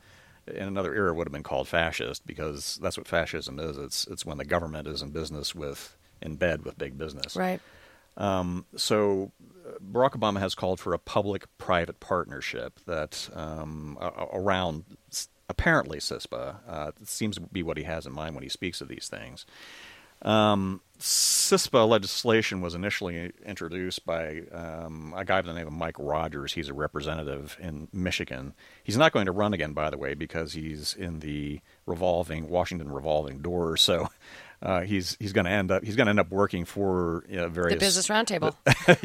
In 0.48 0.68
another 0.68 0.94
era, 0.94 1.14
would 1.14 1.28
have 1.28 1.34
been 1.34 1.44
called 1.44 1.68
fascist 1.68 2.26
because 2.28 2.80
that's 2.82 2.98
what 2.98 3.08
fascism 3.08 3.60
is. 3.60 3.78
It's 3.78 4.08
it's 4.08 4.26
when 4.26 4.38
the 4.38 4.46
government 4.46 4.88
is 4.88 5.02
in 5.02 5.12
business 5.12 5.56
with 5.56 5.96
in 6.22 6.36
bed 6.36 6.66
with 6.66 6.78
big 6.78 6.98
business. 6.98 7.36
Right. 7.36 7.62
Um, 8.18 8.66
so 8.76 9.32
uh, 9.66 9.80
Barack 9.80 10.12
Obama 10.12 10.40
has 10.40 10.54
called 10.54 10.80
for 10.80 10.94
a 10.94 11.00
public-private 11.00 12.00
partnership 12.00 12.80
that 12.86 13.30
um, 13.34 13.98
around 14.32 14.84
apparently 15.50 16.00
CISPA. 16.00 16.58
Uh, 16.68 16.92
seems 17.04 17.36
to 17.36 17.42
be 17.42 17.64
what 17.64 17.78
he 17.78 17.84
has 17.84 18.06
in 18.06 18.14
mind 18.14 18.36
when 18.36 18.44
he 18.44 18.50
speaks 18.50 18.82
of 18.82 18.88
these 18.88 19.08
things. 19.08 19.46
Um, 20.24 20.82
CISPA 21.00 21.86
legislation 21.86 22.62
was 22.62 22.76
initially 22.76 23.34
introduced 23.46 24.06
by 24.06 24.44
um, 24.54 25.14
a 25.16 25.26
guy 25.26 25.42
by 25.42 25.48
the 25.50 25.54
name 25.54 25.68
of 25.68 25.74
Mike 25.74 25.98
Rogers. 26.00 26.54
He's 26.54 26.70
a 26.70 26.74
representative 26.74 27.58
in 27.60 27.90
Michigan. 27.92 28.54
He's 28.86 28.96
not 28.96 29.12
going 29.12 29.26
to 29.26 29.34
run 29.34 29.54
again, 29.54 29.74
by 29.74 29.90
the 29.90 29.98
way, 29.98 30.14
because 30.14 30.54
he's 30.54 30.94
in 30.94 31.20
the 31.20 31.60
revolving 31.86 32.48
Washington 32.50 32.92
revolving 32.92 33.40
door. 33.40 33.78
So 33.84 34.08
uh, 34.62 34.82
he's 34.82 35.18
he's 35.20 35.34
going 35.34 35.44
to 35.44 35.52
end 35.52 35.70
up 35.72 35.84
he's 35.84 35.98
going 35.98 36.06
to 36.06 36.12
end 36.12 36.22
up 36.22 36.30
working 36.30 36.64
for 36.64 37.26
you 37.28 37.36
know, 37.36 37.50
various 37.50 37.74
the 37.74 37.86
Business 37.86 38.08
Roundtable. 38.08 38.56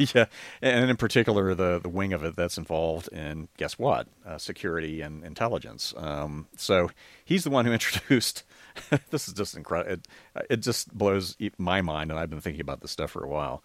yeah, 0.15 0.25
and 0.61 0.89
in 0.89 0.95
particular 0.95 1.53
the 1.53 1.79
the 1.79 1.89
wing 1.89 2.13
of 2.13 2.23
it 2.23 2.37
that's 2.37 2.57
involved 2.57 3.09
in 3.09 3.49
guess 3.57 3.77
what 3.77 4.07
uh, 4.25 4.37
security 4.37 5.01
and 5.01 5.25
intelligence. 5.25 5.93
Um, 5.97 6.47
so 6.55 6.89
he's 7.25 7.43
the 7.43 7.49
one 7.49 7.65
who 7.65 7.73
introduced. 7.73 8.43
this 9.09 9.27
is 9.27 9.33
just 9.33 9.55
incredible. 9.55 9.93
It, 9.93 10.07
it, 10.49 10.57
just 10.61 10.95
blows 10.95 11.37
my 11.57 11.81
mind, 11.81 12.11
and 12.11 12.19
I've 12.19 12.29
been 12.29 12.41
thinking 12.41 12.61
about 12.61 12.81
this 12.81 12.91
stuff 12.91 13.11
for 13.11 13.23
a 13.23 13.29
while. 13.29 13.63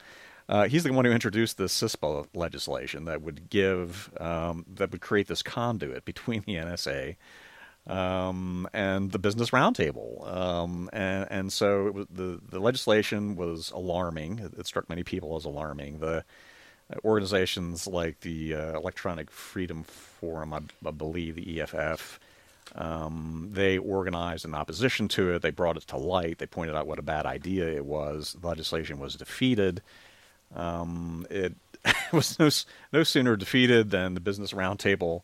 Uh, 0.49 0.69
he's 0.69 0.85
the 0.85 0.93
one 0.93 1.05
who 1.05 1.11
introduced 1.11 1.57
the 1.57 1.65
CISPA 1.65 2.27
legislation 2.35 3.07
that 3.07 3.23
would 3.23 3.49
give 3.49 4.11
um, 4.21 4.67
that 4.75 4.93
would 4.93 5.01
create 5.01 5.27
this 5.27 5.43
conduit 5.43 6.05
between 6.05 6.43
the 6.47 6.57
NSA 6.57 7.17
um, 7.87 8.69
and 8.73 9.13
the 9.13 9.19
Business 9.19 9.51
Roundtable. 9.51 10.27
Um, 10.31 10.91
and, 10.93 11.27
and 11.31 11.53
so 11.53 11.91
was, 11.91 12.07
the 12.11 12.41
the 12.47 12.61
legislation 12.61 13.37
was 13.37 13.71
alarming. 13.71 14.39
It, 14.39 14.53
it, 14.59 14.67
struck 14.67 14.89
many 14.89 15.03
people 15.03 15.37
as 15.37 15.45
alarming. 15.45 16.01
The 16.01 16.25
uh, 16.93 16.97
organizations 17.05 17.87
like 17.87 18.21
the 18.21 18.55
uh, 18.55 18.77
Electronic 18.77 19.31
Freedom 19.31 19.83
Forum, 19.85 20.53
I, 20.53 20.61
I 20.87 20.91
believe 20.91 21.37
the 21.37 21.61
EFF, 21.61 22.21
um, 22.75 23.51
they 23.53 23.79
organized 23.79 24.45
in 24.45 24.55
opposition 24.55 25.09
to 25.09 25.35
it. 25.35 25.43
They 25.43 25.51
brought 25.51 25.77
it 25.77 25.87
to 25.89 25.97
light. 25.97 26.39
They 26.39 26.47
pointed 26.47 26.75
out 26.75 26.87
what 26.87 26.99
a 26.99 27.03
bad 27.03 27.27
idea 27.27 27.69
it 27.69 27.87
was. 27.87 28.37
Legislation 28.43 28.99
was 28.99 29.15
defeated. 29.15 29.81
Um, 30.55 31.27
it 31.31 31.55
was 32.13 32.39
no, 32.39 32.49
no 32.93 33.03
sooner 33.05 33.37
defeated 33.37 33.91
than 33.91 34.15
the 34.15 34.21
Business 34.21 34.53
Roundtable 34.53 35.23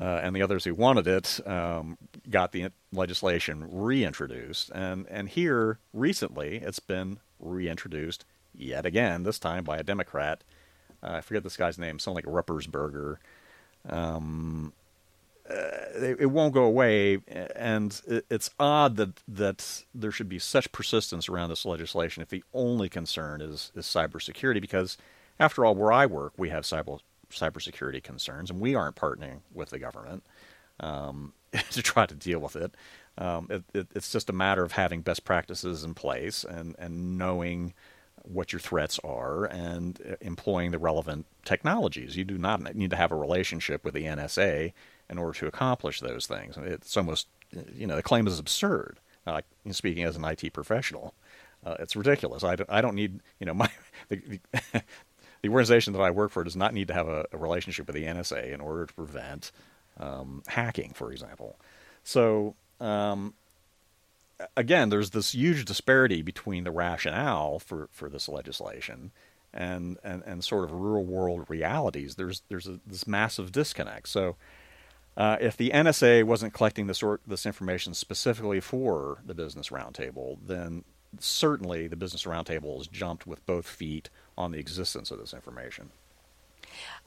uh, 0.00 0.20
and 0.22 0.34
the 0.34 0.42
others 0.42 0.64
who 0.64 0.74
wanted 0.74 1.06
it 1.06 1.40
um, 1.46 1.98
got 2.30 2.52
the 2.52 2.68
legislation 2.92 3.66
reintroduced. 3.70 4.70
And, 4.70 5.06
and 5.08 5.28
here, 5.28 5.78
recently, 5.92 6.56
it's 6.58 6.78
been 6.78 7.18
reintroduced 7.40 8.24
yet 8.56 8.86
again, 8.86 9.24
this 9.24 9.38
time 9.38 9.64
by 9.64 9.78
a 9.78 9.82
Democrat. 9.82 10.42
Uh, 11.02 11.14
I 11.14 11.20
forget 11.20 11.42
this 11.42 11.56
guy's 11.56 11.78
name, 11.78 11.98
something 11.98 12.24
like 12.24 12.46
Ruppersberger. 12.46 13.16
Um, 13.88 14.72
it, 15.48 16.20
it, 16.20 16.26
won't 16.26 16.52
go 16.52 16.64
away, 16.64 17.18
and 17.56 18.00
it, 18.06 18.26
it's 18.30 18.50
odd 18.58 18.96
that 18.96 19.22
that 19.26 19.84
there 19.94 20.10
should 20.10 20.28
be 20.28 20.38
such 20.38 20.70
persistence 20.72 21.28
around 21.28 21.48
this 21.48 21.64
legislation 21.64 22.22
if 22.22 22.28
the 22.28 22.44
only 22.52 22.88
concern 22.88 23.40
is 23.40 23.72
is 23.74 23.86
cybersecurity. 23.86 24.60
Because, 24.60 24.98
after 25.40 25.64
all, 25.64 25.74
where 25.74 25.92
I 25.92 26.06
work, 26.06 26.34
we 26.36 26.50
have 26.50 26.64
cyber 26.64 27.00
cybersecurity 27.30 28.02
concerns, 28.02 28.50
and 28.50 28.60
we 28.60 28.74
aren't 28.74 28.96
partnering 28.96 29.40
with 29.52 29.70
the 29.70 29.78
government 29.78 30.24
um, 30.80 31.32
to 31.70 31.82
try 31.82 32.06
to 32.06 32.14
deal 32.14 32.38
with 32.38 32.56
it. 32.56 32.74
Um, 33.16 33.48
it, 33.50 33.64
it. 33.74 33.86
It's 33.94 34.12
just 34.12 34.30
a 34.30 34.34
matter 34.34 34.64
of 34.64 34.72
having 34.72 35.00
best 35.00 35.24
practices 35.24 35.82
in 35.82 35.94
place 35.94 36.44
and, 36.44 36.76
and 36.78 37.18
knowing 37.18 37.74
what 38.22 38.52
your 38.52 38.60
threats 38.60 39.00
are 39.02 39.46
and 39.46 40.00
uh, 40.08 40.14
employing 40.20 40.70
the 40.70 40.78
relevant 40.78 41.26
technologies. 41.44 42.16
You 42.16 42.24
do 42.24 42.38
not 42.38 42.74
need 42.74 42.90
to 42.90 42.96
have 42.96 43.10
a 43.10 43.16
relationship 43.16 43.84
with 43.84 43.94
the 43.94 44.04
NSA 44.04 44.72
in 45.10 45.18
order 45.18 45.38
to 45.38 45.46
accomplish 45.46 46.00
those 46.00 46.26
things. 46.26 46.56
It's 46.56 46.96
almost, 46.96 47.28
you 47.74 47.86
know, 47.86 47.96
the 47.96 48.02
claim 48.02 48.26
is 48.26 48.38
absurd. 48.38 48.98
Uh, 49.26 49.42
speaking 49.72 50.04
as 50.04 50.16
an 50.16 50.24
IT 50.24 50.52
professional, 50.54 51.14
uh, 51.64 51.76
it's 51.80 51.94
ridiculous. 51.94 52.44
I 52.44 52.56
don't, 52.56 52.70
I 52.70 52.80
don't 52.80 52.94
need, 52.94 53.20
you 53.38 53.46
know, 53.46 53.54
my 53.54 53.70
the, 54.08 54.40
the 55.42 55.48
organization 55.48 55.92
that 55.92 56.00
I 56.00 56.10
work 56.10 56.30
for 56.30 56.44
does 56.44 56.56
not 56.56 56.74
need 56.74 56.88
to 56.88 56.94
have 56.94 57.08
a, 57.08 57.26
a 57.32 57.38
relationship 57.38 57.86
with 57.86 57.96
the 57.96 58.04
NSA 58.04 58.52
in 58.52 58.60
order 58.60 58.86
to 58.86 58.94
prevent 58.94 59.52
um, 59.98 60.42
hacking, 60.46 60.92
for 60.94 61.12
example. 61.12 61.58
So 62.04 62.54
um, 62.80 63.34
again, 64.56 64.88
there's 64.88 65.10
this 65.10 65.34
huge 65.34 65.64
disparity 65.64 66.22
between 66.22 66.64
the 66.64 66.70
rationale 66.70 67.58
for, 67.58 67.88
for 67.92 68.08
this 68.08 68.28
legislation 68.28 69.10
and, 69.52 69.98
and, 70.04 70.22
and 70.24 70.44
sort 70.44 70.64
of 70.64 70.72
real 70.72 71.04
world 71.04 71.46
realities. 71.48 72.14
There's 72.14 72.42
there's 72.48 72.66
a, 72.66 72.80
this 72.86 73.06
massive 73.06 73.52
disconnect. 73.52 74.08
So. 74.08 74.36
Uh, 75.18 75.36
if 75.40 75.56
the 75.56 75.70
NSA 75.70 76.22
wasn't 76.22 76.54
collecting 76.54 76.86
this 76.86 77.02
or, 77.02 77.18
this 77.26 77.44
information 77.44 77.92
specifically 77.92 78.60
for 78.60 79.18
the 79.26 79.34
Business 79.34 79.70
Roundtable, 79.70 80.38
then 80.46 80.84
certainly 81.18 81.88
the 81.88 81.96
Business 81.96 82.22
Roundtable 82.22 82.78
has 82.78 82.86
jumped 82.86 83.26
with 83.26 83.44
both 83.44 83.66
feet 83.66 84.10
on 84.36 84.52
the 84.52 84.60
existence 84.60 85.10
of 85.10 85.18
this 85.18 85.34
information. 85.34 85.90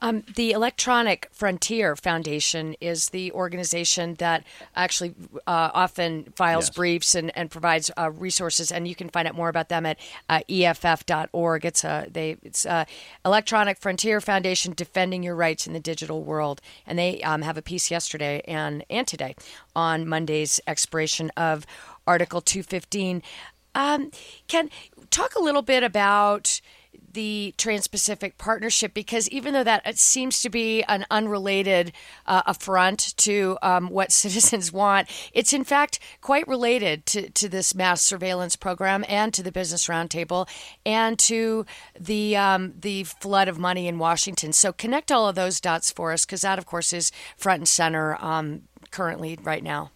Um, 0.00 0.24
the 0.34 0.52
Electronic 0.52 1.28
Frontier 1.32 1.94
Foundation 1.96 2.74
is 2.80 3.10
the 3.10 3.30
organization 3.32 4.14
that 4.14 4.44
actually 4.74 5.14
uh, 5.46 5.70
often 5.72 6.24
files 6.34 6.66
yes. 6.66 6.76
briefs 6.76 7.14
and, 7.14 7.36
and 7.36 7.50
provides 7.50 7.90
uh, 7.96 8.10
resources, 8.10 8.72
and 8.72 8.88
you 8.88 8.94
can 8.94 9.08
find 9.08 9.28
out 9.28 9.34
more 9.34 9.48
about 9.48 9.68
them 9.68 9.86
at 9.86 9.98
uh, 10.28 10.40
EFF.org. 10.48 11.64
It's 11.64 11.84
a 11.84 12.06
they 12.10 12.36
it's 12.42 12.64
a 12.64 12.86
Electronic 13.24 13.78
Frontier 13.78 14.20
Foundation 14.20 14.72
defending 14.74 15.22
your 15.22 15.36
rights 15.36 15.66
in 15.66 15.72
the 15.72 15.80
digital 15.80 16.22
world, 16.22 16.60
and 16.86 16.98
they 16.98 17.22
um, 17.22 17.42
have 17.42 17.56
a 17.56 17.62
piece 17.62 17.90
yesterday 17.90 18.42
and 18.46 18.84
and 18.90 19.06
today 19.06 19.36
on 19.76 20.08
Monday's 20.08 20.60
expiration 20.66 21.30
of 21.36 21.66
Article 22.06 22.40
215. 22.40 23.22
Um, 23.74 24.10
Ken, 24.48 24.70
talk 25.10 25.34
a 25.34 25.42
little 25.42 25.62
bit 25.62 25.82
about 25.82 26.60
the 27.12 27.54
Trans-Pacific 27.58 28.38
Partnership 28.38 28.94
because 28.94 29.28
even 29.28 29.52
though 29.52 29.64
that 29.64 29.98
seems 29.98 30.40
to 30.42 30.48
be 30.48 30.82
an 30.84 31.04
unrelated 31.10 31.92
uh, 32.26 32.42
affront 32.46 33.16
to 33.18 33.58
um, 33.62 33.88
what 33.88 34.12
citizens 34.22 34.72
want, 34.72 35.08
it's 35.32 35.52
in 35.52 35.64
fact 35.64 35.98
quite 36.20 36.46
related 36.48 37.06
to, 37.06 37.30
to 37.30 37.48
this 37.48 37.74
mass 37.74 38.02
surveillance 38.02 38.56
program 38.56 39.04
and 39.08 39.34
to 39.34 39.42
the 39.42 39.52
Business 39.52 39.86
Roundtable 39.86 40.48
and 40.86 41.18
to 41.20 41.66
the 41.98 42.36
um, 42.36 42.74
the 42.78 43.04
flood 43.04 43.48
of 43.48 43.58
money 43.58 43.86
in 43.86 43.98
Washington. 43.98 44.52
So 44.52 44.72
connect 44.72 45.12
all 45.12 45.28
of 45.28 45.34
those 45.34 45.60
dots 45.60 45.90
for 45.90 46.12
us 46.12 46.24
because 46.24 46.42
that, 46.42 46.58
of 46.58 46.66
course, 46.66 46.92
is 46.92 47.12
front 47.36 47.60
and 47.60 47.68
center 47.68 48.16
um, 48.22 48.62
currently 48.90 49.38
right 49.42 49.62
now. 49.62 49.90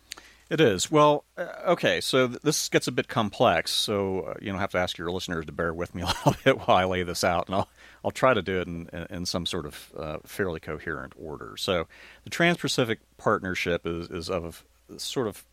It 0.48 0.60
is. 0.60 0.90
Well, 0.90 1.24
uh, 1.36 1.46
okay, 1.68 2.00
so 2.00 2.28
th- 2.28 2.40
this 2.42 2.68
gets 2.68 2.86
a 2.86 2.92
bit 2.92 3.08
complex, 3.08 3.72
so 3.72 4.20
uh, 4.20 4.34
you 4.40 4.52
know, 4.52 4.58
have 4.58 4.70
to 4.72 4.78
ask 4.78 4.96
your 4.96 5.10
listeners 5.10 5.44
to 5.46 5.52
bear 5.52 5.74
with 5.74 5.94
me 5.94 6.02
a 6.02 6.06
little 6.06 6.36
bit 6.44 6.58
while 6.58 6.76
I 6.76 6.84
lay 6.84 7.02
this 7.02 7.24
out, 7.24 7.46
and 7.48 7.56
I'll 7.56 7.68
I'll 8.04 8.12
try 8.12 8.32
to 8.32 8.42
do 8.42 8.60
it 8.60 8.68
in, 8.68 8.88
in 9.10 9.26
some 9.26 9.46
sort 9.46 9.66
of 9.66 9.92
uh, 9.98 10.18
fairly 10.24 10.60
coherent 10.60 11.14
order. 11.20 11.56
So, 11.56 11.88
the 12.22 12.30
Trans-Pacific 12.30 13.00
Partnership 13.16 13.86
is 13.86 14.08
is 14.08 14.30
of 14.30 14.64
sort 14.98 15.26
of 15.26 15.44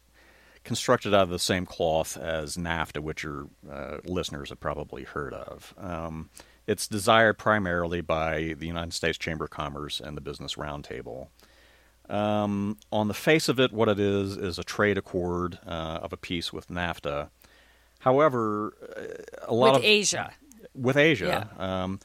constructed 0.64 1.14
out 1.14 1.24
of 1.24 1.30
the 1.30 1.40
same 1.40 1.66
cloth 1.66 2.16
as 2.16 2.56
NAFTA, 2.56 3.00
which 3.00 3.24
your 3.24 3.48
uh, 3.70 3.98
listeners 4.06 4.50
have 4.50 4.60
probably 4.60 5.04
heard 5.04 5.34
of. 5.34 5.74
Um, 5.78 6.30
it's 6.68 6.88
desired 6.88 7.38
primarily 7.38 8.02
by 8.02 8.56
the 8.58 8.68
United 8.68 8.94
States 8.94 9.18
Chamber 9.18 9.46
of 9.46 9.52
Commerce 9.52 10.00
and 10.00 10.16
the 10.16 10.22
Business 10.22 10.56
Roundtable. 10.56 11.28
Um, 12.10 12.78
on 12.92 13.08
the 13.08 13.14
face 13.14 13.48
of 13.48 13.60
it, 13.60 13.72
what 13.72 13.88
it 13.88 14.00
is 14.00 14.36
is 14.36 14.60
a 14.60 14.64
trade 14.64 14.98
accord 14.98 15.60
uh, 15.66 16.00
of 16.02 16.12
a 16.12 16.18
piece 16.18 16.52
with 16.52 16.68
NAFTA. 16.68 17.30
However, 18.00 18.74
uh, 18.98 19.48
a 19.48 19.54
lot 19.54 19.74
with 19.74 19.80
of 19.80 19.86
Asia, 19.86 20.34
with 20.76 20.98
Asia, 20.98 21.50
yeah. 21.58 21.84
um, 21.84 22.00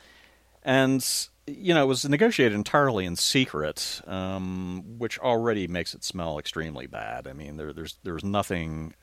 and 0.63 1.05
you 1.47 1.75
know, 1.75 1.83
it 1.83 1.87
was 1.87 2.09
negotiated 2.09 2.55
entirely 2.55 3.05
in 3.05 3.17
secret, 3.17 4.01
um, 4.07 4.85
which 4.99 5.19
already 5.19 5.67
makes 5.67 5.95
it 5.95 6.05
smell 6.05 6.39
extremely 6.39 6.87
bad. 6.87 7.27
I 7.27 7.33
mean, 7.33 7.57
there, 7.57 7.73
there's 7.73 7.99
there's 8.05 8.25
nothing, 8.25 8.95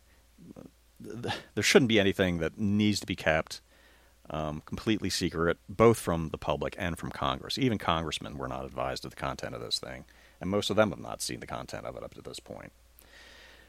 there 1.00 1.64
shouldn't 1.64 1.90
be 1.90 2.00
anything 2.00 2.38
that 2.38 2.58
needs 2.58 3.02
to 3.02 3.06
be 3.06 3.16
kept 3.16 3.60
um, 4.30 4.62
completely 4.66 5.10
secret, 5.10 5.58
both 5.68 6.00
from 6.00 6.30
the 6.30 6.38
public 6.38 6.76
and 6.80 6.98
from 6.98 7.12
Congress. 7.12 7.58
Even 7.58 7.78
congressmen 7.78 8.38
were 8.38 8.48
not 8.48 8.64
advised 8.64 9.04
of 9.04 9.12
the 9.12 9.18
content 9.18 9.54
of 9.54 9.62
this 9.62 9.78
thing 9.78 10.06
and 10.40 10.50
most 10.50 10.70
of 10.70 10.76
them 10.76 10.90
have 10.92 11.00
not 11.00 11.22
seen 11.22 11.40
the 11.40 11.48
content 11.48 11.86
of 11.86 11.96
it 11.96 12.04
up 12.04 12.14
to 12.16 12.22
this 12.22 12.40
point. 12.40 12.72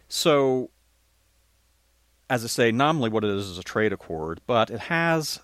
So, 0.09 0.71
as 2.31 2.45
I 2.45 2.49
say, 2.49 2.73
nominally 2.73 3.11
what 3.11 3.25
it 3.25 3.31
is 3.31 3.49
is 3.49 3.59
a 3.59 3.63
trade 3.63 3.93
accord, 3.93 4.41
but 4.47 4.71
it 4.71 4.81
has 4.81 5.41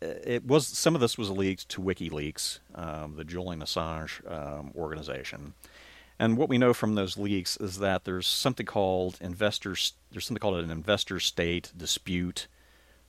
it 0.00 0.44
was 0.44 0.66
some 0.66 0.94
of 0.94 1.00
this 1.00 1.18
was 1.18 1.30
leaked 1.30 1.68
to 1.70 1.80
WikiLeaks, 1.80 2.60
um, 2.74 3.16
the 3.16 3.24
Julian 3.24 3.60
Assange 3.60 4.20
um, 4.30 4.72
organization. 4.74 5.54
And 6.18 6.36
what 6.36 6.48
we 6.48 6.58
know 6.58 6.72
from 6.72 6.94
those 6.94 7.18
leaks 7.18 7.56
is 7.56 7.78
that 7.78 8.04
there's 8.04 8.26
something 8.26 8.66
called 8.66 9.18
investors. 9.20 9.94
There's 10.10 10.26
something 10.26 10.40
called 10.40 10.62
an 10.62 10.70
investor 10.70 11.20
state 11.20 11.72
dispute 11.76 12.46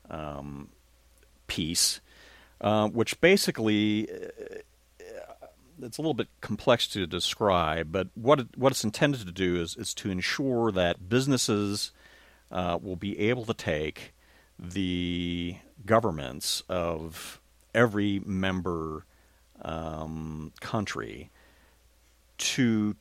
um, 0.10 0.70
piece, 1.48 2.02
uh, 2.60 2.88
which 2.90 3.22
basically 3.22 4.10
it's 5.84 5.98
a 5.98 6.02
little 6.02 6.14
bit 6.14 6.28
complex 6.42 6.88
to 6.90 7.06
describe, 7.06 7.92
but 7.92 8.08
what 8.16 8.40
it, 8.40 8.48
what 8.56 8.72
it's 8.72 8.84
intended 8.84 9.26
to 9.26 9.32
do 9.32 9.62
is 9.62 9.76
is 9.76 9.94
to 9.96 10.10
ensure 10.10 10.72
that 10.72 11.10
businesses 11.10 11.92
uh, 12.52 12.78
will 12.82 12.96
be 12.96 13.20
able 13.20 13.46
to 13.46 13.54
take 13.54 14.14
the 14.58 15.58
governments 15.86 16.64
of 16.70 17.42
every 17.74 18.22
member 18.26 19.06
um, 19.62 20.52
country 20.62 21.32
to 22.38 22.96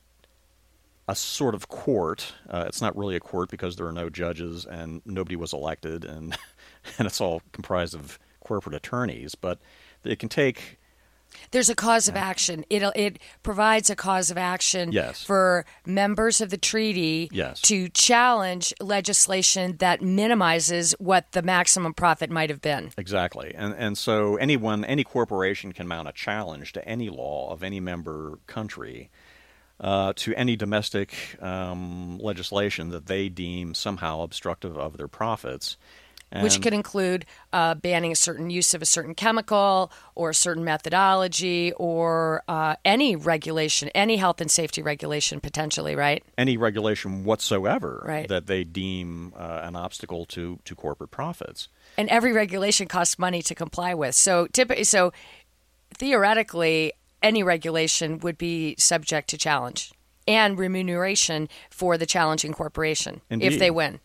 a 1.08 1.14
sort 1.14 1.54
of 1.54 1.68
court. 1.68 2.32
Uh, 2.48 2.64
it's 2.66 2.80
not 2.80 2.96
really 2.96 3.16
a 3.16 3.20
court 3.20 3.50
because 3.50 3.76
there 3.76 3.86
are 3.86 3.92
no 3.92 4.08
judges 4.08 4.64
and 4.64 5.02
nobody 5.04 5.36
was 5.36 5.52
elected, 5.52 6.04
and 6.04 6.36
and 6.98 7.06
it's 7.06 7.20
all 7.20 7.42
comprised 7.52 7.94
of 7.94 8.18
corporate 8.40 8.74
attorneys. 8.74 9.34
But 9.34 9.58
it 10.04 10.18
can 10.18 10.28
take 10.28 10.78
there's 11.50 11.68
a 11.68 11.74
cause 11.74 12.08
of 12.08 12.16
action. 12.16 12.64
It 12.70 12.82
it 12.96 13.18
provides 13.42 13.90
a 13.90 13.96
cause 13.96 14.30
of 14.30 14.38
action 14.38 14.92
Yes. 14.92 15.22
for 15.22 15.64
members 15.86 16.40
of 16.40 16.50
the 16.50 16.56
treaty 16.58 17.28
Yes. 17.32 17.60
to 17.62 17.88
challenge 17.88 18.72
legislation 18.80 19.76
that 19.78 20.02
minimizes 20.02 20.92
what 20.98 21.30
the 21.32 21.42
maximum 21.42 21.94
profit 21.94 22.30
might 22.30 22.50
have 22.50 22.60
been. 22.60 22.90
Exactly. 22.96 23.54
And 23.56 23.74
and 23.74 23.98
so 23.98 24.36
anyone 24.36 24.84
any 24.84 25.04
corporation 25.04 25.72
can 25.72 25.86
mount 25.88 26.08
a 26.08 26.12
challenge 26.12 26.72
to 26.72 26.86
any 26.88 27.08
law 27.10 27.50
of 27.52 27.62
any 27.62 27.80
member 27.80 28.38
country 28.46 29.10
uh, 29.80 30.12
to 30.14 30.32
any 30.34 30.54
domestic 30.54 31.36
um, 31.42 32.16
legislation 32.18 32.90
that 32.90 33.06
they 33.06 33.28
deem 33.28 33.74
somehow 33.74 34.20
obstructive 34.22 34.78
of 34.78 34.96
their 34.96 35.08
profits. 35.08 35.76
Which 36.40 36.62
could 36.62 36.72
include 36.72 37.26
uh, 37.52 37.74
banning 37.74 38.12
a 38.12 38.16
certain 38.16 38.48
use 38.48 38.72
of 38.74 38.80
a 38.82 38.86
certain 38.86 39.14
chemical 39.14 39.92
or 40.14 40.30
a 40.30 40.34
certain 40.34 40.64
methodology 40.64 41.72
or 41.76 42.42
uh, 42.48 42.76
any 42.84 43.14
regulation, 43.16 43.88
any 43.94 44.16
health 44.16 44.40
and 44.40 44.50
safety 44.50 44.80
regulation 44.82 45.40
potentially, 45.40 45.94
right? 45.94 46.22
any 46.38 46.56
regulation 46.56 47.24
whatsoever 47.24 48.02
Right. 48.06 48.28
that 48.28 48.46
they 48.46 48.64
deem 48.64 49.32
uh, 49.36 49.60
an 49.62 49.76
obstacle 49.76 50.24
to, 50.26 50.58
to 50.64 50.74
corporate 50.74 51.10
profits. 51.10 51.68
and 51.98 52.08
every 52.08 52.32
regulation 52.32 52.86
costs 52.88 53.18
money 53.18 53.42
to 53.42 53.54
comply 53.54 53.92
with. 53.94 54.14
So 54.14 54.46
typically, 54.46 54.84
so 54.84 55.12
theoretically, 55.94 56.92
any 57.22 57.42
regulation 57.42 58.18
would 58.20 58.38
be 58.38 58.74
subject 58.78 59.28
to 59.30 59.38
challenge 59.38 59.92
and 60.26 60.58
remuneration 60.58 61.48
for 61.70 61.98
the 61.98 62.06
challenging 62.06 62.52
corporation 62.52 63.20
if 63.30 63.58
they 63.58 63.70
win. 63.70 64.00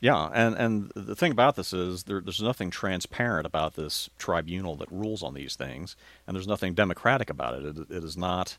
Yeah, 0.00 0.30
and, 0.32 0.54
and 0.54 0.92
the 0.94 1.16
thing 1.16 1.32
about 1.32 1.56
this 1.56 1.72
is 1.72 2.04
there, 2.04 2.20
there's 2.20 2.40
nothing 2.40 2.70
transparent 2.70 3.46
about 3.46 3.74
this 3.74 4.08
tribunal 4.16 4.76
that 4.76 4.90
rules 4.92 5.22
on 5.24 5.34
these 5.34 5.56
things, 5.56 5.96
and 6.26 6.36
there's 6.36 6.46
nothing 6.46 6.74
democratic 6.74 7.30
about 7.30 7.54
it. 7.54 7.66
It, 7.66 7.90
it 7.90 8.04
is 8.04 8.16
not 8.16 8.58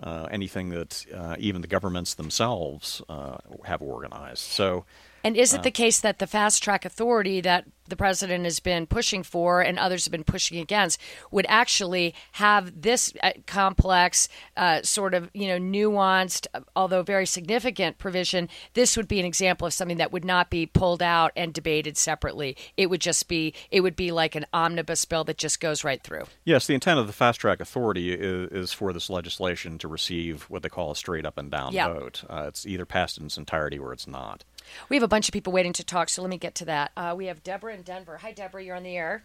uh, 0.00 0.28
anything 0.30 0.68
that 0.70 1.04
uh, 1.12 1.34
even 1.38 1.62
the 1.62 1.68
governments 1.68 2.14
themselves 2.14 3.02
uh, 3.08 3.38
have 3.64 3.82
organized. 3.82 4.38
So, 4.38 4.84
And 5.24 5.36
is 5.36 5.52
it 5.52 5.62
the 5.62 5.70
case 5.70 6.00
that 6.00 6.18
the 6.18 6.26
fast 6.26 6.62
track 6.62 6.84
authority 6.84 7.40
that 7.40 7.64
the 7.88 7.96
president 7.96 8.44
has 8.44 8.60
been 8.60 8.86
pushing 8.86 9.22
for 9.22 9.62
and 9.62 9.78
others 9.78 10.04
have 10.04 10.12
been 10.12 10.24
pushing 10.24 10.58
against 10.58 11.00
would 11.30 11.46
actually 11.48 12.14
have 12.32 12.82
this 12.82 13.12
uh, 13.22 13.32
complex, 13.46 14.28
uh, 14.56 14.82
sort 14.82 15.14
of 15.14 15.30
you 15.32 15.48
know 15.48 15.58
nuanced, 15.58 16.46
although 16.76 17.02
very 17.02 17.26
significant 17.26 17.98
provision? 17.98 18.48
This 18.74 18.96
would 18.96 19.08
be 19.08 19.20
an 19.20 19.26
example 19.26 19.66
of 19.66 19.72
something 19.72 19.96
that 19.98 20.12
would 20.12 20.24
not 20.24 20.50
be 20.50 20.66
pulled 20.66 21.02
out 21.02 21.32
and 21.36 21.52
debated 21.52 21.96
separately. 21.96 22.56
It 22.76 22.90
would 22.90 23.00
just 23.00 23.28
be 23.28 23.54
it 23.70 23.80
would 23.80 23.96
be 23.96 24.12
like 24.12 24.34
an 24.34 24.46
omnibus 24.52 25.04
bill 25.04 25.24
that 25.24 25.38
just 25.38 25.60
goes 25.60 25.84
right 25.84 26.02
through. 26.02 26.24
yes, 26.44 26.66
the 26.66 26.74
intent 26.74 27.00
of 27.00 27.06
the 27.06 27.12
fast 27.12 27.40
track 27.40 27.60
authority 27.60 28.12
is, 28.12 28.50
is 28.50 28.72
for 28.72 28.92
this 28.92 29.10
legislation 29.10 29.78
to 29.78 29.88
receive 29.88 30.42
what 30.44 30.62
they 30.62 30.68
call 30.68 30.90
a 30.90 30.96
straight 30.96 31.26
up 31.26 31.38
and 31.38 31.50
down 31.50 31.72
vote. 31.72 32.24
Uh, 32.28 32.44
it's 32.48 32.66
either 32.66 32.86
passed 32.86 33.18
in 33.18 33.26
its 33.26 33.36
entirety 33.36 33.78
or 33.78 33.92
it's 33.92 34.06
not. 34.06 34.44
We 34.88 34.96
have 34.96 35.02
a 35.02 35.08
bunch 35.08 35.28
of 35.28 35.32
people 35.32 35.52
waiting 35.52 35.72
to 35.74 35.84
talk, 35.84 36.08
so 36.08 36.22
let 36.22 36.30
me 36.30 36.38
get 36.38 36.54
to 36.56 36.64
that. 36.66 36.92
Uh, 36.96 37.14
we 37.16 37.26
have 37.26 37.42
Deborah 37.42 37.74
in 37.74 37.82
Denver. 37.82 38.18
Hi, 38.18 38.32
Deborah. 38.32 38.62
You're 38.62 38.76
on 38.76 38.82
the 38.82 38.96
air. 38.96 39.24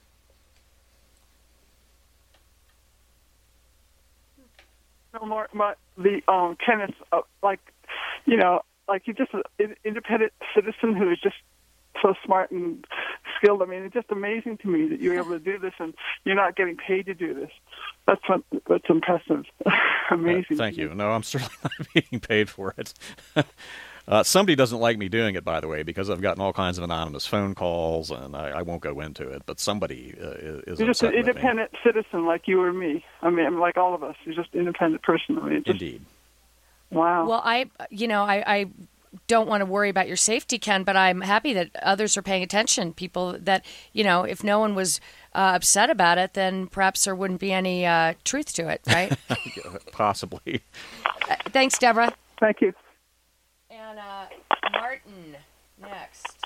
No 5.14 5.28
more, 5.28 5.48
my, 5.54 5.76
the 5.96 6.22
um, 6.28 6.58
Kenneth, 6.66 6.96
uh, 7.12 7.22
like, 7.44 7.60
you 8.26 8.36
know, 8.36 8.62
like 8.88 9.04
you're 9.06 9.16
just 9.16 9.32
an 9.34 9.76
independent 9.86 10.34
citizen 10.56 10.96
who 10.96 11.12
is 11.12 11.20
just 11.22 11.36
so 12.02 12.14
smart 12.26 12.52
and 12.52 12.86
skilled. 13.38 13.62
I 13.62 13.66
mean, 13.66 13.84
it's 13.84 13.94
just 13.94 14.12
amazing 14.12 14.58
to 14.60 14.68
me 14.68 14.88
that 14.90 15.00
you're 15.00 15.16
able 15.16 15.32
to 15.32 15.40
do 15.40 15.58
this 15.60 15.74
and 15.80 15.94
you're 16.26 16.36
not 16.36 16.56
getting 16.56 16.78
paid 16.78 17.06
to 17.06 17.14
do 17.14 17.34
this. 17.34 17.52
That's 18.08 18.22
what, 18.28 18.42
that's 18.68 18.86
impressive. 18.90 19.46
amazing. 20.12 20.58
Thank 20.58 20.78
you. 20.78 20.94
No, 20.94 21.12
I'm 21.12 21.24
certainly 21.24 21.54
not 21.64 21.88
being 21.94 22.20
paid 22.20 22.50
for 22.50 22.74
it. 22.78 22.94
uh, 24.08 24.24
somebody 24.24 24.56
doesn't 24.56 24.80
like 24.80 24.98
me 24.98 25.08
doing 25.10 25.36
it, 25.36 25.46
by 25.46 25.60
the 25.60 25.68
way, 25.68 25.84
because 25.84 26.10
I've 26.10 26.22
gotten 26.22 26.42
all 26.42 26.54
kinds 26.54 26.78
of 26.78 26.84
anonymous 26.84 27.26
phone 27.26 27.56
calls, 27.56 28.12
and 28.12 28.36
I, 28.36 28.50
I 28.50 28.62
won't 28.62 28.82
go 28.82 29.00
into 29.00 29.30
it. 29.30 29.44
But 29.46 29.60
somebody 29.60 30.16
uh, 30.22 30.62
is 30.68 30.80
You're 30.80 30.88
just 30.88 31.04
an 31.04 31.10
upset 31.10 31.14
with 31.14 31.14
me. 31.14 31.30
independent 31.32 31.72
citizen 31.84 32.26
like 32.26 32.48
you 32.48 32.62
or 32.62 32.74
me. 32.74 33.06
I 33.22 33.30
mean, 33.30 33.60
like 33.60 33.78
all 33.78 33.96
of 33.96 34.04
us. 34.04 34.16
You're 34.26 34.36
just 34.36 34.54
an 34.54 34.60
independent 34.60 35.04
person. 35.04 35.40
I 35.40 35.50
mean, 35.50 35.64
just, 35.64 35.70
Indeed. 35.82 36.06
wow. 36.92 37.26
Well, 37.26 37.42
I, 37.44 37.70
you 37.90 38.08
know, 38.08 38.24
I, 38.24 38.44
I 38.46 38.66
don't 39.28 39.48
want 39.48 39.62
to 39.62 39.66
worry 39.66 39.90
about 39.90 40.08
your 40.08 40.18
safety, 40.18 40.58
Ken, 40.58 40.84
but 40.84 40.98
I'm 40.98 41.22
happy 41.22 41.54
that 41.54 41.70
others 41.82 42.18
are 42.18 42.22
paying 42.22 42.44
attention. 42.44 42.94
People 42.94 43.38
that, 43.40 43.64
you 43.94 44.04
know, 44.04 44.24
if 44.24 44.44
no 44.44 44.60
one 44.60 44.76
was 44.76 45.00
uh, 45.34 45.54
upset 45.56 45.90
about 45.90 46.18
it, 46.18 46.34
then 46.34 46.68
perhaps 46.68 47.06
there 47.06 47.16
wouldn't 47.16 47.40
be 47.40 47.54
any 47.54 47.86
uh, 47.86 48.16
truth 48.26 48.54
to 48.56 48.68
it, 48.68 48.82
right? 48.88 49.18
Possibly. 49.92 50.62
Uh, 51.30 51.36
Thanks, 51.52 51.78
Deborah. 51.78 52.14
Thank 52.40 52.62
you. 52.62 52.74
And 53.90 54.00
uh, 54.00 54.26
Martin 54.72 55.36
next. 55.82 56.38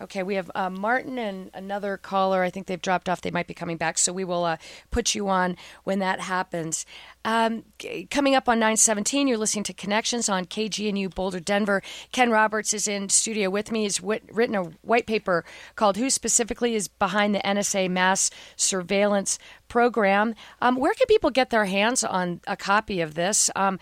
Okay, 0.00 0.22
we 0.22 0.34
have 0.34 0.50
uh, 0.54 0.68
Martin 0.68 1.18
and 1.18 1.50
another 1.54 1.96
caller. 1.96 2.42
I 2.42 2.50
think 2.50 2.66
they've 2.66 2.82
dropped 2.82 3.08
off. 3.08 3.22
They 3.22 3.30
might 3.30 3.46
be 3.46 3.54
coming 3.54 3.76
back, 3.76 3.98
so 3.98 4.12
we 4.12 4.24
will 4.24 4.44
uh, 4.44 4.56
put 4.90 5.14
you 5.14 5.28
on 5.28 5.56
when 5.84 6.00
that 6.00 6.20
happens. 6.20 6.84
Um, 7.26 7.64
coming 8.08 8.34
up 8.36 8.48
on 8.48 8.60
917, 8.60 9.26
you're 9.26 9.36
listening 9.36 9.64
to 9.64 9.74
Connections 9.74 10.28
on 10.28 10.44
KGNU 10.44 11.12
Boulder, 11.12 11.40
Denver. 11.40 11.82
Ken 12.12 12.30
Roberts 12.30 12.72
is 12.72 12.86
in 12.86 13.08
studio 13.08 13.50
with 13.50 13.72
me. 13.72 13.82
He's 13.82 14.00
wit- 14.00 14.22
written 14.30 14.54
a 14.54 14.62
white 14.82 15.08
paper 15.08 15.44
called 15.74 15.96
Who 15.96 16.08
Specifically 16.08 16.76
is 16.76 16.86
Behind 16.86 17.34
the 17.34 17.40
NSA 17.40 17.90
Mass 17.90 18.30
Surveillance 18.54 19.40
Program. 19.66 20.36
Um, 20.60 20.76
where 20.76 20.94
can 20.94 21.08
people 21.08 21.30
get 21.30 21.50
their 21.50 21.64
hands 21.64 22.04
on 22.04 22.42
a 22.46 22.56
copy 22.56 23.00
of 23.00 23.14
this? 23.14 23.50
Um, 23.56 23.80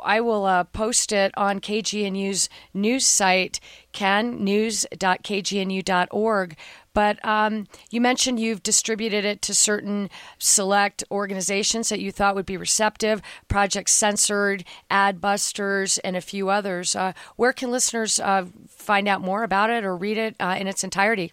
I 0.00 0.20
will 0.20 0.46
uh, 0.46 0.62
post 0.62 1.10
it 1.10 1.36
on 1.36 1.60
KGNU's 1.60 2.48
news 2.72 3.04
site, 3.04 3.58
cannews.kgnu.org. 3.92 6.56
But 6.98 7.24
um, 7.24 7.68
you 7.92 8.00
mentioned 8.00 8.40
you've 8.40 8.64
distributed 8.64 9.24
it 9.24 9.40
to 9.42 9.54
certain 9.54 10.10
select 10.36 11.04
organizations 11.12 11.90
that 11.90 12.00
you 12.00 12.10
thought 12.10 12.34
would 12.34 12.44
be 12.44 12.56
receptive, 12.56 13.22
Project 13.46 13.88
Censored, 13.88 14.64
Adbusters, 14.90 16.00
and 16.02 16.16
a 16.16 16.20
few 16.20 16.48
others. 16.48 16.96
Uh, 16.96 17.12
where 17.36 17.52
can 17.52 17.70
listeners 17.70 18.18
uh, 18.18 18.46
find 18.68 19.06
out 19.06 19.20
more 19.20 19.44
about 19.44 19.70
it 19.70 19.84
or 19.84 19.96
read 19.96 20.18
it 20.18 20.34
uh, 20.40 20.56
in 20.58 20.66
its 20.66 20.82
entirety? 20.82 21.32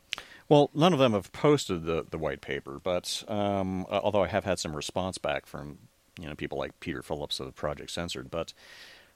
Well, 0.49 0.69
none 0.75 0.93
of 0.93 0.99
them 0.99 1.13
have 1.13 1.31
posted 1.31 1.85
the, 1.85 2.05
the 2.11 2.19
white 2.19 2.41
paper, 2.41 2.79
but 2.83 3.23
um, 3.27 3.87
although 3.89 4.21
I 4.21 4.27
have 4.27 4.45
had 4.45 4.59
some 4.59 4.75
response 4.75 5.17
back 5.17 5.47
from 5.47 5.79
you 6.21 6.29
know 6.29 6.35
people 6.35 6.59
like 6.59 6.79
Peter 6.79 7.01
Phillips 7.01 7.39
of 7.39 7.55
Project 7.55 7.89
Censored, 7.89 8.29
but 8.29 8.53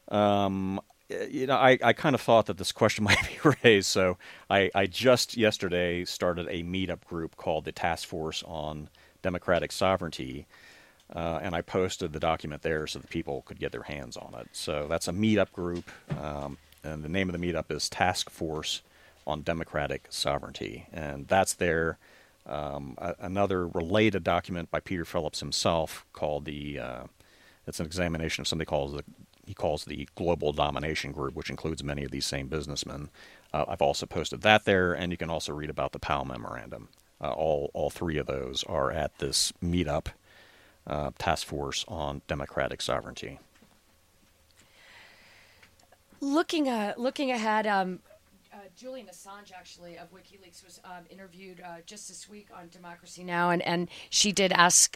um, 0.07 0.81
you 1.29 1.47
know 1.47 1.55
I, 1.55 1.77
I 1.83 1.93
kind 1.93 2.15
of 2.15 2.21
thought 2.21 2.45
that 2.47 2.57
this 2.57 2.71
question 2.71 3.03
might 3.05 3.17
be 3.21 3.49
raised, 3.63 3.87
so 3.87 4.17
I, 4.49 4.69
I 4.75 4.85
just 4.85 5.37
yesterday 5.37 6.05
started 6.05 6.47
a 6.47 6.63
meetup 6.63 7.05
group 7.05 7.35
called 7.37 7.65
the 7.65 7.71
Task 7.71 8.07
Force 8.07 8.43
on 8.45 8.89
Democratic 9.21 9.71
Sovereignty. 9.71 10.45
Uh, 11.11 11.39
and 11.41 11.55
I 11.55 11.61
posted 11.61 12.13
the 12.13 12.19
document 12.19 12.61
there 12.61 12.85
so 12.85 12.99
that 12.99 13.09
people 13.09 13.41
could 13.41 13.59
get 13.59 13.71
their 13.71 13.81
hands 13.81 14.15
on 14.15 14.35
it. 14.39 14.47
So 14.51 14.85
that's 14.87 15.07
a 15.07 15.11
meetup 15.11 15.51
group, 15.51 15.89
um, 16.21 16.59
and 16.83 17.03
the 17.03 17.09
name 17.09 17.29
of 17.29 17.39
the 17.39 17.51
meetup 17.51 17.71
is 17.71 17.89
Task 17.89 18.29
Force 18.29 18.83
on 19.25 19.41
Democratic 19.41 20.05
Sovereignty, 20.09 20.87
and 20.93 21.27
that's 21.27 21.53
there. 21.53 21.97
Um, 22.45 22.95
a, 22.99 23.15
another 23.19 23.67
related 23.67 24.23
document 24.23 24.69
by 24.69 24.79
Peter 24.79 25.05
Phillips 25.05 25.39
himself 25.39 26.05
called 26.13 26.45
the. 26.45 26.79
Uh, 26.79 27.03
it's 27.67 27.79
an 27.79 27.85
examination 27.85 28.41
of 28.41 28.47
something 28.47 28.65
called 28.65 28.97
the 28.97 29.03
he 29.49 29.55
calls 29.55 29.85
the 29.85 30.07
Global 30.13 30.53
Domination 30.53 31.11
Group, 31.11 31.33
which 31.33 31.49
includes 31.49 31.83
many 31.83 32.03
of 32.03 32.11
these 32.11 32.27
same 32.27 32.49
businessmen. 32.49 33.09
Uh, 33.51 33.65
I've 33.67 33.81
also 33.81 34.05
posted 34.05 34.41
that 34.41 34.63
there, 34.63 34.93
and 34.93 35.11
you 35.11 35.17
can 35.17 35.31
also 35.31 35.53
read 35.53 35.71
about 35.71 35.91
the 35.91 35.97
Powell 35.97 36.23
Memorandum. 36.23 36.89
Uh, 37.19 37.31
all 37.31 37.71
all 37.73 37.89
three 37.89 38.19
of 38.19 38.27
those 38.27 38.63
are 38.65 38.91
at 38.91 39.17
this 39.17 39.51
meetup, 39.53 40.09
uh, 40.85 41.09
Task 41.17 41.47
Force 41.47 41.83
on 41.87 42.21
Democratic 42.27 42.79
Sovereignty. 42.79 43.39
Looking 46.21 46.69
uh, 46.69 46.93
looking 46.95 47.31
ahead, 47.31 47.65
um, 47.65 48.01
uh, 48.53 48.57
Julian 48.77 49.07
Assange 49.07 49.51
actually 49.51 49.97
of 49.97 50.13
WikiLeaks 50.13 50.63
was 50.63 50.79
um, 50.85 51.05
interviewed 51.09 51.59
uh, 51.59 51.77
just 51.87 52.07
this 52.07 52.29
week 52.29 52.49
on 52.55 52.69
Democracy 52.69 53.23
Now, 53.23 53.49
and 53.49 53.63
and 53.63 53.89
she 54.11 54.31
did 54.31 54.51
ask. 54.51 54.95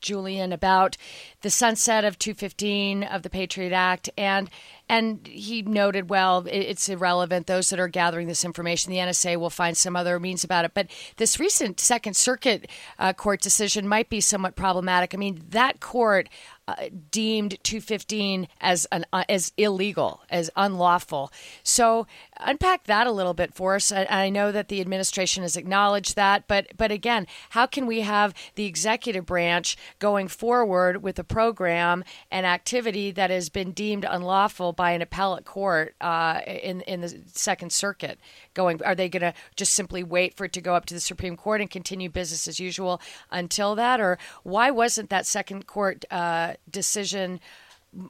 Julian 0.00 0.52
about 0.52 0.96
the 1.42 1.50
sunset 1.50 2.04
of 2.04 2.18
215 2.18 3.02
of 3.02 3.22
the 3.22 3.30
Patriot 3.30 3.72
Act 3.72 4.10
and 4.16 4.50
and 4.88 5.26
he 5.26 5.62
noted, 5.62 6.10
well, 6.10 6.46
it's 6.50 6.88
irrelevant. 6.88 7.46
Those 7.46 7.70
that 7.70 7.80
are 7.80 7.88
gathering 7.88 8.28
this 8.28 8.44
information, 8.44 8.90
the 8.90 8.98
NSA 8.98 9.36
will 9.36 9.50
find 9.50 9.76
some 9.76 9.96
other 9.96 10.18
means 10.18 10.44
about 10.44 10.64
it. 10.64 10.72
But 10.74 10.88
this 11.16 11.38
recent 11.38 11.80
Second 11.80 12.16
Circuit 12.16 12.70
uh, 12.98 13.12
court 13.12 13.40
decision 13.40 13.86
might 13.86 14.08
be 14.08 14.20
somewhat 14.20 14.56
problematic. 14.56 15.14
I 15.14 15.18
mean, 15.18 15.44
that 15.50 15.80
court 15.80 16.28
uh, 16.68 16.90
deemed 17.10 17.56
215 17.62 18.46
as 18.60 18.86
an 18.92 19.06
uh, 19.10 19.24
as 19.30 19.52
illegal, 19.56 20.20
as 20.28 20.50
unlawful. 20.54 21.32
So 21.62 22.06
unpack 22.38 22.84
that 22.84 23.06
a 23.06 23.10
little 23.10 23.32
bit 23.32 23.54
for 23.54 23.76
us. 23.76 23.90
I, 23.90 24.04
I, 24.10 24.28
know 24.28 24.52
that 24.52 24.68
the 24.68 24.82
administration 24.82 25.44
has 25.44 25.56
acknowledged 25.56 26.14
that, 26.16 26.46
but 26.46 26.66
but 26.76 26.92
again, 26.92 27.26
how 27.50 27.64
can 27.64 27.86
we 27.86 28.02
have 28.02 28.34
the 28.54 28.66
executive 28.66 29.24
branch 29.24 29.78
going 29.98 30.28
forward 30.28 31.02
with 31.02 31.18
a 31.18 31.24
program 31.24 32.04
and 32.30 32.44
activity 32.44 33.12
that 33.12 33.30
has 33.30 33.48
been 33.48 33.72
deemed 33.72 34.04
unlawful 34.06 34.74
by 34.78 34.92
an 34.92 35.02
appellate 35.02 35.44
court 35.44 35.94
uh, 36.00 36.40
in 36.46 36.80
in 36.82 37.02
the 37.02 37.20
Second 37.26 37.72
Circuit? 37.72 38.18
Going, 38.54 38.80
are 38.84 38.94
they 38.94 39.08
going 39.08 39.22
to 39.22 39.34
just 39.56 39.74
simply 39.74 40.04
wait 40.04 40.36
for 40.36 40.44
it 40.44 40.52
to 40.54 40.60
go 40.60 40.74
up 40.74 40.86
to 40.86 40.94
the 40.94 41.00
Supreme 41.00 41.36
Court 41.36 41.60
and 41.60 41.68
continue 41.68 42.08
business 42.08 42.46
as 42.46 42.60
usual 42.60 43.02
until 43.30 43.74
that, 43.74 44.00
or 44.00 44.18
why 44.44 44.70
wasn't 44.70 45.10
that 45.10 45.26
Second 45.26 45.66
Court? 45.66 46.04
Uh, 46.10 46.54
decision 46.70 47.40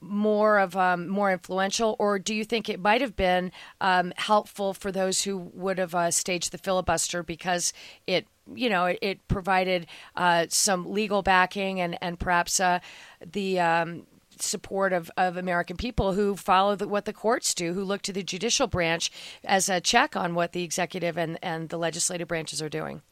more 0.01 0.59
of 0.59 0.77
um, 0.77 1.09
more 1.09 1.31
influential, 1.33 1.95
or 1.99 2.19
do 2.19 2.35
you 2.35 2.45
think 2.45 2.69
it 2.69 2.81
might 2.81 3.01
have 3.01 3.17
been 3.17 3.53
um, 3.81 4.13
helpful 4.17 4.75
for 4.75 4.91
those 4.91 5.23
who 5.23 5.39
would 5.39 5.79
have 5.79 5.95
uh, 5.95 6.11
staged 6.11 6.51
the 6.53 6.59
filibuster 6.59 7.23
because 7.23 7.73
it 8.07 8.27
you 8.55 8.69
know 8.69 8.97
it, 9.01 9.27
provided 9.29 9.87
uh, 10.17 10.47
some 10.49 10.91
legal 10.91 11.23
backing 11.23 11.81
and 11.81 11.97
and 12.03 12.19
perhaps 12.19 12.61
uh, 12.61 12.81
the 13.25 13.61
um, 13.61 14.07
support 14.43 14.93
of, 14.93 15.11
of 15.17 15.37
American 15.37 15.77
people 15.77 16.13
who 16.13 16.37
follow 16.37 16.77
the, 16.77 16.89
what 16.89 17.05
the 17.05 17.13
courts 17.13 17.55
do, 17.55 17.73
who 17.73 17.85
look 17.85 18.03
to 18.03 18.13
the 18.13 18.23
judicial 18.23 18.67
branch 18.67 19.11
as 19.45 19.69
a 19.69 19.81
check 19.81 20.17
on 20.17 20.35
what 20.35 20.53
the 20.53 20.63
executive 20.63 21.17
and, 21.17 21.39
and 21.43 21.69
the 21.69 21.79
legislative 21.79 22.29
branches 22.29 22.63
are 22.63 22.69
doing? 22.69 23.03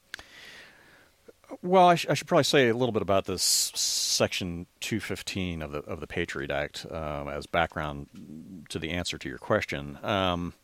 Well, 1.63 1.89
I, 1.89 1.95
sh- 1.95 2.07
I, 2.09 2.15
should 2.15 2.27
probably 2.27 2.45
say 2.45 2.69
a 2.69 2.77
little 2.77 2.93
bit 2.93 3.03
about 3.03 3.27
this 3.27 3.43
Section 3.43 4.67
215 4.81 5.63
of 5.63 5.73
the 5.73 5.79
of 5.81 6.01
the 6.01 6.07
Patriot 6.07 6.51
Act 6.51 6.87
uh, 6.91 7.27
as 7.27 7.47
background 7.47 8.65
to 8.69 8.79
the 8.79 8.91
answer 8.91 9.17
to 9.17 9.29
your 9.29 9.39
question. 9.39 9.99
Um, 10.03 10.55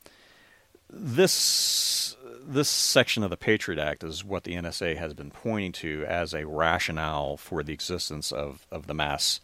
this 0.90 2.16
this 2.44 2.68
section 2.68 3.22
of 3.22 3.30
the 3.30 3.36
Patriot 3.36 3.80
Act 3.80 4.04
is 4.04 4.24
what 4.24 4.44
the 4.44 4.54
NSA 4.54 4.96
has 4.96 5.14
been 5.14 5.30
pointing 5.30 5.72
to 5.72 6.04
as 6.06 6.34
a 6.34 6.46
rationale 6.46 7.36
for 7.36 7.62
the 7.62 7.72
existence 7.72 8.32
of, 8.32 8.66
of 8.70 8.86
the 8.86 8.94
mass 8.94 9.40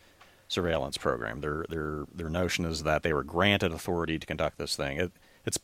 surveillance 0.48 0.96
program. 0.96 1.40
Their 1.40 1.64
their 1.68 2.04
their 2.12 2.30
notion 2.30 2.64
is 2.64 2.82
that 2.82 3.02
they 3.02 3.12
were 3.12 3.22
granted 3.22 3.72
authority 3.72 4.18
to 4.18 4.26
conduct 4.26 4.58
this 4.58 4.74
thing. 4.74 4.98
It, 4.98 5.12
it's 5.44 5.58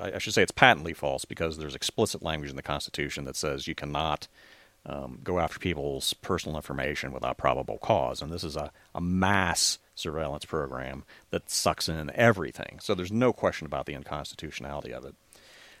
I 0.00 0.18
should 0.18 0.34
say 0.34 0.42
it's 0.42 0.52
patently 0.52 0.92
false 0.92 1.24
because 1.24 1.56
there's 1.56 1.74
explicit 1.74 2.22
language 2.22 2.50
in 2.50 2.56
the 2.56 2.62
Constitution 2.62 3.24
that 3.24 3.36
says 3.36 3.68
you 3.68 3.74
cannot 3.74 4.28
um, 4.86 5.20
go 5.22 5.38
after 5.38 5.58
people's 5.58 6.14
personal 6.14 6.56
information 6.56 7.12
without 7.12 7.38
probable 7.38 7.78
cause. 7.78 8.22
And 8.22 8.32
this 8.32 8.44
is 8.44 8.56
a, 8.56 8.72
a 8.94 9.00
mass 9.00 9.78
surveillance 9.94 10.44
program 10.44 11.04
that 11.30 11.50
sucks 11.50 11.88
in 11.88 12.10
everything. 12.14 12.78
So 12.80 12.94
there's 12.94 13.12
no 13.12 13.32
question 13.32 13.66
about 13.66 13.86
the 13.86 13.94
unconstitutionality 13.94 14.92
of 14.92 15.04
it. 15.04 15.14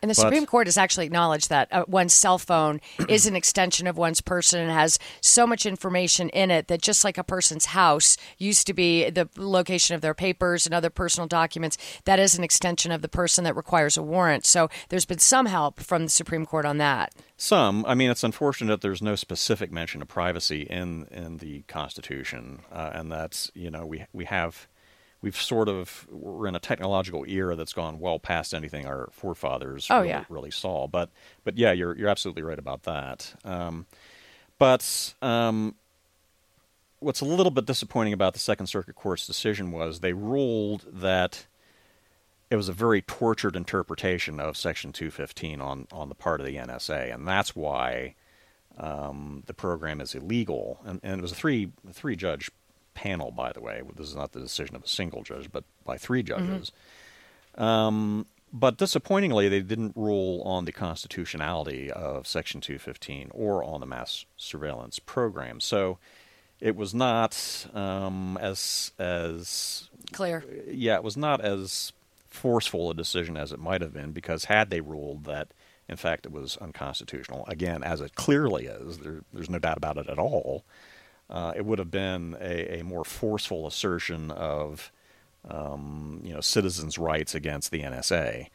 And 0.02 0.10
the 0.10 0.14
but, 0.14 0.22
Supreme 0.22 0.46
Court 0.46 0.66
has 0.66 0.76
actually 0.76 1.06
acknowledged 1.06 1.48
that 1.48 1.68
uh, 1.72 1.84
one's 1.88 2.14
cell 2.14 2.38
phone 2.38 2.80
is 3.08 3.26
an 3.26 3.36
extension 3.36 3.86
of 3.86 3.96
one's 3.96 4.20
person 4.20 4.60
and 4.60 4.70
has 4.70 4.98
so 5.20 5.46
much 5.46 5.66
information 5.66 6.28
in 6.30 6.50
it 6.50 6.68
that 6.68 6.82
just 6.82 7.04
like 7.04 7.18
a 7.18 7.24
person's 7.24 7.66
house 7.66 8.16
used 8.38 8.66
to 8.66 8.74
be 8.74 9.10
the 9.10 9.28
location 9.36 9.94
of 9.94 10.00
their 10.00 10.14
papers 10.14 10.66
and 10.66 10.74
other 10.74 10.90
personal 10.90 11.26
documents, 11.26 11.78
that 12.04 12.18
is 12.18 12.36
an 12.36 12.44
extension 12.44 12.92
of 12.92 13.02
the 13.02 13.08
person 13.08 13.44
that 13.44 13.56
requires 13.56 13.96
a 13.96 14.02
warrant. 14.02 14.46
So 14.46 14.68
there's 14.88 15.04
been 15.04 15.18
some 15.18 15.46
help 15.46 15.80
from 15.80 16.04
the 16.04 16.10
Supreme 16.10 16.46
Court 16.46 16.64
on 16.64 16.78
that. 16.78 17.12
Some. 17.36 17.84
I 17.86 17.94
mean, 17.94 18.10
it's 18.10 18.24
unfortunate 18.24 18.68
that 18.68 18.80
there's 18.80 19.02
no 19.02 19.14
specific 19.14 19.70
mention 19.70 20.02
of 20.02 20.08
privacy 20.08 20.62
in 20.62 21.06
in 21.10 21.38
the 21.38 21.62
Constitution, 21.62 22.62
uh, 22.72 22.90
and 22.92 23.12
that's 23.12 23.50
you 23.54 23.70
know 23.70 23.86
we 23.86 24.04
we 24.12 24.24
have 24.24 24.66
we've 25.20 25.36
sort 25.36 25.68
of 25.68 26.06
we're 26.10 26.46
in 26.46 26.54
a 26.54 26.60
technological 26.60 27.24
era 27.26 27.56
that's 27.56 27.72
gone 27.72 27.98
well 27.98 28.18
past 28.18 28.54
anything 28.54 28.86
our 28.86 29.08
forefathers 29.12 29.86
oh, 29.90 29.98
really, 29.98 30.08
yeah. 30.08 30.24
really 30.28 30.50
saw. 30.50 30.86
But 30.86 31.10
but 31.44 31.58
yeah, 31.58 31.72
you're 31.72 31.96
you're 31.96 32.08
absolutely 32.08 32.42
right 32.42 32.58
about 32.58 32.84
that. 32.84 33.34
Um, 33.44 33.86
but 34.58 35.14
um, 35.22 35.74
what's 37.00 37.20
a 37.20 37.24
little 37.24 37.50
bit 37.50 37.66
disappointing 37.66 38.12
about 38.12 38.32
the 38.32 38.38
Second 38.38 38.66
Circuit 38.66 38.94
Court's 38.94 39.26
decision 39.26 39.72
was 39.72 40.00
they 40.00 40.12
ruled 40.12 40.86
that 40.92 41.46
it 42.50 42.56
was 42.56 42.68
a 42.68 42.72
very 42.72 43.02
tortured 43.02 43.56
interpretation 43.56 44.40
of 44.40 44.56
Section 44.56 44.92
215 44.92 45.60
on 45.60 45.86
on 45.92 46.08
the 46.08 46.14
part 46.14 46.40
of 46.40 46.46
the 46.46 46.56
NSA, 46.56 47.12
and 47.12 47.26
that's 47.26 47.54
why. 47.56 48.14
Um, 48.80 49.42
the 49.46 49.54
program 49.54 50.00
is 50.00 50.14
illegal, 50.14 50.78
and, 50.84 51.00
and 51.02 51.18
it 51.18 51.22
was 51.22 51.32
a 51.32 51.34
three 51.34 51.72
three 51.92 52.14
judge 52.14 52.48
panel, 52.98 53.30
by 53.30 53.52
the 53.52 53.60
way. 53.60 53.80
This 53.96 54.08
is 54.08 54.16
not 54.16 54.32
the 54.32 54.40
decision 54.40 54.74
of 54.74 54.82
a 54.82 54.88
single 54.88 55.22
judge, 55.22 55.52
but 55.52 55.62
by 55.84 55.96
three 55.96 56.24
mm-hmm. 56.24 56.46
judges. 56.46 56.72
Mm-hmm. 57.56 57.62
Um, 57.62 58.26
but 58.52 58.76
disappointingly, 58.76 59.48
they 59.48 59.60
didn't 59.60 59.92
rule 59.94 60.42
on 60.42 60.64
the 60.64 60.72
constitutionality 60.72 61.92
of 61.92 62.26
Section 62.26 62.60
215 62.60 63.30
or 63.32 63.62
on 63.62 63.80
the 63.80 63.86
mass 63.86 64.24
surveillance 64.36 64.98
program. 64.98 65.60
So 65.60 65.98
it 66.60 66.74
was 66.74 66.92
not 66.92 67.66
um, 67.72 68.36
as 68.40 68.92
as 68.98 69.88
clear. 70.12 70.44
Yeah, 70.66 70.96
it 70.96 71.04
was 71.04 71.16
not 71.16 71.40
as 71.40 71.92
forceful 72.28 72.90
a 72.90 72.94
decision 72.94 73.36
as 73.36 73.52
it 73.52 73.60
might 73.60 73.80
have 73.80 73.92
been 73.92 74.10
because 74.12 74.46
had 74.46 74.70
they 74.70 74.80
ruled 74.80 75.24
that 75.24 75.48
in 75.88 75.96
fact 75.96 76.26
it 76.26 76.32
was 76.32 76.56
unconstitutional, 76.56 77.44
again, 77.46 77.84
as 77.84 78.00
it 78.00 78.14
clearly 78.16 78.66
is, 78.66 78.98
there, 78.98 79.22
there's 79.32 79.50
no 79.50 79.58
doubt 79.58 79.76
about 79.76 79.98
it 79.98 80.08
at 80.08 80.18
all 80.18 80.64
uh, 81.30 81.52
it 81.56 81.64
would 81.64 81.78
have 81.78 81.90
been 81.90 82.36
a, 82.40 82.80
a 82.80 82.84
more 82.84 83.04
forceful 83.04 83.66
assertion 83.66 84.30
of 84.30 84.90
um, 85.48 86.20
you 86.24 86.32
know 86.32 86.40
citizens' 86.40 86.98
rights 86.98 87.34
against 87.34 87.70
the 87.70 87.82
NSA. 87.82 88.48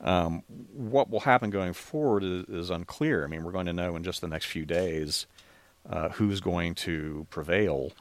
Um, 0.00 0.42
what 0.72 1.10
will 1.10 1.20
happen 1.20 1.50
going 1.50 1.72
forward 1.72 2.24
is, 2.24 2.44
is, 2.48 2.70
unclear. 2.70 3.24
I 3.24 3.28
mean, 3.28 3.44
we're 3.44 3.52
going 3.52 3.66
to 3.66 3.72
know 3.72 3.96
in 3.96 4.02
just 4.02 4.20
the 4.20 4.28
next 4.28 4.46
few 4.46 4.66
days 4.66 5.26
uh, 5.88 6.10
who's 6.10 6.40
going 6.40 6.74
to 6.74 7.26
prevail 7.30 7.92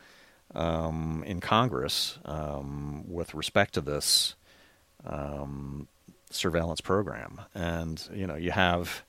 um, 0.55 1.23
in 1.25 1.39
Congress 1.39 2.17
um, 2.25 3.03
with 3.07 3.33
respect 3.33 3.75
to 3.75 3.81
this 3.81 4.35
um, 5.05 5.87
surveillance 6.29 6.81
program. 6.81 7.41
And 7.53 8.01
you 8.13 8.27
know, 8.27 8.35
you 8.35 8.51
have 8.51 9.03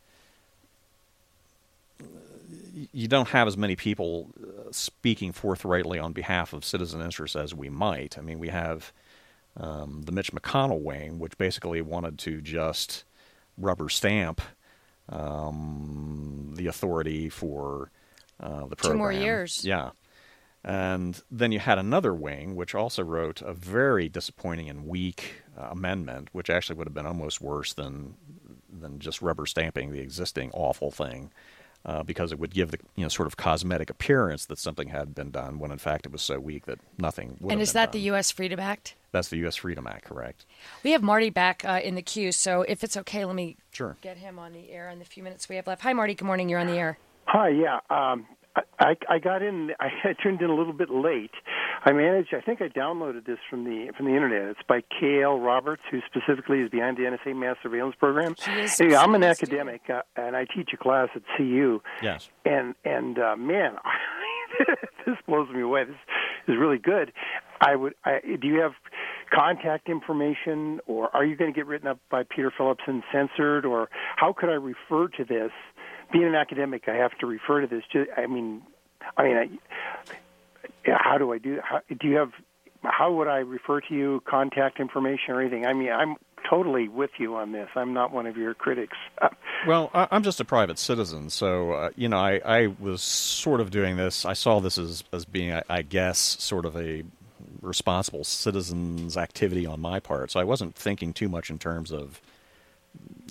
you 2.93 3.09
don't 3.09 3.29
have 3.29 3.47
as 3.47 3.57
many 3.57 3.77
people 3.77 4.31
uh, 4.43 4.71
speaking 4.71 5.33
forthrightly 5.33 5.99
on 5.99 6.13
behalf 6.13 6.53
of 6.53 6.65
citizen 6.65 7.01
interests 7.01 7.37
as 7.37 7.55
we 7.55 7.69
might. 7.69 8.19
I 8.19 8.21
mean, 8.21 8.39
we 8.39 8.49
have 8.49 8.93
um, 9.57 10.03
the 10.03 10.13
Mitch 10.13 10.33
McConnell 10.33 10.81
wing, 10.81 11.19
which 11.19 11.39
basically 11.39 11.81
wanted 11.81 12.19
to 12.21 12.41
just 12.41 13.05
rubber 13.57 13.89
stamp 13.89 14.41
um, 15.09 16.53
the 16.57 16.67
authority 16.67 17.29
for 17.29 17.91
uh, 18.41 18.67
the 18.67 18.77
program. 18.77 18.95
Two 18.95 18.99
more 18.99 19.13
years. 19.13 19.65
Yeah. 19.65 19.91
And 20.65 21.21
then 21.31 21.53
you 21.53 21.59
had 21.59 21.79
another 21.79 22.15
wing, 22.15 22.57
which 22.57 22.75
also 22.75 23.03
wrote 23.03 23.43
a 23.43 23.53
very 23.53 24.09
disappointing 24.09 24.71
and 24.71 24.87
weak 24.87 25.43
uh, 25.59 25.69
amendment, 25.71 26.31
which 26.33 26.49
actually 26.49 26.77
would 26.77 26.87
have 26.87 26.95
been 26.95 27.07
almost 27.07 27.41
worse 27.41 27.75
than 27.75 28.15
than 28.81 28.99
just 28.99 29.23
rubber 29.23 29.47
stamping 29.47 29.93
the 29.93 30.01
existing 30.01 30.51
awful 30.53 30.91
thing 30.91 31.31
uh, 31.85 32.03
because 32.03 32.33
it 32.33 32.39
would 32.39 32.55
give 32.55 32.71
the 32.71 32.79
you 32.97 33.03
know 33.03 33.09
sort 33.09 33.27
of 33.27 33.37
cosmetic 33.37 33.91
appearance 33.91 34.47
that 34.47 34.59
something 34.59 34.89
had 34.89 35.15
been 35.15 35.31
done 35.31 35.59
when 35.59 35.71
in 35.71 35.79
fact 35.79 36.07
it 36.07 36.13
was 36.13 36.23
so 36.23 36.39
weak 36.39 36.67
that 36.67 36.79
nothing. 36.99 37.39
and 37.49 37.61
is 37.61 37.73
that 37.73 37.87
done. 37.87 38.01
the 38.01 38.07
U.S. 38.07 38.31
Freedom 38.31 38.59
Act? 38.59 38.95
That's 39.13 39.29
the 39.29 39.37
U.S. 39.39 39.57
Freedom 39.57 39.87
Act, 39.87 40.05
correct? 40.07 40.45
We 40.83 40.91
have 40.91 41.03
Marty 41.03 41.31
back 41.31 41.65
uh, 41.65 41.81
in 41.83 41.95
the 41.95 42.03
queue, 42.03 42.33
so 42.33 42.63
if 42.63 42.83
it's 42.83 42.97
okay, 42.97 43.25
let 43.25 43.37
me 43.37 43.57
sure. 43.71 43.97
get 44.01 44.17
him 44.17 44.39
on 44.39 44.53
the 44.53 44.71
air 44.71 44.91
in 44.91 44.99
the 44.99 45.05
few 45.05 45.23
minutes 45.23 45.49
we 45.49 45.57
have 45.57 45.67
left. 45.67 45.83
Hi, 45.83 45.93
Marty. 45.93 46.15
Good 46.15 46.25
morning. 46.25 46.49
You're 46.49 46.59
on 46.59 46.67
the 46.67 46.77
air. 46.77 46.99
Hi. 47.27 47.49
Yeah. 47.51 47.79
Um, 47.91 48.27
I, 48.79 48.97
I 49.09 49.19
got 49.19 49.43
in. 49.43 49.71
I 49.81 50.13
turned 50.23 50.41
in 50.41 50.51
a 50.51 50.55
little 50.55 50.73
bit 50.73 50.91
late. 50.91 51.33
I 51.85 51.93
managed. 51.93 52.35
I 52.35 52.41
think 52.41 52.61
I 52.63 52.69
downloaded 52.69 53.27
this 53.27 53.39
from 53.49 53.65
the 53.65 53.93
from 53.97 54.07
the 54.07 54.15
internet. 54.15 54.49
It's 54.51 54.61
by 54.69 54.83
K.L. 55.01 55.39
Roberts, 55.39 55.83
who 55.91 56.01
specifically 56.07 56.61
is 56.61 56.71
behind 56.71 56.97
the 56.97 57.03
NSA 57.03 57.37
mass 57.37 57.57
surveillance 57.63 57.97
program. 57.99 58.35
Anyway, 58.81 58.97
I'm 58.97 59.15
an 59.15 59.25
academic, 59.25 59.83
uh, 59.89 60.03
and 60.17 60.37
I 60.37 60.45
teach 60.45 60.71
a 60.73 60.77
class 60.77 61.09
at 61.15 61.23
CU. 61.37 61.81
Yes. 62.03 62.29
And 62.45 62.75
and 62.85 63.19
uh, 63.19 63.37
man, 63.37 63.77
this 65.07 65.17
blows 65.27 65.49
me 65.51 65.61
away. 65.61 65.85
This 65.85 65.97
is 66.49 66.57
really 66.59 66.79
good. 66.79 67.13
I 67.61 67.77
would. 67.77 67.95
I, 68.05 68.21
do 68.41 68.47
you 68.47 68.61
have 68.61 68.73
contact 69.35 69.89
information, 69.89 70.81
or 70.87 71.15
are 71.15 71.25
you 71.25 71.37
going 71.37 71.53
to 71.53 71.57
get 71.57 71.67
written 71.67 71.89
up 71.89 71.99
by 72.11 72.23
Peter 72.23 72.53
Phillips 72.57 72.85
and 72.87 73.03
censored, 73.13 73.65
or 73.65 73.89
how 74.17 74.33
could 74.33 74.49
I 74.49 74.55
refer 74.55 75.09
to 75.17 75.25
this? 75.25 75.51
Being 76.13 76.25
an 76.25 76.35
academic, 76.35 76.89
I 76.89 76.95
have 76.95 77.17
to 77.19 77.27
refer 77.27 77.61
to 77.61 77.67
this. 77.67 77.83
I 78.17 78.27
mean, 78.27 78.63
I 79.17 79.23
mean, 79.25 79.59
I, 80.87 80.91
how 80.91 81.19
do 81.19 81.33
I 81.33 81.39
do? 81.39 81.61
How, 81.63 81.81
do 81.89 82.09
you 82.09 82.17
have 82.17 82.33
how 82.85 83.13
would 83.13 83.29
I 83.29 83.39
refer 83.39 83.81
to 83.81 83.95
you? 83.95 84.23
Contact 84.29 84.81
information 84.81 85.35
or 85.35 85.41
anything? 85.41 85.67
I 85.67 85.73
mean, 85.73 85.91
I'm 85.91 86.17
totally 86.49 86.89
with 86.89 87.11
you 87.19 87.35
on 87.37 87.53
this. 87.53 87.69
I'm 87.75 87.95
not 87.95 88.13
one 88.13 88.27
of 88.27 88.37
your 88.37 88.55
critics. 88.55 88.97
well, 89.67 89.91
I, 89.95 90.09
am 90.11 90.23
just 90.23 90.41
a 90.41 90.45
private 90.45 90.79
citizen, 90.79 91.31
so 91.31 91.73
uh, 91.73 91.91
you 91.97 92.09
know, 92.09 92.19
I, 92.19 92.41
I 92.45 92.67
was 92.79 93.03
sort 93.03 93.61
of 93.61 93.71
doing 93.71 93.97
this. 93.97 94.25
I 94.25 94.35
saw 94.35 94.61
this 94.61 94.79
as 94.79 95.05
as 95.13 95.25
being, 95.25 95.53
I, 95.53 95.63
I 95.69 95.83
guess, 95.83 96.19
sort 96.19 96.67
of 96.67 96.77
a 96.77 97.05
responsible 97.63 98.25
citizens 98.25 99.17
activity 99.17 99.65
on 99.65 99.81
my 99.81 99.99
part. 99.99 100.31
So 100.31 100.41
I 100.41 100.45
wasn't 100.45 100.75
thinking 100.75 101.13
too 101.13 101.29
much 101.29 101.51
in 101.51 101.59
terms 101.59 101.93
of 101.93 102.21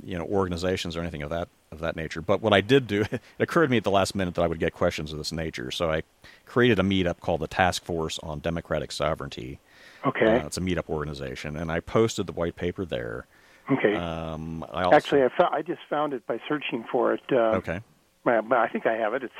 you 0.03 0.17
know 0.17 0.26
organizations 0.26 0.97
or 0.97 1.01
anything 1.01 1.21
of 1.21 1.30
that 1.30 1.47
of 1.74 1.80
that 1.82 1.95
nature. 1.95 2.21
But 2.21 2.41
what 2.41 2.53
I 2.53 2.61
did 2.61 2.88
do, 2.88 3.01
it 3.11 3.21
occurred 3.39 3.67
to 3.67 3.71
me 3.71 3.78
at 3.78 3.84
the 3.84 3.91
last 3.91 4.15
minute 4.15 4.36
that 4.36 4.41
I 4.41 4.47
would 4.47 4.59
get 4.59 4.74
questions 4.74 5.11
of 5.11 5.17
this 5.17 5.32
nature. 5.32 5.71
So 5.71 5.91
I 5.91 6.03
created 6.45 6.80
a 6.80 6.84
meetup 6.84 7.19
called 7.19 7.41
the 7.41 7.47
Task 7.47 7.84
Force 7.84 8.19
on 8.19 8.39
Democratic 8.39 8.91
Sovereignty. 8.91 9.59
Okay. 10.05 10.39
Uh, 10.39 10.45
it's 10.45 10.57
a 10.57 10.61
meetup 10.61 10.89
organization, 10.89 11.55
and 11.55 11.71
I 11.71 11.80
posted 11.80 12.28
the 12.28 12.34
white 12.34 12.55
paper 12.55 12.86
there. 12.86 13.26
Okay. 13.71 13.95
Um, 13.95 14.65
I 14.71 14.84
also, 14.84 14.97
Actually, 14.97 15.24
I, 15.24 15.30
found, 15.30 15.55
I 15.55 15.61
just 15.61 15.80
found 15.89 16.13
it 16.13 16.28
by 16.28 16.39
searching 16.47 16.84
for 16.91 17.13
it. 17.13 17.21
Uh, 17.32 17.57
okay. 17.57 17.80
But 18.26 18.51
I 18.51 18.67
think 18.67 18.86
I 18.86 18.95
have 18.95 19.13
it. 19.13 19.24
It's 19.24 19.34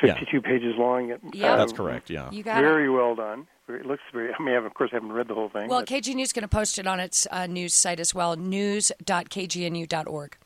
52 0.00 0.36
yeah. 0.36 0.42
pages 0.42 0.74
long. 0.76 1.16
Yeah, 1.32 1.54
uh, 1.54 1.56
that's 1.56 1.72
correct. 1.72 2.10
Yeah, 2.10 2.30
you 2.30 2.42
got 2.42 2.60
very 2.60 2.86
it. 2.86 2.90
well 2.90 3.14
done. 3.14 3.46
It 3.68 3.86
looks 3.86 4.02
very. 4.12 4.32
I 4.34 4.42
mean, 4.42 4.54
I 4.54 4.64
of 4.64 4.74
course, 4.74 4.90
I 4.92 4.96
haven't 4.96 5.12
read 5.12 5.28
the 5.28 5.34
whole 5.34 5.48
thing. 5.48 5.68
Well, 5.68 5.80
but. 5.80 5.88
KG 5.88 6.14
News 6.14 6.28
is 6.28 6.32
going 6.32 6.42
to 6.42 6.48
post 6.48 6.78
it 6.78 6.86
on 6.86 7.00
its 7.00 7.26
uh, 7.30 7.46
news 7.46 7.74
site 7.74 8.00
as 8.00 8.14
well, 8.14 8.36
news.kgnu.org. 8.36 10.36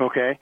Okay. 0.00 0.38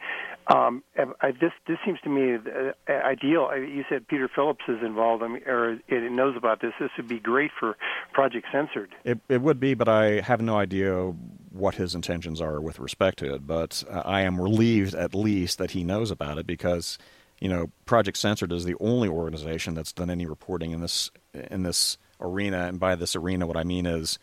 Um, 0.46 0.82
I, 1.20 1.32
this 1.32 1.52
this 1.66 1.76
seems 1.84 2.00
to 2.02 2.08
me 2.08 2.36
uh, 2.36 2.92
ideal. 2.92 3.50
You 3.54 3.84
said 3.88 4.08
Peter 4.08 4.30
Phillips 4.34 4.64
is 4.66 4.78
involved, 4.82 5.22
I 5.22 5.28
mean, 5.28 5.42
or 5.46 5.72
it 5.88 6.12
knows 6.12 6.36
about 6.36 6.62
this. 6.62 6.72
This 6.80 6.90
would 6.96 7.08
be 7.08 7.18
great 7.18 7.50
for 7.58 7.76
Project 8.14 8.46
Censored. 8.50 8.94
It 9.04 9.18
it 9.28 9.42
would 9.42 9.60
be, 9.60 9.74
but 9.74 9.88
I 9.88 10.20
have 10.20 10.40
no 10.40 10.56
idea 10.56 11.12
what 11.50 11.74
his 11.74 11.94
intentions 11.94 12.40
are 12.40 12.60
with 12.60 12.78
respect 12.78 13.18
to 13.18 13.34
it. 13.34 13.46
But 13.46 13.84
uh, 13.90 14.02
I 14.06 14.22
am 14.22 14.40
relieved, 14.40 14.94
at 14.94 15.14
least, 15.14 15.58
that 15.58 15.72
he 15.72 15.84
knows 15.84 16.10
about 16.10 16.38
it 16.38 16.46
because 16.46 16.96
you 17.40 17.48
know 17.50 17.70
Project 17.84 18.16
Censored 18.16 18.52
is 18.52 18.64
the 18.64 18.76
only 18.80 19.08
organization 19.08 19.74
that's 19.74 19.92
done 19.92 20.08
any 20.08 20.24
reporting 20.24 20.70
in 20.70 20.80
this 20.80 21.10
in 21.34 21.62
this 21.62 21.98
arena. 22.20 22.68
And 22.68 22.80
by 22.80 22.94
this 22.94 23.14
arena, 23.14 23.46
what 23.46 23.58
I 23.58 23.64
mean 23.64 23.84
is 23.84 24.18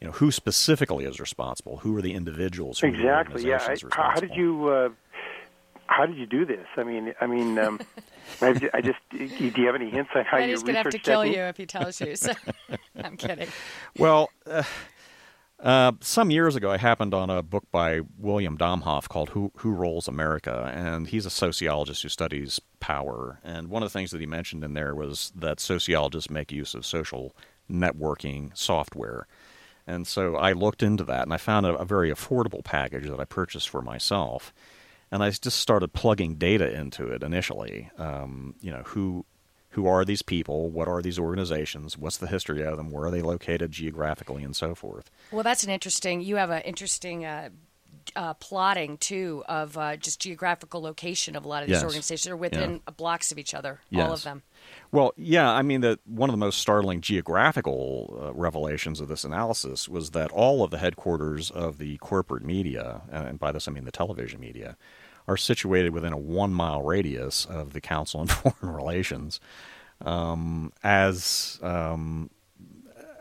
you 0.00 0.06
know 0.06 0.12
who 0.12 0.30
specifically 0.30 1.04
is 1.04 1.18
responsible 1.20 1.78
who 1.78 1.96
are 1.96 2.02
the 2.02 2.12
individuals 2.12 2.80
who 2.80 2.88
exactly 2.88 3.46
yeah 3.46 3.58
I, 3.60 3.76
how 3.90 4.20
did 4.20 4.34
you 4.34 4.68
uh, 4.68 4.88
how 5.88 6.06
did 6.06 6.16
you 6.16 6.26
do 6.26 6.44
this? 6.44 6.66
I 6.76 6.84
mean, 6.84 7.14
I 7.20 7.26
mean, 7.26 7.58
um, 7.58 7.80
I 8.42 8.52
just 8.52 8.98
do 9.10 9.18
you 9.18 9.66
have 9.66 9.74
any 9.74 9.90
hints 9.90 10.10
on 10.14 10.24
how 10.24 10.38
you 10.38 10.48
He's 10.48 10.62
going 10.62 10.74
to 10.74 10.82
have 10.82 10.90
to 10.90 10.98
kill 10.98 11.24
you 11.24 11.40
if 11.40 11.56
he 11.56 11.66
tells 11.66 12.00
you. 12.00 12.16
So. 12.16 12.32
I'm 13.02 13.16
kidding. 13.16 13.48
Well. 13.98 14.30
Uh, 14.46 14.62
uh, 15.58 15.92
some 16.00 16.30
years 16.30 16.54
ago, 16.54 16.70
I 16.70 16.76
happened 16.76 17.14
on 17.14 17.30
a 17.30 17.42
book 17.42 17.64
by 17.72 18.00
William 18.18 18.58
Domhoff 18.58 19.08
called 19.08 19.30
"Who 19.30 19.52
Who 19.56 19.72
Rules 19.72 20.06
America," 20.06 20.70
and 20.74 21.08
he's 21.08 21.24
a 21.24 21.30
sociologist 21.30 22.02
who 22.02 22.10
studies 22.10 22.60
power. 22.78 23.40
And 23.42 23.68
one 23.68 23.82
of 23.82 23.90
the 23.90 23.98
things 23.98 24.10
that 24.10 24.20
he 24.20 24.26
mentioned 24.26 24.62
in 24.62 24.74
there 24.74 24.94
was 24.94 25.32
that 25.34 25.58
sociologists 25.58 26.28
make 26.28 26.52
use 26.52 26.74
of 26.74 26.84
social 26.84 27.34
networking 27.70 28.54
software. 28.54 29.26
And 29.86 30.06
so 30.06 30.36
I 30.36 30.52
looked 30.52 30.82
into 30.82 31.04
that, 31.04 31.22
and 31.22 31.32
I 31.32 31.36
found 31.36 31.66
a, 31.66 31.76
a 31.76 31.84
very 31.84 32.10
affordable 32.10 32.64
package 32.64 33.08
that 33.08 33.20
I 33.20 33.24
purchased 33.24 33.68
for 33.68 33.82
myself 33.82 34.52
and 35.10 35.22
I 35.22 35.30
just 35.30 35.58
started 35.58 35.92
plugging 35.92 36.36
data 36.36 36.72
into 36.72 37.06
it 37.08 37.22
initially. 37.22 37.90
Um, 37.98 38.54
you 38.60 38.70
know, 38.70 38.82
who 38.86 39.24
who 39.70 39.86
are 39.86 40.04
these 40.04 40.22
people? 40.22 40.70
What 40.70 40.88
are 40.88 41.02
these 41.02 41.18
organizations? 41.18 41.98
What's 41.98 42.16
the 42.16 42.26
history 42.26 42.62
of 42.64 42.76
them? 42.76 42.90
Where 42.90 43.06
are 43.06 43.10
they 43.10 43.22
located 43.22 43.72
geographically, 43.72 44.42
and 44.42 44.56
so 44.56 44.74
forth? 44.74 45.10
Well, 45.30 45.42
that's 45.42 45.64
an 45.64 45.70
interesting. 45.70 46.20
You 46.20 46.36
have 46.36 46.50
an 46.50 46.62
interesting. 46.62 47.24
Uh, 47.24 47.50
uh, 48.14 48.34
plotting 48.34 48.96
too 48.98 49.42
of 49.48 49.76
uh, 49.76 49.96
just 49.96 50.20
geographical 50.20 50.80
location 50.80 51.34
of 51.34 51.44
a 51.44 51.48
lot 51.48 51.64
of 51.64 51.68
these 51.68 51.74
yes. 51.74 51.82
organizations 51.82 52.30
are 52.30 52.36
within 52.36 52.74
yeah. 52.74 52.92
blocks 52.96 53.32
of 53.32 53.38
each 53.38 53.52
other, 53.52 53.80
yes. 53.90 54.06
all 54.06 54.12
of 54.12 54.22
them. 54.22 54.44
Well, 54.92 55.12
yeah, 55.16 55.50
I 55.50 55.62
mean 55.62 55.80
that 55.82 55.98
one 56.06 56.30
of 56.30 56.32
the 56.32 56.38
most 56.38 56.58
startling 56.58 57.00
geographical 57.00 58.18
uh, 58.22 58.32
revelations 58.34 59.00
of 59.00 59.08
this 59.08 59.24
analysis 59.24 59.88
was 59.88 60.10
that 60.10 60.30
all 60.30 60.62
of 60.62 60.70
the 60.70 60.78
headquarters 60.78 61.50
of 61.50 61.78
the 61.78 61.96
corporate 61.98 62.44
media, 62.44 63.02
and 63.10 63.38
by 63.38 63.52
this 63.52 63.68
I 63.68 63.72
mean 63.72 63.84
the 63.84 63.90
television 63.90 64.40
media, 64.40 64.76
are 65.28 65.36
situated 65.36 65.92
within 65.92 66.12
a 66.12 66.18
one 66.18 66.52
mile 66.52 66.82
radius 66.82 67.44
of 67.46 67.72
the 67.72 67.80
Council 67.80 68.20
on 68.20 68.26
Foreign 68.28 68.74
Relations, 68.74 69.40
um, 70.04 70.72
as 70.84 71.58
um, 71.62 72.30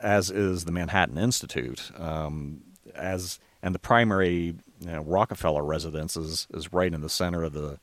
as 0.01 0.29
is 0.29 0.65
the 0.65 0.71
Manhattan 0.71 1.17
Institute, 1.17 1.91
um, 1.97 2.61
as 2.93 3.39
and 3.63 3.73
the 3.73 3.79
primary 3.79 4.55
you 4.79 4.91
know, 4.91 5.01
Rockefeller 5.01 5.63
residence 5.63 6.15
is, 6.15 6.47
is 6.53 6.71
right 6.71 6.93
in 6.93 7.01
the 7.01 7.09
center 7.09 7.43
of 7.43 7.53
the 7.53 7.79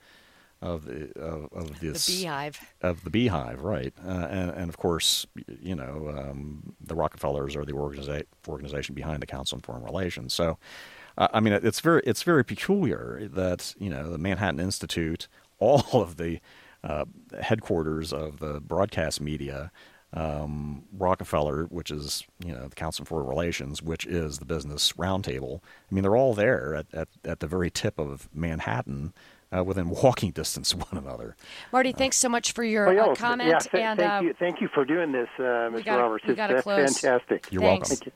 of 0.62 0.84
the 0.84 1.10
of, 1.20 1.48
of 1.52 1.80
this 1.80 2.06
the 2.06 2.22
beehive 2.22 2.72
of 2.80 3.04
the 3.04 3.10
beehive, 3.10 3.62
right? 3.62 3.92
Uh, 4.06 4.28
and 4.30 4.50
and 4.50 4.68
of 4.68 4.78
course, 4.78 5.26
you 5.60 5.74
know, 5.74 6.14
um, 6.16 6.74
the 6.80 6.94
Rockefellers 6.94 7.56
are 7.56 7.64
the 7.64 7.72
organiza- 7.72 8.24
organization 8.48 8.94
behind 8.94 9.20
the 9.20 9.26
Council 9.26 9.56
on 9.56 9.62
Foreign 9.62 9.82
Relations. 9.82 10.32
So, 10.32 10.58
uh, 11.18 11.28
I 11.32 11.40
mean, 11.40 11.52
it's 11.52 11.80
very 11.80 12.02
it's 12.06 12.22
very 12.22 12.44
peculiar 12.44 13.28
that 13.32 13.74
you 13.78 13.90
know 13.90 14.10
the 14.10 14.18
Manhattan 14.18 14.60
Institute, 14.60 15.28
all 15.58 15.84
of 15.92 16.16
the 16.16 16.40
uh, 16.84 17.04
headquarters 17.40 18.12
of 18.12 18.38
the 18.38 18.60
broadcast 18.60 19.20
media. 19.20 19.70
Um, 20.14 20.84
Rockefeller, 20.92 21.64
which 21.64 21.90
is 21.90 22.26
you 22.44 22.52
know 22.52 22.68
the 22.68 22.74
Council 22.74 23.02
on 23.02 23.06
Foreign 23.06 23.26
Relations, 23.26 23.80
which 23.80 24.04
is 24.06 24.40
the 24.40 24.44
Business 24.44 24.92
Roundtable. 24.92 25.60
I 25.90 25.94
mean, 25.94 26.02
they're 26.02 26.18
all 26.18 26.34
there 26.34 26.74
at, 26.74 26.86
at, 26.92 27.08
at 27.24 27.40
the 27.40 27.46
very 27.46 27.70
tip 27.70 27.98
of 27.98 28.28
Manhattan, 28.34 29.14
uh, 29.56 29.62
within 29.62 29.90
walking 29.90 30.30
distance 30.30 30.72
of 30.72 30.80
one 30.80 31.02
another. 31.02 31.36
Marty, 31.72 31.92
thanks 31.92 32.16
so 32.16 32.28
much 32.28 32.52
for 32.52 32.64
your 32.64 32.92
well, 32.92 33.10
uh, 33.10 33.14
comment. 33.14 33.50
Yeah, 33.50 33.58
th- 33.58 33.84
and, 33.84 33.98
thank 33.98 34.12
uh, 34.12 34.24
you, 34.24 34.34
thank 34.38 34.60
you 34.60 34.68
for 34.72 34.84
doing 34.84 35.12
this, 35.12 35.28
uh, 35.38 35.42
Mr. 35.42 35.84
gotta, 35.84 36.02
Roberts. 36.02 36.24
We 36.26 36.34
gotta 36.34 36.54
that's 36.54 36.64
close. 36.64 37.00
fantastic. 37.00 37.48
You're 37.50 37.62
Thanks. 37.62 37.90
welcome. 37.90 38.12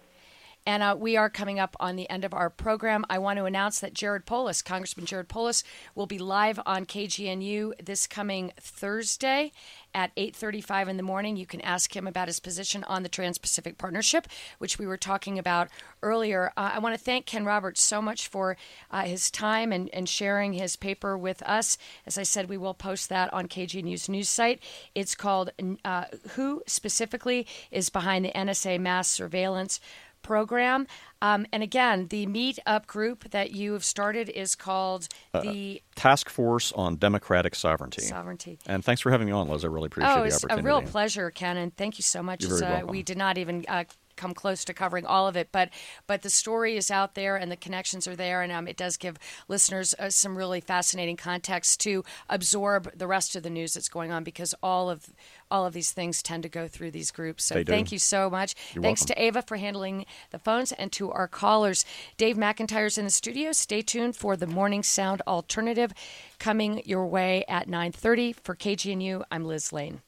And 0.67 0.83
uh, 0.83 0.97
we 0.99 1.17
are 1.17 1.31
coming 1.31 1.61
up 1.61 1.77
on 1.79 1.95
the 1.95 2.11
end 2.11 2.25
of 2.25 2.35
our 2.35 2.51
program. 2.51 3.05
I 3.09 3.19
want 3.19 3.39
to 3.39 3.45
announce 3.45 3.79
that 3.79 3.95
Jared 3.95 4.27
Polis, 4.27 4.63
Congressman 4.63 5.07
Jared 5.07 5.29
Polis, 5.29 5.63
will 5.95 6.07
be 6.07 6.19
live 6.19 6.59
on 6.67 6.87
KGNU 6.87 7.85
this 7.85 8.09
coming 8.09 8.53
Thursday 8.61 9.53
at 9.95 10.11
8:35 10.17 10.89
in 10.89 10.97
the 10.99 11.03
morning. 11.03 11.37
You 11.37 11.47
can 11.47 11.63
ask 11.63 11.97
him 11.97 12.07
about 12.07 12.29
his 12.29 12.41
position 12.41 12.85
on 12.85 13.03
the 13.03 13.09
Trans-Pacific 13.09 13.79
Partnership, 13.79 14.27
which 14.59 14.79
we 14.79 14.87
were 14.87 14.99
talking 14.99 15.39
about 15.39 15.69
earlier. 16.03 16.53
Uh, 16.57 16.73
I 16.75 16.81
want 16.81 16.95
to 16.95 17.03
thank 17.03 17.27
Ken 17.27 17.45
Roberts 17.45 17.81
so 17.81 18.03
much 18.03 18.27
for 18.29 18.59
uh, 18.91 19.03
his 19.05 19.31
time 19.31 19.73
and, 19.73 19.89
and 19.95 20.09
sharing 20.09 20.53
his 20.53 20.77
paper 20.77 21.17
with 21.17 21.43
us. 21.45 21.79
As 22.05 22.19
I 22.19 22.25
said, 22.25 22.49
we 22.49 22.59
will 22.59 22.75
post 22.75 23.09
that 23.09 23.33
on 23.33 23.49
KGNU's 23.49 24.09
news 24.09 24.29
site. 24.29 24.61
It's 24.95 25.15
called 25.15 25.51
uh, 25.85 26.05
"Who 26.31 26.63
Specifically 26.67 27.47
Is 27.71 27.89
Behind 27.89 28.25
the 28.25 28.33
NSA 28.33 28.81
Mass 28.81 29.09
Surveillance." 29.09 29.81
Program. 30.27 30.87
Um, 31.23 31.47
and 31.53 31.63
again, 31.63 32.09
the 32.09 32.27
meetup 32.27 32.87
group 32.87 33.31
that 33.31 33.53
you 33.53 33.73
have 33.73 33.85
started 33.85 34.29
is 34.29 34.55
called 34.55 35.09
the 35.33 35.81
uh, 35.83 36.01
Task 36.01 36.29
Force 36.29 36.73
on 36.73 36.97
Democratic 36.97 37.55
Sovereignty. 37.55 38.03
Sovereignty. 38.03 38.59
And 38.67 38.85
thanks 38.85 39.01
for 39.01 39.11
having 39.11 39.27
me 39.27 39.33
on, 39.33 39.49
Liz. 39.49 39.65
I 39.65 39.69
really 39.69 39.87
appreciate 39.87 40.13
oh, 40.13 40.21
the 40.21 40.27
it's 40.27 40.45
opportunity. 40.45 40.63
a 40.63 40.67
real 40.67 40.83
pleasure, 40.83 41.31
Ken, 41.31 41.57
and 41.57 41.75
thank 41.77 41.99
you 41.99 42.03
so 42.03 42.23
much. 42.23 42.45
Uh, 42.45 42.83
we 42.87 43.03
did 43.03 43.17
not 43.17 43.39
even 43.39 43.65
uh, 43.69 43.85
come 44.17 44.35
close 44.35 44.65
to 44.65 44.75
covering 44.75 45.07
all 45.07 45.29
of 45.29 45.37
it, 45.37 45.49
but 45.53 45.71
but 46.07 46.23
the 46.23 46.31
story 46.31 46.77
is 46.77 46.91
out 46.91 47.15
there 47.15 47.37
and 47.37 47.51
the 47.51 47.57
connections 47.57 48.07
are 48.07 48.17
there, 48.17 48.43
and 48.43 48.53
um, 48.53 48.67
it 48.67 48.77
does 48.77 48.97
give 48.97 49.19
listeners 49.49 49.95
uh, 49.99 50.11
some 50.11 50.37
really 50.37 50.61
fascinating 50.61 51.17
context 51.17 51.81
to 51.81 52.05
absorb 52.29 52.91
the 52.97 53.07
rest 53.07 53.37
of 53.37 53.43
the 53.43 53.51
news 53.51 53.75
that's 53.75 53.89
going 53.89 54.13
on 54.13 54.25
because 54.25 54.55
all 54.63 54.91
of 54.91 55.07
all 55.51 55.67
of 55.67 55.73
these 55.73 55.93
things 55.93 56.23
tend 56.23 56.43
to 56.43 56.49
go 56.49 56.67
through 56.67 56.91
these 56.91 57.11
groups. 57.11 57.45
So 57.45 57.63
thank 57.63 57.93
you 57.93 57.99
so 57.99 58.29
much. 58.29 58.55
You're 58.75 58.83
Thanks 58.83 59.03
welcome. 59.03 59.15
to 59.15 59.23
Ava 59.23 59.43
for 59.43 59.57
handling 59.57 60.07
the 60.31 60.39
phones 60.39 60.73
and 60.73 60.91
to 60.93 61.11
our 61.13 61.29
callers. 61.29 61.85
Dave 62.17 62.37
McIntyre's 62.37 62.99
in 62.99 63.05
the 63.05 63.11
studio. 63.11 63.53
Stay 63.53 63.83
tuned 63.83 64.17
for 64.17 64.37
the 64.37 64.47
Morning 64.47 64.83
Sound 64.83 65.23
Alternative 65.27 65.93
coming 66.39 66.83
your 66.85 67.07
way 67.07 67.45
at 67.49 67.69
9:30 67.69 68.35
for 68.43 68.55
KGNU. 68.55 69.25
I'm 69.31 69.45
Liz 69.45 69.73
Lane. 69.73 70.03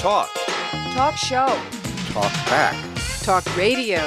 Talk. 0.00 0.30
Talk 0.94 1.14
show. 1.14 1.46
Talk 2.08 2.32
back. 2.48 2.74
Talk 3.20 3.44
radio. 3.54 4.00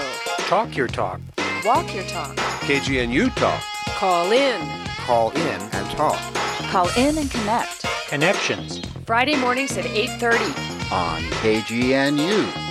Talk 0.47 0.75
your 0.75 0.87
talk. 0.87 1.21
Walk 1.63 1.93
your 1.93 2.03
talk. 2.05 2.35
KGNU 2.65 3.29
Talk. 3.35 3.61
Call 3.99 4.31
in. 4.31 4.59
Call 5.05 5.29
in 5.29 5.61
and 5.61 5.91
talk 5.91 6.19
Call 6.71 6.89
in 6.97 7.19
and 7.19 7.29
connect. 7.29 7.85
Connections. 8.09 8.81
Friday 9.05 9.35
mornings 9.35 9.77
at 9.77 9.85
8:30. 9.85 10.91
on 10.91 11.21
KGNU. 11.43 12.62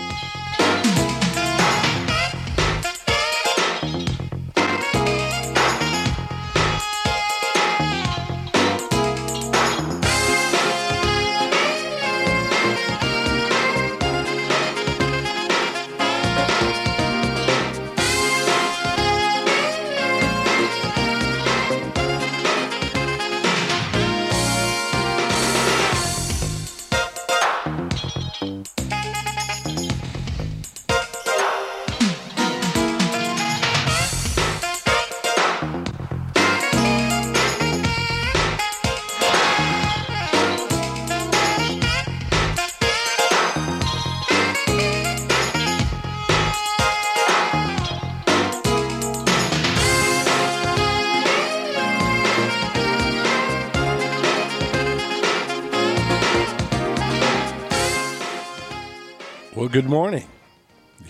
Morning. 59.92 60.26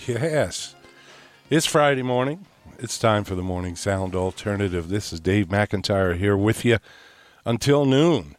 Yes, 0.08 0.74
it's 1.48 1.66
Friday 1.66 2.02
morning. 2.02 2.46
It's 2.80 2.98
time 2.98 3.22
for 3.22 3.36
the 3.36 3.42
Morning 3.42 3.76
Sound 3.76 4.16
Alternative. 4.16 4.88
This 4.88 5.12
is 5.12 5.20
Dave 5.20 5.46
McIntyre 5.46 6.16
here 6.16 6.36
with 6.36 6.64
you 6.64 6.78
until 7.44 7.84
noon, 7.84 8.34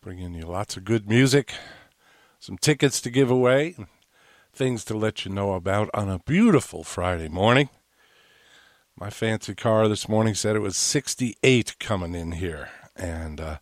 bringing 0.00 0.32
you 0.32 0.46
lots 0.46 0.78
of 0.78 0.86
good 0.86 1.06
music, 1.06 1.52
some 2.40 2.56
tickets 2.56 2.98
to 3.02 3.10
give 3.10 3.30
away, 3.30 3.76
things 4.54 4.86
to 4.86 4.96
let 4.96 5.26
you 5.26 5.30
know 5.30 5.52
about 5.52 5.90
on 5.92 6.08
a 6.08 6.20
beautiful 6.20 6.82
Friday 6.82 7.28
morning. 7.28 7.68
My 8.98 9.10
fancy 9.10 9.54
car 9.54 9.86
this 9.86 10.08
morning 10.08 10.32
said 10.34 10.56
it 10.56 10.60
was 10.60 10.78
68 10.78 11.78
coming 11.78 12.14
in 12.14 12.32
here, 12.32 12.70
and 12.96 13.38
uh, 13.38 13.58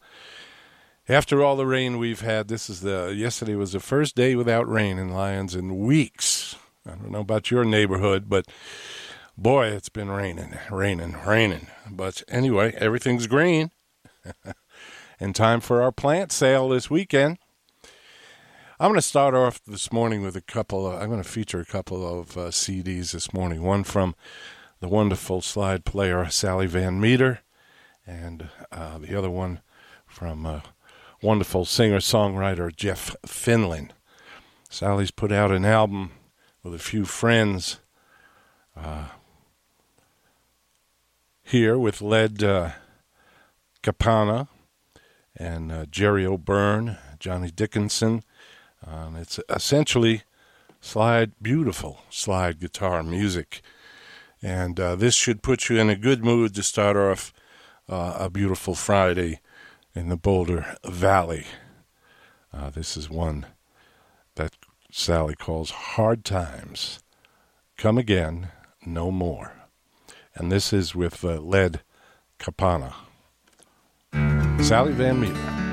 after 1.10 1.42
all 1.42 1.56
the 1.56 1.66
rain 1.66 1.98
we've 1.98 2.20
had, 2.20 2.46
this 2.46 2.70
is 2.70 2.82
the 2.82 3.12
yesterday 3.16 3.56
was 3.56 3.72
the 3.72 3.80
first 3.80 4.14
day 4.14 4.36
without 4.36 4.68
rain 4.68 4.96
in 4.96 5.08
Lyons 5.08 5.56
in 5.56 5.80
weeks. 5.80 6.54
I 6.86 6.90
don't 6.90 7.10
know 7.10 7.20
about 7.20 7.50
your 7.50 7.64
neighborhood, 7.64 8.28
but 8.28 8.46
boy, 9.36 9.66
it's 9.66 9.88
been 9.88 10.08
raining, 10.08 10.56
raining, 10.70 11.16
raining. 11.26 11.66
But 11.90 12.22
anyway, 12.28 12.74
everything's 12.78 13.26
green. 13.26 13.72
and 15.20 15.34
time 15.34 15.60
for 15.60 15.82
our 15.82 15.90
plant 15.90 16.30
sale 16.30 16.68
this 16.68 16.88
weekend. 16.88 17.38
I'm 18.78 18.90
going 18.90 18.94
to 18.94 19.02
start 19.02 19.34
off 19.34 19.60
this 19.66 19.92
morning 19.92 20.22
with 20.22 20.36
a 20.36 20.40
couple. 20.40 20.86
Of, 20.86 21.02
I'm 21.02 21.10
going 21.10 21.22
to 21.22 21.28
feature 21.28 21.60
a 21.60 21.66
couple 21.66 22.20
of 22.20 22.36
uh, 22.36 22.50
CDs 22.50 23.10
this 23.10 23.34
morning. 23.34 23.62
One 23.62 23.82
from 23.82 24.14
the 24.78 24.88
wonderful 24.88 25.40
slide 25.42 25.84
player 25.84 26.30
Sally 26.30 26.66
Van 26.68 27.00
Meter, 27.00 27.40
and 28.06 28.48
uh, 28.70 28.98
the 28.98 29.18
other 29.18 29.28
one 29.28 29.60
from 30.06 30.46
uh, 30.46 30.60
wonderful 31.22 31.64
singer 31.64 31.98
songwriter 31.98 32.74
Jeff 32.74 33.14
Finlin. 33.26 33.90
Sally's 34.68 35.10
put 35.10 35.32
out 35.32 35.50
an 35.50 35.64
album 35.64 36.12
with 36.62 36.74
a 36.74 36.78
few 36.78 37.04
friends 37.04 37.80
uh, 38.76 39.08
here 41.42 41.78
with 41.78 42.00
Led 42.00 42.42
uh, 42.42 42.70
Capana 43.82 44.48
and 45.36 45.72
uh, 45.72 45.86
Jerry 45.86 46.24
O'Byrne, 46.24 46.96
Johnny 47.18 47.50
Dickinson. 47.50 48.22
Um, 48.86 49.16
it's 49.16 49.38
essentially 49.48 50.22
slide, 50.80 51.32
beautiful 51.42 52.00
slide 52.08 52.60
guitar 52.60 53.02
music. 53.02 53.60
And 54.42 54.80
uh, 54.80 54.96
this 54.96 55.14
should 55.14 55.42
put 55.42 55.68
you 55.68 55.78
in 55.78 55.90
a 55.90 55.96
good 55.96 56.24
mood 56.24 56.54
to 56.54 56.62
start 56.62 56.96
off 56.96 57.32
uh, 57.88 58.16
a 58.18 58.30
beautiful 58.30 58.74
Friday 58.74 59.40
in 60.00 60.08
the 60.08 60.16
Boulder 60.16 60.76
Valley. 60.82 61.44
Uh, 62.54 62.70
this 62.70 62.96
is 62.96 63.10
one 63.10 63.44
that 64.34 64.56
Sally 64.90 65.34
calls 65.34 65.70
Hard 65.70 66.24
Times. 66.24 67.00
Come 67.76 67.98
again, 67.98 68.48
no 68.86 69.10
more. 69.10 69.52
And 70.34 70.50
this 70.50 70.72
is 70.72 70.94
with 70.94 71.22
uh, 71.22 71.38
Led 71.38 71.82
Capana. 72.38 72.94
Sally 74.62 74.92
Van 74.92 75.20
Meter. 75.20 75.69